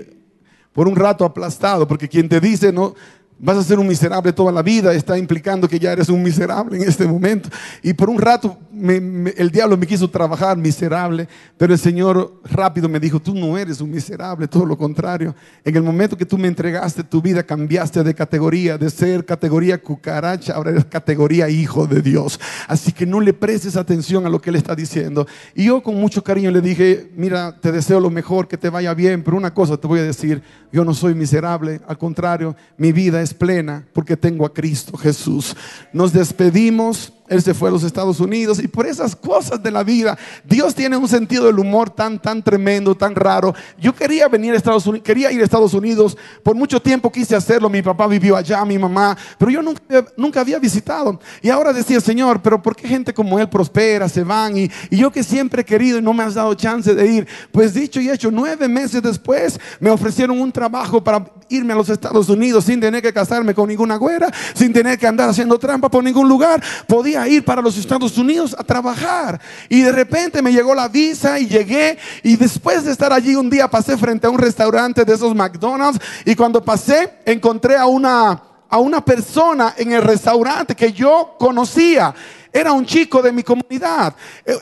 por 0.73 0.89
un 0.89 0.97
rato 0.97 1.25
aplastado, 1.25 1.87
porque 1.87 2.09
quien 2.09 2.29
te 2.29 2.41
dice, 2.41 2.73
no, 2.73 2.95
vas 3.43 3.57
a 3.57 3.65
ser 3.65 3.79
un 3.81 3.89
miserable 3.89 4.33
toda 4.33 4.53
la 4.53 4.63
vida, 4.63 4.95
está 4.95 5.19
implicando 5.19 5.69
que 5.69 5.79
ya 5.79 5.93
eres 5.93 6.09
un 6.09 6.23
miserable 6.23 6.77
en 6.77 6.89
este 6.89 7.07
momento. 7.07 7.51
Y 7.83 7.93
por 7.93 8.09
un 8.09 8.19
rato 8.19 8.57
el 8.73 9.51
diablo 9.51 9.77
me 9.77 9.87
quiso 9.87 10.09
trabajar 10.09 10.57
miserable, 10.57 11.29
pero 11.59 11.73
el 11.73 11.79
Señor 11.79 12.41
rápido 12.45 12.89
me 12.89 12.99
dijo, 12.99 13.21
tú 13.21 13.35
no 13.35 13.59
eres 13.59 13.81
un 13.81 13.91
miserable, 13.91 14.49
todo 14.49 14.65
lo 14.65 14.79
contrario. 14.79 15.35
En 15.65 15.77
el 15.77 15.83
momento 15.83 16.17
que 16.17 16.25
tú 16.25 16.39
me 16.39 16.49
entregaste 16.49 17.05
tu 17.05 17.21
vida, 17.21 17.43
cambiaste 17.43 18.03
de 18.03 18.15
categoría, 18.15 18.79
de 18.79 18.89
ser 18.89 19.25
categoría 19.25 19.81
cucaracha, 19.81 20.55
ahora 20.55 20.71
eres 20.71 20.85
categoría 20.87 21.49
hijo 21.49 21.87
de 21.87 22.01
Dios. 22.01 22.41
Así 22.67 22.93
que 22.93 23.05
no 23.05 23.21
le 23.21 23.35
prestes 23.35 23.77
atención 23.77 24.25
a 24.25 24.31
lo 24.31 24.41
que 24.41 24.51
Él 24.51 24.57
está 24.57 24.75
diciendo. 24.75 25.27
Y 25.55 25.65
yo 25.65 25.83
con 25.83 25.97
mucho 25.97 26.25
cariño 26.25 26.51
le 26.51 26.61
dije, 26.61 27.11
mira, 27.17 27.59
te 27.61 27.73
deseo 27.73 28.01
lo 28.01 28.11
mejor, 28.11 28.49
que 28.49 28.57
te 28.57 28.71
vaya 28.71 28.95
bien, 28.95 29.23
pero 29.23 29.37
una 29.37 29.53
cosa 29.53 29.77
te 29.77 29.87
voy 29.87 30.01
a 30.01 30.05
decir, 30.05 30.43
yo 30.73 30.85
no 30.85 30.95
soy 30.95 31.15
miserable, 31.15 31.81
al 31.87 31.99
contrario, 31.99 32.57
mi 32.79 32.93
vida 32.93 33.21
es 33.21 33.32
plena 33.33 33.87
porque 33.93 34.17
tengo 34.17 34.45
a 34.45 34.53
Cristo 34.53 34.97
Jesús. 34.97 35.57
Nos 35.93 36.13
despedimos 36.13 37.13
él 37.29 37.43
se 37.43 37.55
fue 37.55 37.69
a 37.69 37.73
los 37.73 37.83
Estados 37.83 38.21
Unidos 38.21 38.59
y 38.59 38.69
por 38.69 38.87
esas 38.87 39.17
cosas 39.17 39.63
de 39.63 39.71
la 39.71 39.83
vida, 39.83 40.19
Dios 40.45 40.75
tiene 40.75 40.97
un 40.97 41.09
sentido 41.09 41.47
del 41.47 41.59
humor 41.59 41.91
tan, 41.91 42.21
tan 42.21 42.43
tremendo, 42.43 42.95
tan 42.95 43.15
raro. 43.15 43.55
Yo 43.79 43.95
quería 43.95 44.29
venir 44.29 44.53
a 44.53 44.57
Estados 44.57 44.87
Unidos, 44.87 45.05
quería 45.05 45.33
ir 45.33 45.41
a 45.41 45.45
Estados 45.45 45.73
Unidos, 45.75 46.17
por 46.43 46.55
mucho 46.55 46.81
tiempo 46.81 47.11
quise 47.11 47.35
hacerlo, 47.35 47.69
mi 47.69 47.81
papá 47.81 48.07
vivió 48.07 48.37
allá, 48.37 48.65
mi 48.65 48.79
mamá, 48.79 49.17
pero 49.39 49.51
yo 49.51 49.63
nunca, 49.63 49.83
nunca 50.17 50.41
había 50.41 50.59
visitado. 50.59 51.19
Y 51.41 51.49
ahora 51.49 51.73
decía, 51.73 52.01
Señor, 52.01 52.43
pero 52.43 52.61
¿por 52.61 52.77
qué 52.77 52.89
gente 52.89 53.15
como 53.15 53.39
Él 53.39 53.49
prospera, 53.49 54.09
se 54.09 54.25
van? 54.25 54.57
Y, 54.57 54.71
yo 54.91 55.11
que 55.11 55.23
siempre 55.23 55.63
he 55.63 55.65
querido 55.65 55.99
y 55.99 56.03
no 56.03 56.13
me 56.13 56.23
has 56.23 56.35
dado 56.35 56.55
chance 56.55 56.95
de 56.95 57.07
ir. 57.07 57.29
Pues 57.51 57.75
dicho 57.75 58.01
y 58.01 58.11
hecho, 58.11 58.31
nueve 58.31 58.69
meses 58.69 59.03
después 59.03 59.59
me 59.81 59.91
ofrecieron 59.91 60.41
un 60.41 60.53
trabajo 60.53 61.03
para 61.03 61.25
irme 61.49 61.73
a 61.73 61.77
los 61.77 61.89
Estados 61.89 62.29
Unidos 62.29 62.65
sin 62.65 62.81
tener 62.81 63.03
que 63.03 63.13
casarme 63.13 63.55
con 63.55 63.69
ninguna 63.69 63.97
güera, 63.97 64.31
sin 64.55 64.73
tener 64.73 64.99
que 64.99 65.07
andar 65.07 65.29
haciendo 65.29 65.59
trampa 65.59 65.89
por 65.89 66.03
ningún 66.05 66.29
lugar. 66.29 66.63
Podía 66.87 67.22
ir 67.29 67.45
para 67.45 67.63
los 67.63 67.77
Estados 67.77 68.17
Unidos 68.19 68.55
a 68.59 68.63
trabajar. 68.63 69.41
Y 69.69 69.81
de 69.83 69.93
repente 69.93 70.43
me 70.43 70.53
llegó 70.53 70.75
la 70.75 70.89
visa 70.89 71.39
y 71.39 71.47
llegué. 71.47 71.99
Y 72.23 72.37
después 72.37 72.85
de 72.85 72.93
estar 72.93 73.13
allí 73.13 73.35
un 73.35 73.51
día 73.51 73.69
pasé 73.69 73.97
frente 73.97 74.27
a 74.27 74.31
un 74.31 74.39
restaurante 74.39 75.05
de 75.05 75.15
esos 75.15 75.35
McDonald's. 75.35 76.01
Y 76.25 76.35
cuando 76.35 76.65
pasé 76.65 77.19
encontré 77.25 77.77
a 77.77 77.87
una, 77.87 78.43
a 78.69 78.79
una 78.79 79.05
persona 79.05 79.75
en 79.77 79.93
el 79.93 80.03
restaurante 80.03 80.75
que 80.75 80.93
yo 80.93 81.37
conocía. 81.39 82.15
Era 82.53 82.73
un 82.73 82.85
chico 82.85 83.23
de 83.23 83.33
mi 83.33 83.43
comunidad. 83.43 84.15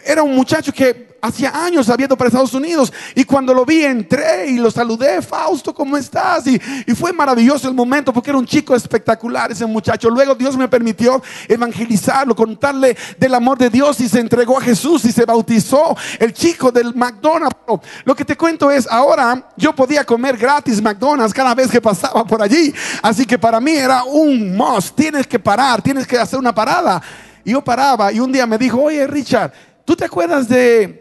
Era 0.05 0.23
un 0.23 0.35
muchacho 0.35 0.73
que 0.73 1.10
hacía 1.21 1.65
años 1.65 1.89
había 1.89 2.09
para 2.09 2.29
Estados 2.29 2.55
Unidos 2.55 2.93
y 3.15 3.25
cuando 3.25 3.55
lo 3.55 3.65
vi 3.65 3.85
entré 3.85 4.49
y 4.49 4.59
lo 4.59 4.71
saludé, 4.71 5.23
Fausto, 5.23 5.75
¿cómo 5.75 5.97
estás? 5.97 6.47
Y, 6.47 6.61
y, 6.87 6.95
fue 6.95 7.13
maravilloso 7.13 7.69
el 7.69 7.75
momento 7.75 8.13
porque 8.13 8.31
era 8.31 8.39
un 8.39 8.47
chico 8.47 8.75
espectacular 8.75 9.53
ese 9.53 9.67
muchacho. 9.67 10.11
Luego 10.11 10.35
Dios 10.35 10.57
me 10.57 10.69
permitió 10.69 11.23
evangelizarlo, 11.49 12.35
contarle 12.35 12.97
del 13.19 13.35
amor 13.35 13.59
de 13.59 13.71
Dios 13.71 14.01
y 14.01 14.09
se 14.09 14.21
entregó 14.21 14.59
a 14.59 14.61
Jesús 14.61 15.05
y 15.05 15.13
se 15.13 15.25
bautizó 15.25 15.97
el 16.19 16.33
chico 16.33 16.71
del 16.73 16.95
McDonald's. 16.95 17.57
Lo 18.05 18.15
que 18.15 18.25
te 18.25 18.37
cuento 18.37 18.71
es, 18.71 18.87
ahora 18.91 19.49
yo 19.57 19.75
podía 19.75 20.05
comer 20.05 20.37
gratis 20.37 20.83
McDonald's 20.83 21.35
cada 21.35 21.55
vez 21.55 21.71
que 21.71 21.81
pasaba 21.81 22.25
por 22.25 22.43
allí. 22.43 22.75
Así 23.03 23.25
que 23.25 23.39
para 23.39 23.61
mí 23.61 23.73
era 23.73 24.05
un 24.05 24.57
must, 24.57 24.97
tienes 24.97 25.27
que 25.27 25.39
parar, 25.39 25.81
tienes 25.83 26.07
que 26.07 26.19
hacer 26.19 26.39
una 26.39 26.55
parada. 26.55 27.01
Y 27.45 27.53
yo 27.53 27.63
paraba 27.63 28.13
y 28.13 28.21
un 28.21 28.33
día 28.33 28.47
me 28.47 28.59
dijo, 28.59 28.83
oye 28.83 29.07
Richard, 29.07 29.53
¿tú 29.85 29.97
te 29.97 30.05
acuerdas 30.05 30.49
de 30.49 31.00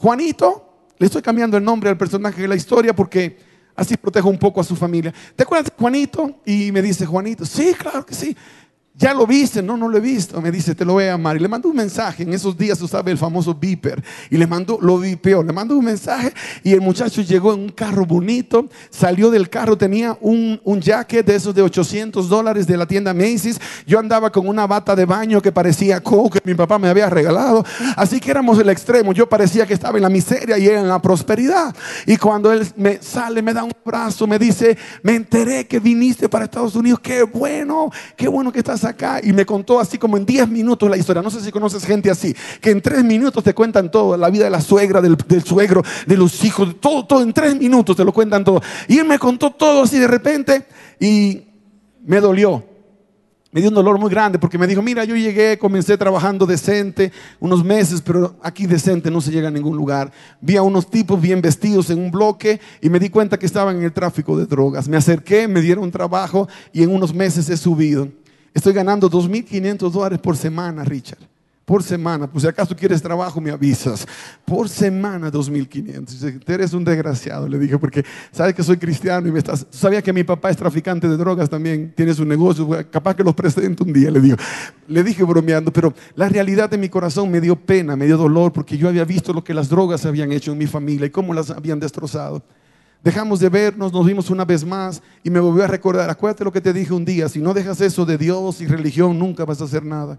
Juanito, 0.00 0.94
le 0.96 1.06
estoy 1.06 1.20
cambiando 1.20 1.58
el 1.58 1.64
nombre 1.64 1.90
al 1.90 1.98
personaje 1.98 2.40
de 2.40 2.48
la 2.48 2.56
historia 2.56 2.96
porque 2.96 3.36
así 3.76 3.98
protejo 3.98 4.30
un 4.30 4.38
poco 4.38 4.58
a 4.58 4.64
su 4.64 4.74
familia. 4.74 5.12
¿Te 5.36 5.42
acuerdas 5.42 5.66
de 5.66 5.72
Juanito? 5.78 6.40
Y 6.46 6.72
me 6.72 6.80
dice 6.80 7.04
Juanito, 7.04 7.44
sí, 7.44 7.74
claro 7.78 8.06
que 8.06 8.14
sí. 8.14 8.34
Ya 9.00 9.14
lo 9.14 9.26
viste, 9.26 9.62
no, 9.62 9.78
no 9.78 9.88
lo 9.88 9.96
he 9.96 10.00
visto. 10.00 10.42
Me 10.42 10.50
dice, 10.50 10.74
te 10.74 10.84
lo 10.84 10.92
voy 10.92 11.04
a 11.04 11.14
amar. 11.14 11.34
Y 11.34 11.40
le 11.40 11.48
mandó 11.48 11.70
un 11.70 11.76
mensaje. 11.76 12.22
En 12.22 12.34
esos 12.34 12.54
días 12.54 12.82
usaba 12.82 13.10
el 13.10 13.16
famoso 13.16 13.54
beeper. 13.54 14.04
Y 14.28 14.36
le 14.36 14.46
mandó, 14.46 14.78
lo 14.78 14.98
vipeó, 14.98 15.42
le 15.42 15.54
mandó 15.54 15.78
un 15.78 15.86
mensaje. 15.86 16.34
Y 16.62 16.74
el 16.74 16.82
muchacho 16.82 17.22
llegó 17.22 17.54
en 17.54 17.60
un 17.60 17.68
carro 17.70 18.04
bonito. 18.04 18.68
Salió 18.90 19.30
del 19.30 19.48
carro, 19.48 19.78
tenía 19.78 20.18
un, 20.20 20.60
un 20.64 20.82
jacket 20.82 21.24
de 21.24 21.34
esos 21.34 21.54
de 21.54 21.62
800 21.62 22.28
dólares 22.28 22.66
de 22.66 22.76
la 22.76 22.84
tienda 22.84 23.14
Macy's. 23.14 23.58
Yo 23.86 23.98
andaba 23.98 24.30
con 24.30 24.46
una 24.46 24.66
bata 24.66 24.94
de 24.94 25.06
baño 25.06 25.40
que 25.40 25.50
parecía 25.50 26.02
coke 26.02 26.40
que 26.42 26.50
mi 26.50 26.54
papá 26.54 26.78
me 26.78 26.88
había 26.88 27.08
regalado. 27.08 27.64
Así 27.96 28.20
que 28.20 28.30
éramos 28.30 28.58
el 28.58 28.68
extremo. 28.68 29.14
Yo 29.14 29.26
parecía 29.26 29.66
que 29.66 29.72
estaba 29.72 29.96
en 29.96 30.02
la 30.02 30.10
miseria 30.10 30.58
y 30.58 30.68
en 30.68 30.86
la 30.86 31.00
prosperidad. 31.00 31.74
Y 32.04 32.18
cuando 32.18 32.52
él 32.52 32.68
me 32.76 33.00
sale, 33.00 33.40
me 33.40 33.54
da 33.54 33.64
un 33.64 33.72
abrazo, 33.82 34.26
me 34.26 34.38
dice, 34.38 34.76
me 35.02 35.14
enteré 35.14 35.66
que 35.66 35.80
viniste 35.80 36.28
para 36.28 36.44
Estados 36.44 36.76
Unidos. 36.76 37.00
Qué 37.00 37.22
bueno, 37.22 37.90
qué 38.14 38.28
bueno 38.28 38.52
que 38.52 38.58
estás 38.58 38.89
acá 38.90 39.20
y 39.22 39.32
me 39.32 39.46
contó 39.46 39.80
así 39.80 39.98
como 39.98 40.16
en 40.16 40.26
10 40.26 40.48
minutos 40.48 40.88
la 40.90 40.96
historia. 40.96 41.22
No 41.22 41.30
sé 41.30 41.40
si 41.40 41.50
conoces 41.50 41.84
gente 41.84 42.10
así, 42.10 42.34
que 42.60 42.70
en 42.70 42.80
3 42.80 43.04
minutos 43.04 43.42
te 43.42 43.54
cuentan 43.54 43.90
todo, 43.90 44.16
la 44.16 44.30
vida 44.30 44.44
de 44.44 44.50
la 44.50 44.60
suegra, 44.60 45.00
del, 45.00 45.16
suegro, 45.44 45.82
de 46.06 46.16
los 46.16 46.44
hijos, 46.44 46.76
todo, 46.80 47.06
todo 47.06 47.22
en 47.22 47.32
3 47.32 47.56
minutos 47.56 47.96
te 47.96 48.04
lo 48.04 48.12
cuentan 48.12 48.44
todo. 48.44 48.60
Y 48.88 48.98
él 48.98 49.06
me 49.06 49.18
contó 49.18 49.50
todo 49.50 49.82
así 49.82 49.98
de 49.98 50.08
repente 50.08 50.66
y 50.98 51.42
me 52.04 52.20
dolió. 52.20 52.64
Me 53.52 53.60
dio 53.60 53.70
un 53.70 53.74
dolor 53.74 53.98
muy 53.98 54.10
grande 54.10 54.38
porque 54.38 54.58
me 54.58 54.66
dijo, 54.68 54.80
mira, 54.80 55.04
yo 55.04 55.16
llegué, 55.16 55.58
comencé 55.58 55.98
trabajando 55.98 56.46
decente 56.46 57.10
unos 57.40 57.64
meses, 57.64 58.00
pero 58.00 58.36
aquí 58.44 58.64
decente 58.64 59.10
no 59.10 59.20
se 59.20 59.32
llega 59.32 59.48
a 59.48 59.50
ningún 59.50 59.76
lugar. 59.76 60.12
Vi 60.40 60.56
a 60.56 60.62
unos 60.62 60.88
tipos 60.88 61.20
bien 61.20 61.42
vestidos 61.42 61.90
en 61.90 61.98
un 61.98 62.12
bloque 62.12 62.60
y 62.80 62.88
me 62.88 63.00
di 63.00 63.10
cuenta 63.10 63.40
que 63.40 63.46
estaban 63.46 63.78
en 63.78 63.82
el 63.82 63.92
tráfico 63.92 64.38
de 64.38 64.46
drogas. 64.46 64.88
Me 64.88 64.96
acerqué, 64.96 65.48
me 65.48 65.60
dieron 65.62 65.90
trabajo 65.90 66.48
y 66.72 66.84
en 66.84 66.94
unos 66.94 67.12
meses 67.12 67.50
he 67.50 67.56
subido. 67.56 68.08
Estoy 68.54 68.72
ganando 68.72 69.10
2.500 69.10 69.90
dólares 69.90 70.18
por 70.18 70.36
semana, 70.36 70.84
Richard 70.84 71.30
por 71.70 71.84
semana. 71.84 72.26
Pues 72.26 72.42
si 72.42 72.48
acaso 72.48 72.74
quieres 72.74 73.00
trabajo, 73.00 73.40
me 73.40 73.52
avisas. 73.52 74.04
Por 74.44 74.68
semana, 74.68 75.30
2.500. 75.30 76.42
Eres 76.50 76.72
un 76.72 76.82
desgraciado, 76.82 77.46
le 77.46 77.60
dije, 77.60 77.78
porque 77.78 78.04
sabes 78.32 78.56
que 78.56 78.64
soy 78.64 78.76
cristiano 78.76 79.28
y 79.28 79.30
me 79.30 79.38
estás... 79.38 79.64
Sabía 79.70 80.02
que 80.02 80.12
mi 80.12 80.24
papá 80.24 80.50
es 80.50 80.56
traficante 80.56 81.06
de 81.06 81.16
drogas 81.16 81.48
también, 81.48 81.92
tiene 81.94 82.12
su 82.12 82.24
negocio, 82.24 82.68
capaz 82.90 83.14
que 83.14 83.22
los 83.22 83.36
presento 83.36 83.84
un 83.84 83.92
día, 83.92 84.10
le 84.10 84.20
digo. 84.20 84.36
Le 84.88 85.04
dije 85.04 85.22
bromeando, 85.22 85.72
pero 85.72 85.94
la 86.16 86.28
realidad 86.28 86.68
de 86.68 86.76
mi 86.76 86.88
corazón 86.88 87.30
me 87.30 87.40
dio 87.40 87.54
pena, 87.54 87.94
me 87.94 88.06
dio 88.06 88.16
dolor, 88.16 88.52
porque 88.52 88.76
yo 88.76 88.88
había 88.88 89.04
visto 89.04 89.32
lo 89.32 89.44
que 89.44 89.54
las 89.54 89.68
drogas 89.68 90.04
habían 90.04 90.32
hecho 90.32 90.50
en 90.50 90.58
mi 90.58 90.66
familia 90.66 91.06
y 91.06 91.10
cómo 91.10 91.32
las 91.32 91.50
habían 91.50 91.78
destrozado. 91.78 92.42
Dejamos 93.02 93.40
de 93.40 93.48
vernos, 93.48 93.92
nos 93.92 94.04
vimos 94.04 94.28
una 94.28 94.44
vez 94.44 94.64
más 94.64 95.02
y 95.22 95.30
me 95.30 95.40
volvió 95.40 95.64
a 95.64 95.66
recordar, 95.66 96.10
acuérdate 96.10 96.44
lo 96.44 96.52
que 96.52 96.60
te 96.60 96.70
dije 96.70 96.92
un 96.92 97.04
día, 97.04 97.30
si 97.30 97.40
no 97.40 97.54
dejas 97.54 97.80
eso 97.80 98.04
de 98.04 98.18
Dios 98.18 98.60
y 98.60 98.66
religión, 98.66 99.18
nunca 99.18 99.46
vas 99.46 99.62
a 99.62 99.64
hacer 99.64 99.82
nada. 99.82 100.18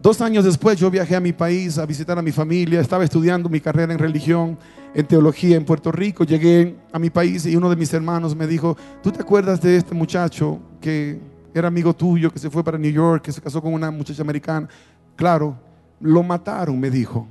Dos 0.00 0.22
años 0.22 0.46
después 0.46 0.78
yo 0.78 0.90
viajé 0.90 1.14
a 1.14 1.20
mi 1.20 1.34
país 1.34 1.76
a 1.76 1.84
visitar 1.84 2.18
a 2.18 2.22
mi 2.22 2.32
familia, 2.32 2.80
estaba 2.80 3.04
estudiando 3.04 3.50
mi 3.50 3.60
carrera 3.60 3.92
en 3.92 3.98
religión, 3.98 4.58
en 4.94 5.06
teología 5.06 5.56
en 5.56 5.66
Puerto 5.66 5.92
Rico, 5.92 6.24
llegué 6.24 6.74
a 6.90 6.98
mi 6.98 7.10
país 7.10 7.44
y 7.44 7.54
uno 7.54 7.68
de 7.68 7.76
mis 7.76 7.92
hermanos 7.92 8.34
me 8.34 8.46
dijo, 8.46 8.74
¿tú 9.02 9.12
te 9.12 9.20
acuerdas 9.20 9.60
de 9.60 9.76
este 9.76 9.94
muchacho 9.94 10.58
que 10.80 11.20
era 11.52 11.68
amigo 11.68 11.94
tuyo, 11.94 12.32
que 12.32 12.38
se 12.38 12.48
fue 12.48 12.64
para 12.64 12.78
New 12.78 12.92
York, 12.92 13.22
que 13.22 13.32
se 13.32 13.42
casó 13.42 13.60
con 13.60 13.74
una 13.74 13.90
muchacha 13.90 14.22
americana? 14.22 14.68
Claro, 15.16 15.54
lo 16.00 16.22
mataron, 16.22 16.80
me 16.80 16.90
dijo. 16.90 17.28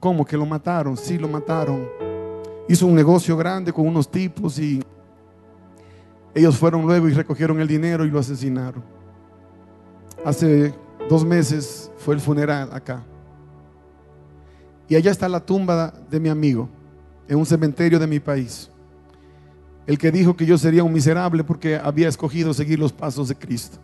¿Cómo 0.00 0.24
que 0.24 0.38
lo 0.38 0.46
mataron? 0.46 0.96
Sí, 0.96 1.18
lo 1.18 1.28
mataron 1.28 2.13
hizo 2.68 2.86
un 2.86 2.94
negocio 2.94 3.36
grande 3.36 3.72
con 3.72 3.86
unos 3.86 4.10
tipos 4.10 4.58
y 4.58 4.82
ellos 6.34 6.56
fueron 6.56 6.82
luego 6.86 7.08
y 7.08 7.12
recogieron 7.12 7.60
el 7.60 7.68
dinero 7.68 8.04
y 8.04 8.10
lo 8.10 8.18
asesinaron. 8.18 8.82
Hace 10.24 10.74
dos 11.08 11.24
meses 11.24 11.90
fue 11.98 12.14
el 12.14 12.20
funeral 12.20 12.70
acá. 12.72 13.04
Y 14.88 14.96
allá 14.96 15.10
está 15.10 15.28
la 15.28 15.40
tumba 15.40 15.92
de 16.10 16.20
mi 16.20 16.28
amigo, 16.28 16.68
en 17.28 17.38
un 17.38 17.46
cementerio 17.46 17.98
de 17.98 18.06
mi 18.06 18.20
país. 18.20 18.70
El 19.86 19.98
que 19.98 20.10
dijo 20.10 20.36
que 20.36 20.46
yo 20.46 20.58
sería 20.58 20.82
un 20.82 20.92
miserable 20.92 21.44
porque 21.44 21.76
había 21.76 22.08
escogido 22.08 22.52
seguir 22.54 22.78
los 22.78 22.92
pasos 22.92 23.28
de 23.28 23.34
Cristo. 23.34 23.78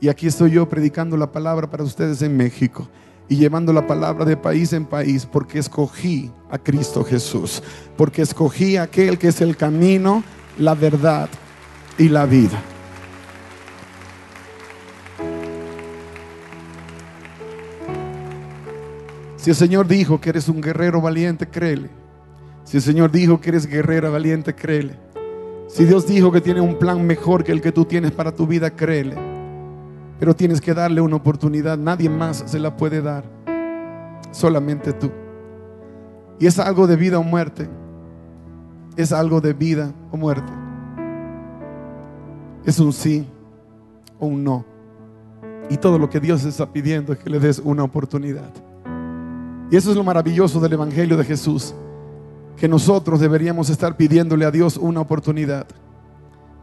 Y 0.00 0.08
aquí 0.08 0.26
estoy 0.26 0.50
yo 0.52 0.68
predicando 0.68 1.16
la 1.16 1.32
palabra 1.32 1.68
para 1.68 1.82
ustedes 1.82 2.20
en 2.22 2.36
México 2.36 2.86
y 3.28 3.36
llevando 3.36 3.72
la 3.72 3.86
palabra 3.86 4.24
de 4.24 4.36
país 4.36 4.72
en 4.72 4.84
país 4.84 5.26
porque 5.26 5.58
escogí 5.58 6.30
a 6.50 6.58
Cristo 6.58 7.04
Jesús, 7.04 7.62
porque 7.96 8.22
escogí 8.22 8.76
a 8.76 8.82
aquel 8.82 9.18
que 9.18 9.28
es 9.28 9.40
el 9.40 9.56
camino, 9.56 10.22
la 10.58 10.74
verdad 10.74 11.28
y 11.98 12.08
la 12.08 12.26
vida. 12.26 12.62
Si 19.36 19.50
el 19.50 19.56
Señor 19.56 19.86
dijo 19.86 20.20
que 20.20 20.30
eres 20.30 20.48
un 20.48 20.60
guerrero 20.60 21.00
valiente, 21.00 21.46
créele. 21.46 21.88
Si 22.64 22.78
el 22.78 22.82
Señor 22.82 23.12
dijo 23.12 23.40
que 23.40 23.50
eres 23.50 23.66
guerrera 23.66 24.10
valiente, 24.10 24.54
créele. 24.54 24.98
Si 25.68 25.84
Dios 25.84 26.06
dijo 26.06 26.32
que 26.32 26.40
tiene 26.40 26.60
un 26.60 26.78
plan 26.78 27.06
mejor 27.06 27.44
que 27.44 27.52
el 27.52 27.60
que 27.60 27.70
tú 27.70 27.84
tienes 27.84 28.10
para 28.10 28.34
tu 28.34 28.46
vida, 28.46 28.70
créele. 28.70 29.35
Pero 30.18 30.34
tienes 30.34 30.60
que 30.60 30.74
darle 30.74 31.00
una 31.00 31.16
oportunidad. 31.16 31.76
Nadie 31.76 32.08
más 32.08 32.44
se 32.46 32.58
la 32.58 32.76
puede 32.76 33.02
dar. 33.02 33.24
Solamente 34.30 34.92
tú. 34.92 35.10
Y 36.38 36.46
es 36.46 36.58
algo 36.58 36.86
de 36.86 36.96
vida 36.96 37.18
o 37.18 37.22
muerte. 37.22 37.68
Es 38.96 39.12
algo 39.12 39.40
de 39.40 39.52
vida 39.52 39.92
o 40.10 40.16
muerte. 40.16 40.52
Es 42.64 42.78
un 42.80 42.92
sí 42.92 43.26
o 44.18 44.26
un 44.26 44.42
no. 44.42 44.64
Y 45.68 45.76
todo 45.76 45.98
lo 45.98 46.08
que 46.08 46.20
Dios 46.20 46.44
está 46.44 46.72
pidiendo 46.72 47.12
es 47.12 47.18
que 47.18 47.30
le 47.30 47.38
des 47.38 47.58
una 47.58 47.82
oportunidad. 47.82 48.50
Y 49.70 49.76
eso 49.76 49.90
es 49.90 49.96
lo 49.96 50.04
maravilloso 50.04 50.60
del 50.60 50.74
Evangelio 50.74 51.16
de 51.16 51.24
Jesús. 51.24 51.74
Que 52.56 52.68
nosotros 52.68 53.20
deberíamos 53.20 53.68
estar 53.68 53.96
pidiéndole 53.96 54.44
a 54.46 54.50
Dios 54.50 54.76
una 54.76 55.00
oportunidad. 55.00 55.66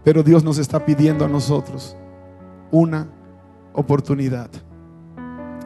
Pero 0.03 0.23
Dios 0.23 0.43
nos 0.43 0.57
está 0.57 0.85
pidiendo 0.85 1.25
a 1.25 1.27
nosotros 1.27 1.95
una 2.71 3.01
oportunidad 3.01 3.22
oportunidad. 3.73 4.49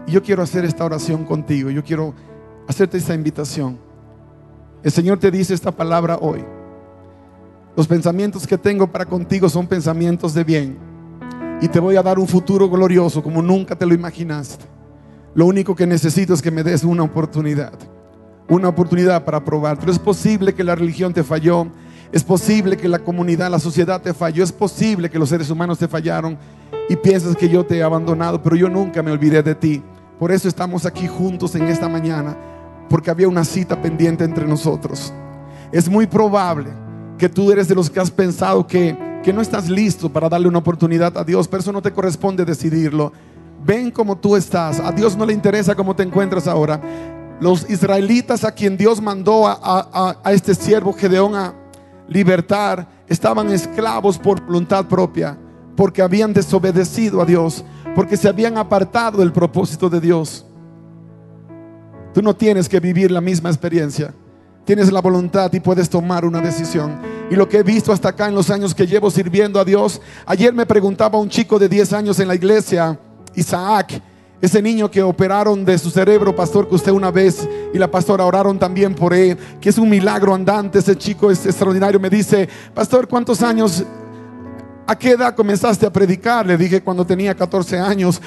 Yo 0.07 0.23
quiero 0.23 0.41
hacer 0.41 0.65
esta 0.65 0.85
oración 0.85 1.25
contigo, 1.25 1.69
yo 1.69 1.83
quiero 1.83 2.13
hacerte 2.67 2.97
esta 2.97 3.13
invitación. 3.13 3.77
El 4.83 4.91
Señor 4.91 5.19
te 5.19 5.31
dice 5.31 5.53
esta 5.53 5.71
palabra 5.71 6.17
hoy. 6.21 6.43
Los 7.75 7.87
pensamientos 7.87 8.47
que 8.47 8.57
tengo 8.57 8.87
para 8.87 9.05
contigo 9.05 9.49
son 9.49 9.67
pensamientos 9.67 10.33
de 10.33 10.43
bien. 10.43 10.77
Y 11.61 11.67
te 11.67 11.79
voy 11.79 11.95
a 11.95 12.03
dar 12.03 12.19
un 12.19 12.27
futuro 12.27 12.69
glorioso 12.69 13.21
como 13.21 13.41
nunca 13.41 13.75
te 13.75 13.85
lo 13.85 13.93
imaginaste. 13.93 14.65
Lo 15.35 15.45
único 15.45 15.75
que 15.75 15.85
necesito 15.85 16.33
es 16.33 16.41
que 16.41 16.51
me 16.51 16.63
des 16.63 16.83
una 16.83 17.03
oportunidad. 17.03 17.73
Una 18.49 18.69
oportunidad 18.69 19.25
para 19.25 19.43
probarte. 19.43 19.91
Es 19.91 19.99
posible 19.99 20.53
que 20.53 20.63
la 20.63 20.75
religión 20.75 21.13
te 21.13 21.23
falló. 21.23 21.67
Es 22.11 22.23
posible 22.23 22.77
que 22.77 22.87
la 22.87 22.99
comunidad, 22.99 23.51
la 23.51 23.59
sociedad 23.59 24.01
te 24.01 24.13
falló. 24.13 24.43
Es 24.43 24.51
posible 24.51 25.09
que 25.09 25.19
los 25.19 25.29
seres 25.29 25.49
humanos 25.49 25.77
te 25.77 25.87
fallaron 25.87 26.37
y 26.89 26.95
piensas 26.95 27.35
que 27.35 27.49
yo 27.49 27.65
te 27.65 27.77
he 27.77 27.83
abandonado, 27.83 28.41
pero 28.41 28.55
yo 28.55 28.69
nunca 28.69 29.03
me 29.03 29.11
olvidé 29.11 29.43
de 29.43 29.55
ti. 29.55 29.83
Por 30.19 30.31
eso 30.31 30.47
estamos 30.47 30.85
aquí 30.85 31.07
juntos 31.07 31.53
en 31.55 31.63
esta 31.63 31.89
mañana, 31.89 32.35
porque 32.89 33.11
había 33.11 33.27
una 33.27 33.43
cita 33.43 33.81
pendiente 33.81 34.23
entre 34.23 34.47
nosotros. 34.47 35.13
Es 35.71 35.89
muy 35.89 36.07
probable 36.07 36.71
que 37.17 37.29
tú 37.29 37.51
eres 37.51 37.67
de 37.67 37.75
los 37.75 37.89
que 37.89 37.99
has 37.99 38.09
pensado 38.09 38.65
que, 38.65 38.97
que 39.23 39.33
no 39.33 39.41
estás 39.41 39.69
listo 39.69 40.09
para 40.09 40.29
darle 40.29 40.47
una 40.47 40.59
oportunidad 40.59 41.17
a 41.17 41.23
Dios, 41.23 41.47
pero 41.47 41.61
eso 41.61 41.73
no 41.73 41.81
te 41.81 41.91
corresponde 41.91 42.45
decidirlo. 42.45 43.11
Ven 43.65 43.91
como 43.91 44.17
tú 44.17 44.35
estás. 44.35 44.79
A 44.79 44.91
Dios 44.91 45.17
no 45.17 45.25
le 45.25 45.33
interesa 45.33 45.75
cómo 45.75 45.95
te 45.95 46.03
encuentras 46.03 46.47
ahora. 46.47 46.79
Los 47.41 47.69
israelitas 47.69 48.43
a 48.43 48.51
quien 48.51 48.77
Dios 48.77 49.01
mandó 49.01 49.45
a, 49.45 49.59
a, 49.61 50.17
a 50.23 50.33
este 50.33 50.55
siervo 50.55 50.93
Gedeón 50.93 51.35
a 51.35 51.53
libertar 52.07 52.87
estaban 53.07 53.51
esclavos 53.51 54.17
por 54.17 54.41
voluntad 54.41 54.85
propia 54.85 55.37
porque 55.77 56.01
habían 56.01 56.33
desobedecido 56.33 57.21
a 57.21 57.25
Dios, 57.25 57.63
porque 57.95 58.17
se 58.17 58.27
habían 58.27 58.57
apartado 58.57 59.19
del 59.19 59.31
propósito 59.31 59.89
de 59.89 60.01
Dios. 60.01 60.45
Tú 62.13 62.21
no 62.23 62.35
tienes 62.35 62.67
que 62.67 62.79
vivir 62.79 63.11
la 63.11 63.21
misma 63.21 63.49
experiencia. 63.49 64.13
Tienes 64.65 64.91
la 64.91 65.01
voluntad 65.01 65.53
y 65.53 65.59
puedes 65.59 65.87
tomar 65.87 66.25
una 66.25 66.41
decisión. 66.41 66.99
Y 67.29 67.35
lo 67.35 67.47
que 67.47 67.59
he 67.59 67.63
visto 67.63 67.93
hasta 67.93 68.09
acá 68.09 68.27
en 68.27 68.35
los 68.35 68.49
años 68.49 68.73
que 68.73 68.87
llevo 68.87 69.11
sirviendo 69.11 69.59
a 69.59 69.65
Dios, 69.65 70.01
ayer 70.25 70.51
me 70.51 70.65
preguntaba 70.65 71.19
un 71.19 71.29
chico 71.29 71.59
de 71.59 71.69
10 71.69 71.93
años 71.93 72.19
en 72.19 72.27
la 72.27 72.35
iglesia, 72.35 72.99
Isaac, 73.35 74.01
ese 74.41 74.61
niño 74.61 74.91
que 74.91 75.01
operaron 75.01 75.65
de 75.65 75.77
su 75.77 75.89
cerebro, 75.89 76.35
pastor, 76.35 76.67
que 76.67 76.75
usted 76.75 76.91
una 76.91 77.11
vez 77.11 77.47
y 77.73 77.77
la 77.77 77.89
pastora 77.89 78.25
oraron 78.25 78.59
también 78.59 78.93
por 78.93 79.13
él, 79.13 79.37
que 79.59 79.69
es 79.69 79.77
un 79.77 79.89
milagro 79.89 80.33
andante, 80.33 80.79
ese 80.79 80.95
chico 80.95 81.31
es 81.31 81.45
extraordinario. 81.45 81.99
Me 81.99 82.09
dice, 82.09 82.47
pastor, 82.73 83.07
¿cuántos 83.07 83.41
años 83.41 83.83
¿A 84.89 84.97
qué 84.97 85.11
edad 85.11 85.35
comenzaste 85.35 85.85
a 85.85 85.91
predicar? 85.91 86.45
Le 86.45 86.57
dije 86.57 86.81
cuando 86.81 87.05
tenía 87.05 87.35
14 87.35 87.77
años. 87.77 88.21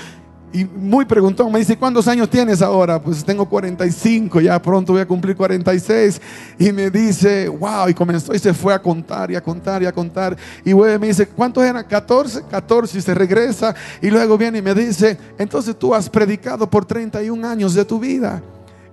Y 0.52 0.64
muy 0.64 1.04
preguntón, 1.04 1.52
me 1.52 1.60
dice, 1.60 1.76
¿cuántos 1.76 2.08
años 2.08 2.28
tienes 2.28 2.60
ahora? 2.60 3.00
Pues 3.00 3.24
tengo 3.24 3.48
45, 3.48 4.40
ya 4.40 4.60
pronto 4.60 4.92
voy 4.92 5.02
a 5.02 5.06
cumplir 5.06 5.36
46. 5.36 6.20
Y 6.58 6.72
me 6.72 6.90
dice, 6.90 7.48
wow, 7.48 7.88
y 7.88 7.94
comenzó 7.94 8.34
y 8.34 8.38
se 8.40 8.52
fue 8.52 8.74
a 8.74 8.82
contar 8.82 9.30
y 9.30 9.36
a 9.36 9.40
contar 9.40 9.80
y 9.82 9.86
a 9.86 9.92
contar. 9.92 10.36
Y 10.64 10.70
luego 10.72 10.98
me 10.98 11.06
dice, 11.06 11.28
¿cuántos 11.28 11.62
eran? 11.62 11.84
14, 11.84 12.42
14 12.50 12.98
y 12.98 13.00
se 13.00 13.14
regresa. 13.14 13.76
Y 14.02 14.10
luego 14.10 14.36
viene 14.36 14.58
y 14.58 14.62
me 14.62 14.74
dice, 14.74 15.16
entonces 15.38 15.78
tú 15.78 15.94
has 15.94 16.10
predicado 16.10 16.68
por 16.68 16.84
31 16.84 17.46
años 17.46 17.72
de 17.74 17.84
tu 17.84 18.00
vida. 18.00 18.42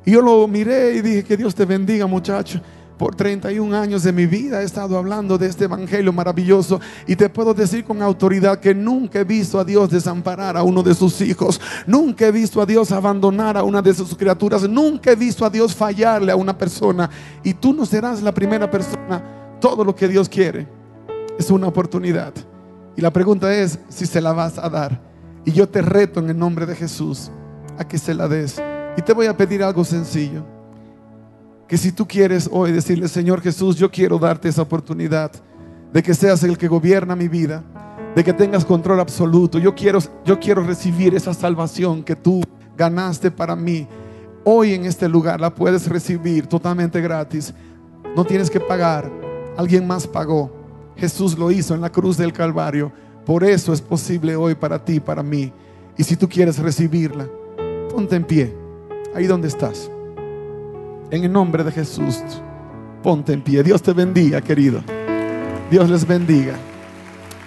Y 0.05 0.11
yo 0.11 0.21
lo 0.21 0.47
miré 0.47 0.93
y 0.93 1.01
dije, 1.01 1.23
que 1.23 1.37
Dios 1.37 1.55
te 1.55 1.65
bendiga 1.65 2.05
muchacho. 2.05 2.61
Por 2.97 3.13
31 3.13 3.77
años 3.77 4.01
de 4.01 4.11
mi 4.11 4.25
vida 4.25 4.61
he 4.61 4.65
estado 4.65 4.97
hablando 4.97 5.37
de 5.37 5.45
este 5.45 5.65
evangelio 5.65 6.11
maravilloso 6.11 6.81
y 7.05 7.15
te 7.15 7.29
puedo 7.29 7.53
decir 7.53 7.83
con 7.83 8.01
autoridad 8.01 8.59
que 8.59 8.73
nunca 8.73 9.19
he 9.19 9.23
visto 9.23 9.59
a 9.59 9.63
Dios 9.63 9.91
desamparar 9.91 10.57
a 10.57 10.63
uno 10.63 10.81
de 10.81 10.95
sus 10.95 11.21
hijos, 11.21 11.61
nunca 11.85 12.25
he 12.25 12.31
visto 12.31 12.59
a 12.59 12.65
Dios 12.65 12.91
abandonar 12.91 13.55
a 13.55 13.61
una 13.61 13.83
de 13.83 13.93
sus 13.93 14.15
criaturas, 14.15 14.67
nunca 14.67 15.11
he 15.11 15.15
visto 15.15 15.45
a 15.45 15.49
Dios 15.51 15.75
fallarle 15.75 16.31
a 16.31 16.35
una 16.35 16.57
persona 16.57 17.07
y 17.43 17.53
tú 17.53 17.71
no 17.71 17.85
serás 17.85 18.23
la 18.23 18.33
primera 18.33 18.69
persona. 18.69 19.23
Todo 19.61 19.83
lo 19.83 19.95
que 19.95 20.07
Dios 20.07 20.27
quiere 20.27 20.67
es 21.37 21.51
una 21.51 21.67
oportunidad. 21.67 22.33
Y 22.95 23.01
la 23.01 23.11
pregunta 23.11 23.53
es 23.53 23.77
si 23.89 24.07
se 24.07 24.21
la 24.21 24.33
vas 24.33 24.57
a 24.57 24.69
dar. 24.69 24.99
Y 25.45 25.51
yo 25.51 25.69
te 25.69 25.83
reto 25.83 26.19
en 26.19 26.31
el 26.31 26.37
nombre 26.37 26.65
de 26.65 26.75
Jesús 26.75 27.29
a 27.77 27.87
que 27.87 27.99
se 27.99 28.15
la 28.15 28.27
des. 28.27 28.59
Y 28.97 29.03
te 29.03 29.13
voy 29.13 29.27
a 29.27 29.37
pedir 29.37 29.61
algo 29.63 29.85
sencillo 29.85 30.56
que 31.67 31.77
si 31.77 31.91
tú 31.91 32.07
quieres 32.07 32.49
hoy 32.51 32.71
decirle, 32.71 33.07
Señor 33.07 33.41
Jesús, 33.41 33.75
yo 33.75 33.91
quiero 33.91 34.17
darte 34.17 34.47
esa 34.47 34.61
oportunidad 34.61 35.31
de 35.91 36.01
que 36.01 36.13
seas 36.13 36.43
el 36.43 36.57
que 36.57 36.67
gobierna 36.67 37.15
mi 37.15 37.27
vida, 37.27 37.63
de 38.15 38.23
que 38.23 38.33
tengas 38.33 38.63
control 38.63 38.99
absoluto. 38.99 39.59
Yo 39.59 39.75
quiero, 39.75 39.99
yo 40.25 40.39
quiero 40.39 40.63
recibir 40.63 41.13
esa 41.13 41.33
salvación 41.33 42.03
que 42.03 42.15
tú 42.15 42.41
ganaste 42.77 43.31
para 43.31 43.55
mí. 43.55 43.87
Hoy 44.45 44.73
en 44.73 44.85
este 44.85 45.09
lugar 45.09 45.41
la 45.41 45.53
puedes 45.53 45.87
recibir 45.89 46.47
totalmente 46.47 47.01
gratis. 47.01 47.53
No 48.15 48.23
tienes 48.23 48.49
que 48.49 48.61
pagar. 48.61 49.11
Alguien 49.57 49.85
más 49.85 50.07
pagó. 50.07 50.51
Jesús 50.95 51.37
lo 51.37 51.51
hizo 51.51 51.75
en 51.75 51.81
la 51.81 51.91
cruz 51.91 52.15
del 52.15 52.31
Calvario. 52.31 52.91
Por 53.25 53.43
eso 53.43 53.73
es 53.73 53.81
posible 53.81 54.37
hoy 54.37 54.55
para 54.55 54.83
ti, 54.83 55.01
para 55.01 55.21
mí. 55.21 55.51
Y 55.97 56.03
si 56.03 56.15
tú 56.15 56.29
quieres 56.29 56.59
recibirla, 56.59 57.27
ponte 57.89 58.15
en 58.15 58.23
pie, 58.23 58.55
ahí 59.13 59.27
donde 59.27 59.49
estás. 59.49 59.91
En 61.09 61.23
el 61.23 61.31
nombre 61.31 61.63
de 61.63 61.71
Jesús, 61.71 62.21
ponte 63.01 63.31
en 63.31 63.41
pie. 63.41 63.63
Dios 63.63 63.81
te 63.81 63.93
bendiga, 63.93 64.41
querido. 64.41 64.83
Dios 65.71 65.89
les 65.89 66.05
bendiga. 66.05 66.55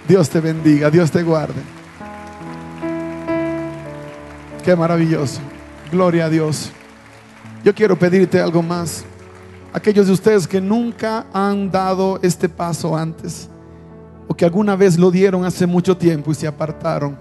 Dios 0.07 0.29
te 0.29 0.39
bendiga, 0.39 0.89
Dios 0.89 1.11
te 1.11 1.21
guarde. 1.21 1.61
Qué 4.63 4.75
maravilloso. 4.75 5.41
Gloria 5.91 6.25
a 6.25 6.29
Dios. 6.29 6.71
Yo 7.63 7.75
quiero 7.75 7.97
pedirte 7.97 8.41
algo 8.41 8.63
más. 8.63 9.05
Aquellos 9.73 10.07
de 10.07 10.13
ustedes 10.13 10.47
que 10.47 10.59
nunca 10.59 11.27
han 11.31 11.69
dado 11.69 12.19
este 12.23 12.49
paso 12.49 12.97
antes, 12.97 13.47
o 14.27 14.33
que 14.33 14.43
alguna 14.43 14.75
vez 14.75 14.97
lo 14.97 15.11
dieron 15.11 15.45
hace 15.45 15.67
mucho 15.67 15.95
tiempo 15.95 16.31
y 16.31 16.35
se 16.35 16.47
apartaron, 16.47 17.17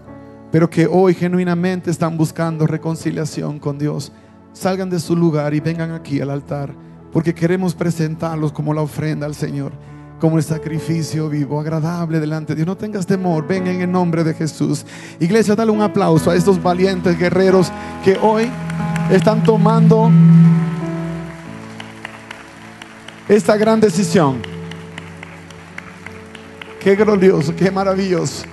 pero 0.51 0.69
que 0.69 0.87
hoy 0.87 1.15
genuinamente 1.15 1.91
están 1.91 2.17
buscando 2.17 2.67
reconciliación 2.67 3.59
con 3.59 3.79
Dios, 3.79 4.11
salgan 4.53 4.91
de 4.91 5.01
su 5.01 5.17
lugar 5.17 5.55
y 5.55 5.61
vengan 5.61 5.93
aquí 5.93 6.21
al 6.21 6.31
altar, 6.31 6.75
porque 7.13 7.35
queremos 7.35 7.75
presentarlos 7.75 8.53
como 8.53 8.75
la 8.75 8.83
ofrenda 8.83 9.27
al 9.27 9.35
Señor 9.35 9.73
como 10.21 10.37
el 10.37 10.45
sacrificio 10.45 11.29
vivo, 11.29 11.59
agradable 11.59 12.21
delante 12.21 12.53
de 12.53 12.57
Dios. 12.57 12.67
No 12.67 12.77
tengas 12.77 13.07
temor, 13.07 13.47
ven 13.49 13.67
en 13.67 13.81
el 13.81 13.91
nombre 13.91 14.23
de 14.23 14.35
Jesús. 14.35 14.85
Iglesia, 15.19 15.57
dale 15.57 15.73
un 15.73 15.81
aplauso 15.81 16.31
a 16.31 16.37
estos 16.37 16.63
valientes 16.63 17.19
guerreros 17.19 17.73
que 18.05 18.17
hoy 18.23 18.51
están 19.11 19.43
tomando 19.43 20.11
esta 23.29 23.57
gran 23.57 23.81
decisión. 23.81 24.43
Qué 26.79 26.95
glorioso, 26.95 27.57
qué 27.57 27.71
maravilloso. 27.71 28.45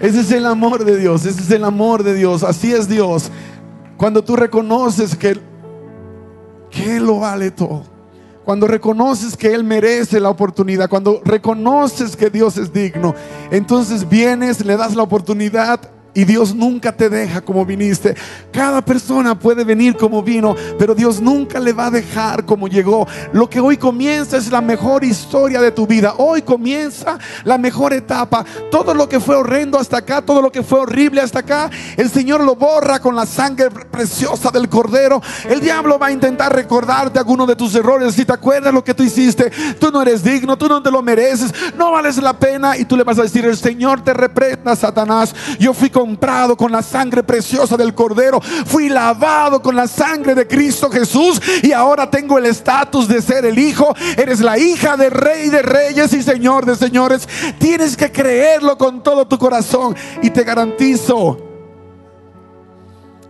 Ese 0.00 0.20
es 0.20 0.32
el 0.32 0.46
amor 0.46 0.84
de 0.84 0.96
Dios, 0.96 1.24
ese 1.24 1.40
es 1.40 1.50
el 1.50 1.64
amor 1.64 2.02
de 2.02 2.14
Dios, 2.14 2.42
así 2.42 2.72
es 2.72 2.88
Dios. 2.88 3.30
Cuando 4.00 4.24
tú 4.24 4.34
reconoces 4.34 5.14
que, 5.14 5.38
que 6.70 6.96
Él 6.96 7.04
lo 7.04 7.18
vale 7.18 7.50
todo. 7.50 7.82
Cuando 8.46 8.66
reconoces 8.66 9.36
que 9.36 9.52
Él 9.52 9.62
merece 9.62 10.18
la 10.18 10.30
oportunidad, 10.30 10.88
cuando 10.88 11.20
reconoces 11.22 12.16
que 12.16 12.30
Dios 12.30 12.56
es 12.56 12.72
digno, 12.72 13.14
entonces 13.50 14.08
vienes, 14.08 14.64
le 14.64 14.78
das 14.78 14.96
la 14.96 15.02
oportunidad 15.02 15.82
y 16.14 16.24
Dios 16.24 16.54
nunca 16.54 16.92
te 16.92 17.08
deja 17.08 17.40
como 17.40 17.64
viniste. 17.64 18.14
Cada 18.52 18.84
persona 18.84 19.38
puede 19.38 19.64
venir 19.64 19.96
como 19.96 20.22
vino, 20.22 20.56
pero 20.78 20.94
Dios 20.94 21.20
nunca 21.20 21.60
le 21.60 21.72
va 21.72 21.86
a 21.86 21.90
dejar 21.90 22.44
como 22.44 22.68
llegó. 22.68 23.06
Lo 23.32 23.48
que 23.48 23.60
hoy 23.60 23.76
comienza 23.76 24.36
es 24.36 24.50
la 24.50 24.60
mejor 24.60 25.04
historia 25.04 25.60
de 25.60 25.70
tu 25.70 25.86
vida. 25.86 26.14
Hoy 26.18 26.42
comienza 26.42 27.18
la 27.44 27.58
mejor 27.58 27.92
etapa. 27.92 28.44
Todo 28.70 28.94
lo 28.94 29.08
que 29.08 29.20
fue 29.20 29.36
horrendo 29.36 29.78
hasta 29.78 29.98
acá, 29.98 30.22
todo 30.22 30.42
lo 30.42 30.50
que 30.50 30.62
fue 30.62 30.80
horrible 30.80 31.20
hasta 31.20 31.40
acá, 31.40 31.70
el 31.96 32.10
Señor 32.10 32.40
lo 32.42 32.56
borra 32.56 33.00
con 33.00 33.14
la 33.14 33.26
sangre 33.26 33.70
preciosa 33.70 34.50
del 34.50 34.68
cordero. 34.68 35.22
El 35.48 35.60
diablo 35.60 35.98
va 35.98 36.08
a 36.08 36.12
intentar 36.12 36.54
recordarte 36.54 37.18
alguno 37.18 37.46
de 37.46 37.56
tus 37.56 37.74
errores. 37.74 38.14
Si 38.14 38.24
te 38.24 38.32
acuerdas 38.32 38.74
lo 38.74 38.82
que 38.84 38.94
tú 38.94 39.02
hiciste, 39.02 39.50
tú 39.78 39.90
no 39.90 40.02
eres 40.02 40.22
digno, 40.22 40.58
tú 40.58 40.68
no 40.68 40.82
te 40.82 40.90
lo 40.90 41.02
mereces, 41.02 41.52
no 41.76 41.92
vales 41.92 42.16
la 42.16 42.38
pena. 42.38 42.76
Y 42.76 42.84
tú 42.84 42.96
le 42.96 43.04
vas 43.04 43.18
a 43.18 43.22
decir, 43.22 43.44
el 43.44 43.56
Señor 43.56 44.02
te 44.02 44.12
reprenda, 44.12 44.74
Satanás. 44.74 45.34
Yo 45.58 45.72
fui 45.72 45.90
comprado 46.00 46.56
con 46.56 46.72
la 46.72 46.80
sangre 46.80 47.22
preciosa 47.22 47.76
del 47.76 47.94
Cordero. 47.94 48.40
Fui 48.40 48.88
lavado 48.88 49.60
con 49.60 49.76
la 49.76 49.86
sangre 49.86 50.34
de 50.34 50.46
Cristo 50.46 50.90
Jesús 50.90 51.38
y 51.62 51.72
ahora 51.72 52.08
tengo 52.08 52.38
el 52.38 52.46
estatus 52.46 53.06
de 53.06 53.20
ser 53.20 53.44
el 53.44 53.58
hijo. 53.58 53.94
Eres 54.16 54.40
la 54.40 54.56
hija 54.56 54.96
de 54.96 55.10
rey 55.10 55.50
de 55.50 55.60
reyes 55.60 56.14
y 56.14 56.22
señor 56.22 56.64
de 56.64 56.74
señores. 56.74 57.28
Tienes 57.58 57.98
que 57.98 58.10
creerlo 58.10 58.78
con 58.78 59.02
todo 59.02 59.26
tu 59.26 59.36
corazón 59.36 59.94
y 60.22 60.30
te 60.30 60.42
garantizo 60.42 61.36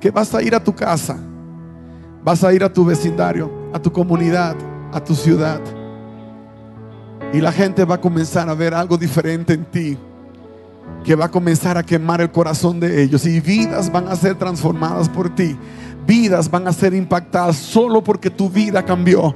que 0.01 0.13
vas 0.13 0.33
a 0.33 0.41
ir 0.41 0.55
a 0.55 0.63
tu 0.63 0.73
casa, 0.73 1.17
vas 2.23 2.45
a 2.45 2.53
ir 2.53 2.63
a 2.63 2.73
tu 2.73 2.85
vecindario, 2.85 3.51
a 3.73 3.81
tu 3.81 3.93
comunidad, 3.93 4.55
a 4.93 5.03
tu 5.03 5.17
ciudad. 5.17 5.61
Y 7.33 7.41
la 7.41 7.51
gente 7.51 7.85
va 7.85 7.97
a 7.97 8.01
comenzar 8.01 8.49
a 8.49 8.55
ver 8.55 8.75
algo 8.75 8.97
diferente 8.97 9.55
en 9.55 9.65
ti 9.65 9.99
que 11.05 11.15
va 11.15 11.27
a 11.27 11.31
comenzar 11.31 11.79
a 11.79 11.83
quemar 11.83 12.21
el 12.21 12.31
corazón 12.31 12.81
de 12.81 13.03
ellos 13.03 13.25
y 13.27 13.41
vidas 13.41 13.91
van 13.91 14.09
a 14.09 14.17
ser 14.17 14.35
transformadas 14.37 15.09
por 15.09 15.35
ti. 15.35 15.57
Vidas 16.07 16.51
van 16.51 16.67
a 16.69 16.73
ser 16.73 16.95
impactadas 16.95 17.57
solo 17.57 18.03
porque 18.03 18.31
tu 18.31 18.49
vida 18.51 18.85
cambió. 18.85 19.35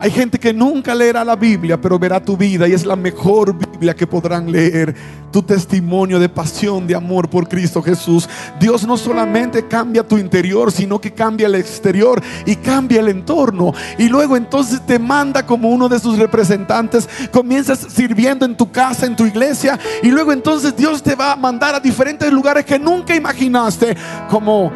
Hay 0.00 0.10
gente 0.10 0.38
que 0.38 0.52
nunca 0.52 0.94
leerá 0.94 1.24
la 1.24 1.36
Biblia, 1.36 1.80
pero 1.80 1.98
verá 1.98 2.20
tu 2.20 2.36
vida 2.36 2.66
y 2.66 2.72
es 2.72 2.84
la 2.84 2.96
mejor 2.96 3.56
Que 3.82 4.06
podrán 4.06 4.50
leer. 4.52 4.94
Tu 5.32 5.42
testimonio 5.42 6.20
de 6.20 6.28
pasión, 6.28 6.86
de 6.86 6.94
amor 6.94 7.28
por 7.28 7.48
Cristo 7.48 7.82
Jesús. 7.82 8.28
Dios 8.60 8.86
no 8.86 8.96
solamente 8.96 9.66
cambia 9.66 10.06
tu 10.06 10.18
interior, 10.18 10.70
sino 10.70 11.00
que 11.00 11.12
cambia 11.12 11.48
el 11.48 11.56
exterior 11.56 12.22
y 12.46 12.54
cambia 12.54 13.00
el 13.00 13.08
entorno. 13.08 13.74
Y 13.98 14.08
luego 14.08 14.36
entonces 14.36 14.80
te 14.86 15.00
manda 15.00 15.44
como 15.44 15.68
uno 15.68 15.88
de 15.88 15.98
sus 15.98 16.16
representantes. 16.16 17.08
Comienzas 17.32 17.80
sirviendo 17.88 18.46
en 18.46 18.56
tu 18.56 18.70
casa, 18.70 19.04
en 19.04 19.16
tu 19.16 19.26
iglesia. 19.26 19.78
Y 20.02 20.08
luego 20.08 20.32
entonces 20.32 20.76
Dios 20.76 21.02
te 21.02 21.16
va 21.16 21.32
a 21.32 21.36
mandar 21.36 21.74
a 21.74 21.80
diferentes 21.80 22.32
lugares 22.32 22.64
que 22.64 22.78
nunca 22.78 23.16
imaginaste 23.16 23.96
como 24.30 24.66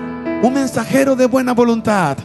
un 0.42 0.52
mensajero 0.52 1.14
de 1.14 1.26
buena 1.26 1.54
voluntad. 1.54 2.18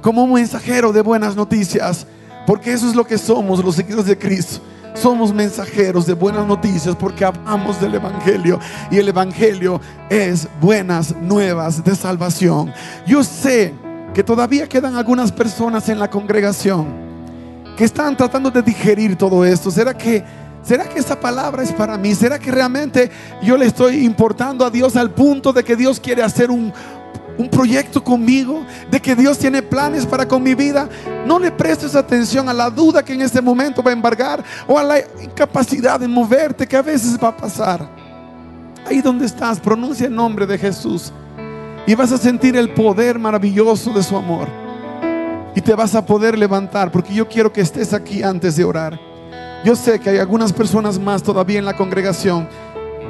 Como 0.00 0.22
un 0.22 0.34
mensajero 0.34 0.92
de 0.92 1.02
buenas 1.02 1.34
noticias 1.34 2.06
porque 2.46 2.72
eso 2.72 2.88
es 2.88 2.94
lo 2.94 3.04
que 3.04 3.18
somos 3.18 3.64
los 3.64 3.76
seguidores 3.76 4.06
de 4.06 4.18
Cristo. 4.18 4.60
Somos 4.94 5.32
mensajeros 5.32 6.06
de 6.06 6.12
buenas 6.12 6.46
noticias 6.46 6.94
porque 6.94 7.24
hablamos 7.24 7.80
del 7.80 7.94
Evangelio 7.94 8.60
y 8.90 8.98
el 8.98 9.08
Evangelio 9.08 9.80
es 10.10 10.46
buenas 10.60 11.16
nuevas 11.16 11.82
de 11.82 11.96
salvación. 11.96 12.72
Yo 13.06 13.24
sé 13.24 13.72
que 14.12 14.22
todavía 14.22 14.68
quedan 14.68 14.94
algunas 14.96 15.32
personas 15.32 15.88
en 15.88 15.98
la 15.98 16.10
congregación 16.10 16.86
que 17.76 17.84
están 17.84 18.16
tratando 18.16 18.50
de 18.50 18.60
digerir 18.60 19.16
todo 19.16 19.44
esto. 19.46 19.70
¿Será 19.70 19.96
que, 19.96 20.22
será 20.62 20.86
que 20.86 20.98
esa 20.98 21.18
palabra 21.18 21.62
es 21.62 21.72
para 21.72 21.96
mí? 21.96 22.14
¿Será 22.14 22.38
que 22.38 22.50
realmente 22.50 23.10
yo 23.42 23.56
le 23.56 23.66
estoy 23.66 24.04
importando 24.04 24.66
a 24.66 24.70
Dios 24.70 24.94
al 24.96 25.10
punto 25.10 25.54
de 25.54 25.64
que 25.64 25.74
Dios 25.74 25.98
quiere 25.98 26.22
hacer 26.22 26.50
un, 26.50 26.70
un 27.38 27.48
proyecto 27.48 28.02
conmigo, 28.02 28.64
de 28.90 29.00
que 29.00 29.14
Dios 29.14 29.38
tiene 29.38 29.62
planes 29.62 30.06
para 30.06 30.26
con 30.26 30.42
mi 30.42 30.54
vida, 30.54 30.88
no 31.26 31.38
le 31.38 31.50
prestes 31.50 31.94
atención 31.94 32.48
a 32.48 32.52
la 32.52 32.70
duda 32.70 33.04
que 33.04 33.14
en 33.14 33.22
este 33.22 33.40
momento 33.40 33.82
va 33.82 33.90
a 33.90 33.94
embargar 33.94 34.44
o 34.66 34.78
a 34.78 34.82
la 34.82 34.98
incapacidad 35.22 35.98
de 35.98 36.08
moverte 36.08 36.66
que 36.66 36.76
a 36.76 36.82
veces 36.82 37.18
va 37.22 37.28
a 37.28 37.36
pasar. 37.36 37.88
Ahí 38.86 39.00
donde 39.00 39.26
estás, 39.26 39.60
pronuncia 39.60 40.06
el 40.06 40.14
nombre 40.14 40.46
de 40.46 40.58
Jesús 40.58 41.12
y 41.86 41.94
vas 41.94 42.12
a 42.12 42.18
sentir 42.18 42.56
el 42.56 42.72
poder 42.74 43.18
maravilloso 43.18 43.92
de 43.92 44.02
su 44.02 44.16
amor. 44.16 44.48
Y 45.54 45.60
te 45.60 45.74
vas 45.74 45.94
a 45.94 46.04
poder 46.04 46.38
levantar, 46.38 46.90
porque 46.90 47.12
yo 47.12 47.28
quiero 47.28 47.52
que 47.52 47.60
estés 47.60 47.92
aquí 47.92 48.22
antes 48.22 48.56
de 48.56 48.64
orar. 48.64 48.98
Yo 49.64 49.76
sé 49.76 50.00
que 50.00 50.10
hay 50.10 50.18
algunas 50.18 50.52
personas 50.52 50.98
más 50.98 51.22
todavía 51.22 51.58
en 51.58 51.64
la 51.64 51.76
congregación 51.76 52.48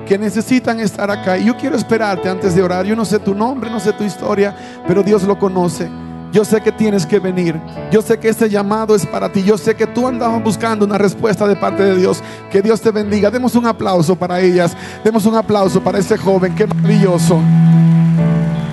que 0.06 0.18
necesitan 0.18 0.80
estar 0.80 1.10
acá. 1.10 1.38
Y 1.38 1.46
yo 1.46 1.56
quiero 1.56 1.76
esperarte 1.76 2.28
antes 2.28 2.54
de 2.54 2.62
orar. 2.62 2.84
Yo 2.84 2.96
no 2.96 3.04
sé 3.04 3.18
tu 3.18 3.34
nombre, 3.34 3.70
no 3.70 3.80
sé 3.80 3.92
tu 3.92 4.04
historia, 4.04 4.54
pero 4.86 5.02
Dios 5.02 5.22
lo 5.24 5.38
conoce. 5.38 5.90
Yo 6.32 6.46
sé 6.46 6.62
que 6.62 6.72
tienes 6.72 7.04
que 7.04 7.18
venir. 7.18 7.60
Yo 7.90 8.00
sé 8.00 8.18
que 8.18 8.28
este 8.28 8.48
llamado 8.48 8.94
es 8.94 9.04
para 9.04 9.30
ti. 9.30 9.42
Yo 9.42 9.58
sé 9.58 9.74
que 9.74 9.86
tú 9.86 10.08
andabas 10.08 10.42
buscando 10.42 10.84
una 10.84 10.96
respuesta 10.96 11.46
de 11.46 11.56
parte 11.56 11.82
de 11.82 11.94
Dios. 11.94 12.22
Que 12.50 12.62
Dios 12.62 12.80
te 12.80 12.90
bendiga. 12.90 13.30
Demos 13.30 13.54
un 13.54 13.66
aplauso 13.66 14.16
para 14.16 14.40
ellas. 14.40 14.74
Demos 15.04 15.26
un 15.26 15.34
aplauso 15.34 15.82
para 15.82 15.98
ese 15.98 16.16
joven. 16.16 16.54
Qué 16.54 16.66
maravilloso. 16.66 17.38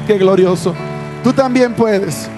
Qué 0.08 0.18
glorioso. 0.18 0.74
Tú 1.22 1.34
también 1.34 1.74
puedes. 1.74 2.30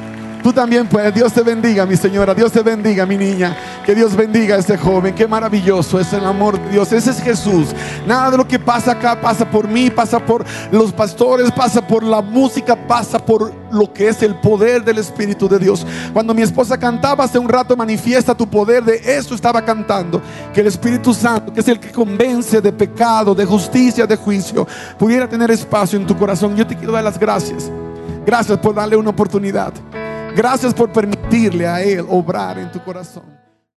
Tú 0.44 0.52
también 0.52 0.88
puedes. 0.88 1.14
Dios 1.14 1.32
te 1.34 1.42
bendiga, 1.42 1.86
mi 1.86 1.96
señora. 1.96 2.34
Dios 2.34 2.52
te 2.52 2.62
bendiga, 2.62 3.06
mi 3.06 3.18
niña. 3.18 3.56
Que 3.86 3.94
Dios 3.94 4.16
bendiga 4.16 4.56
a 4.56 4.60
este 4.60 4.78
joven. 4.78 5.14
Qué 5.14 5.28
maravilloso 5.28 6.00
es 6.00 6.12
el 6.14 6.26
amor 6.26 6.60
de 6.60 6.70
Dios. 6.72 6.92
Ese 6.92 7.12
es 7.12 7.22
Jesús. 7.22 7.68
Nada 8.08 8.32
de 8.32 8.38
lo 8.38 8.48
que 8.48 8.58
pasa 8.58 8.94
acá 8.94 9.20
pasa 9.20 9.50
por 9.50 9.68
mí, 9.68 9.89
pasa 9.89 10.20
por 10.20 10.44
los 10.72 10.92
pastores, 10.92 11.52
pasa 11.52 11.86
por 11.86 12.04
la 12.04 12.22
música, 12.22 12.76
pasa 12.76 13.24
por 13.24 13.54
lo 13.72 13.94
que 13.94 14.08
es 14.08 14.24
el 14.24 14.36
poder 14.36 14.84
del 14.84 14.98
Espíritu 14.98 15.48
de 15.48 15.60
Dios. 15.60 15.86
Cuando 16.14 16.34
mi 16.34 16.42
esposa 16.42 16.78
cantaba 16.78 17.24
hace 17.24 17.38
un 17.38 17.48
rato, 17.48 17.78
manifiesta 17.78 18.36
tu 18.36 18.48
poder. 18.48 18.84
De 18.84 19.00
eso 19.18 19.36
estaba 19.36 19.64
cantando. 19.64 20.22
Que 20.54 20.62
el 20.62 20.68
Espíritu 20.68 21.14
Santo, 21.14 21.54
que 21.54 21.60
es 21.60 21.68
el 21.68 21.80
que 21.80 21.92
convence 21.92 22.62
de 22.62 22.74
pecado, 22.74 23.36
de 23.36 23.46
justicia, 23.46 24.08
de 24.08 24.16
juicio, 24.16 24.68
pudiera 24.98 25.28
tener 25.28 25.52
espacio 25.52 26.00
en 26.00 26.08
tu 26.08 26.18
corazón. 26.18 26.56
Yo 26.56 26.66
te 26.66 26.76
quiero 26.76 26.94
dar 26.94 27.04
las 27.04 27.20
gracias. 27.20 27.70
Gracias 28.26 28.58
por 28.60 28.74
darle 28.76 28.96
una 28.96 29.10
oportunidad. 29.10 29.74
Gracias 30.36 30.74
por 30.74 30.92
permitirle 30.92 31.68
a 31.68 31.82
Él 31.82 32.06
obrar 32.10 32.58
en 32.58 32.72
tu 32.72 32.82
corazón. 32.84 33.41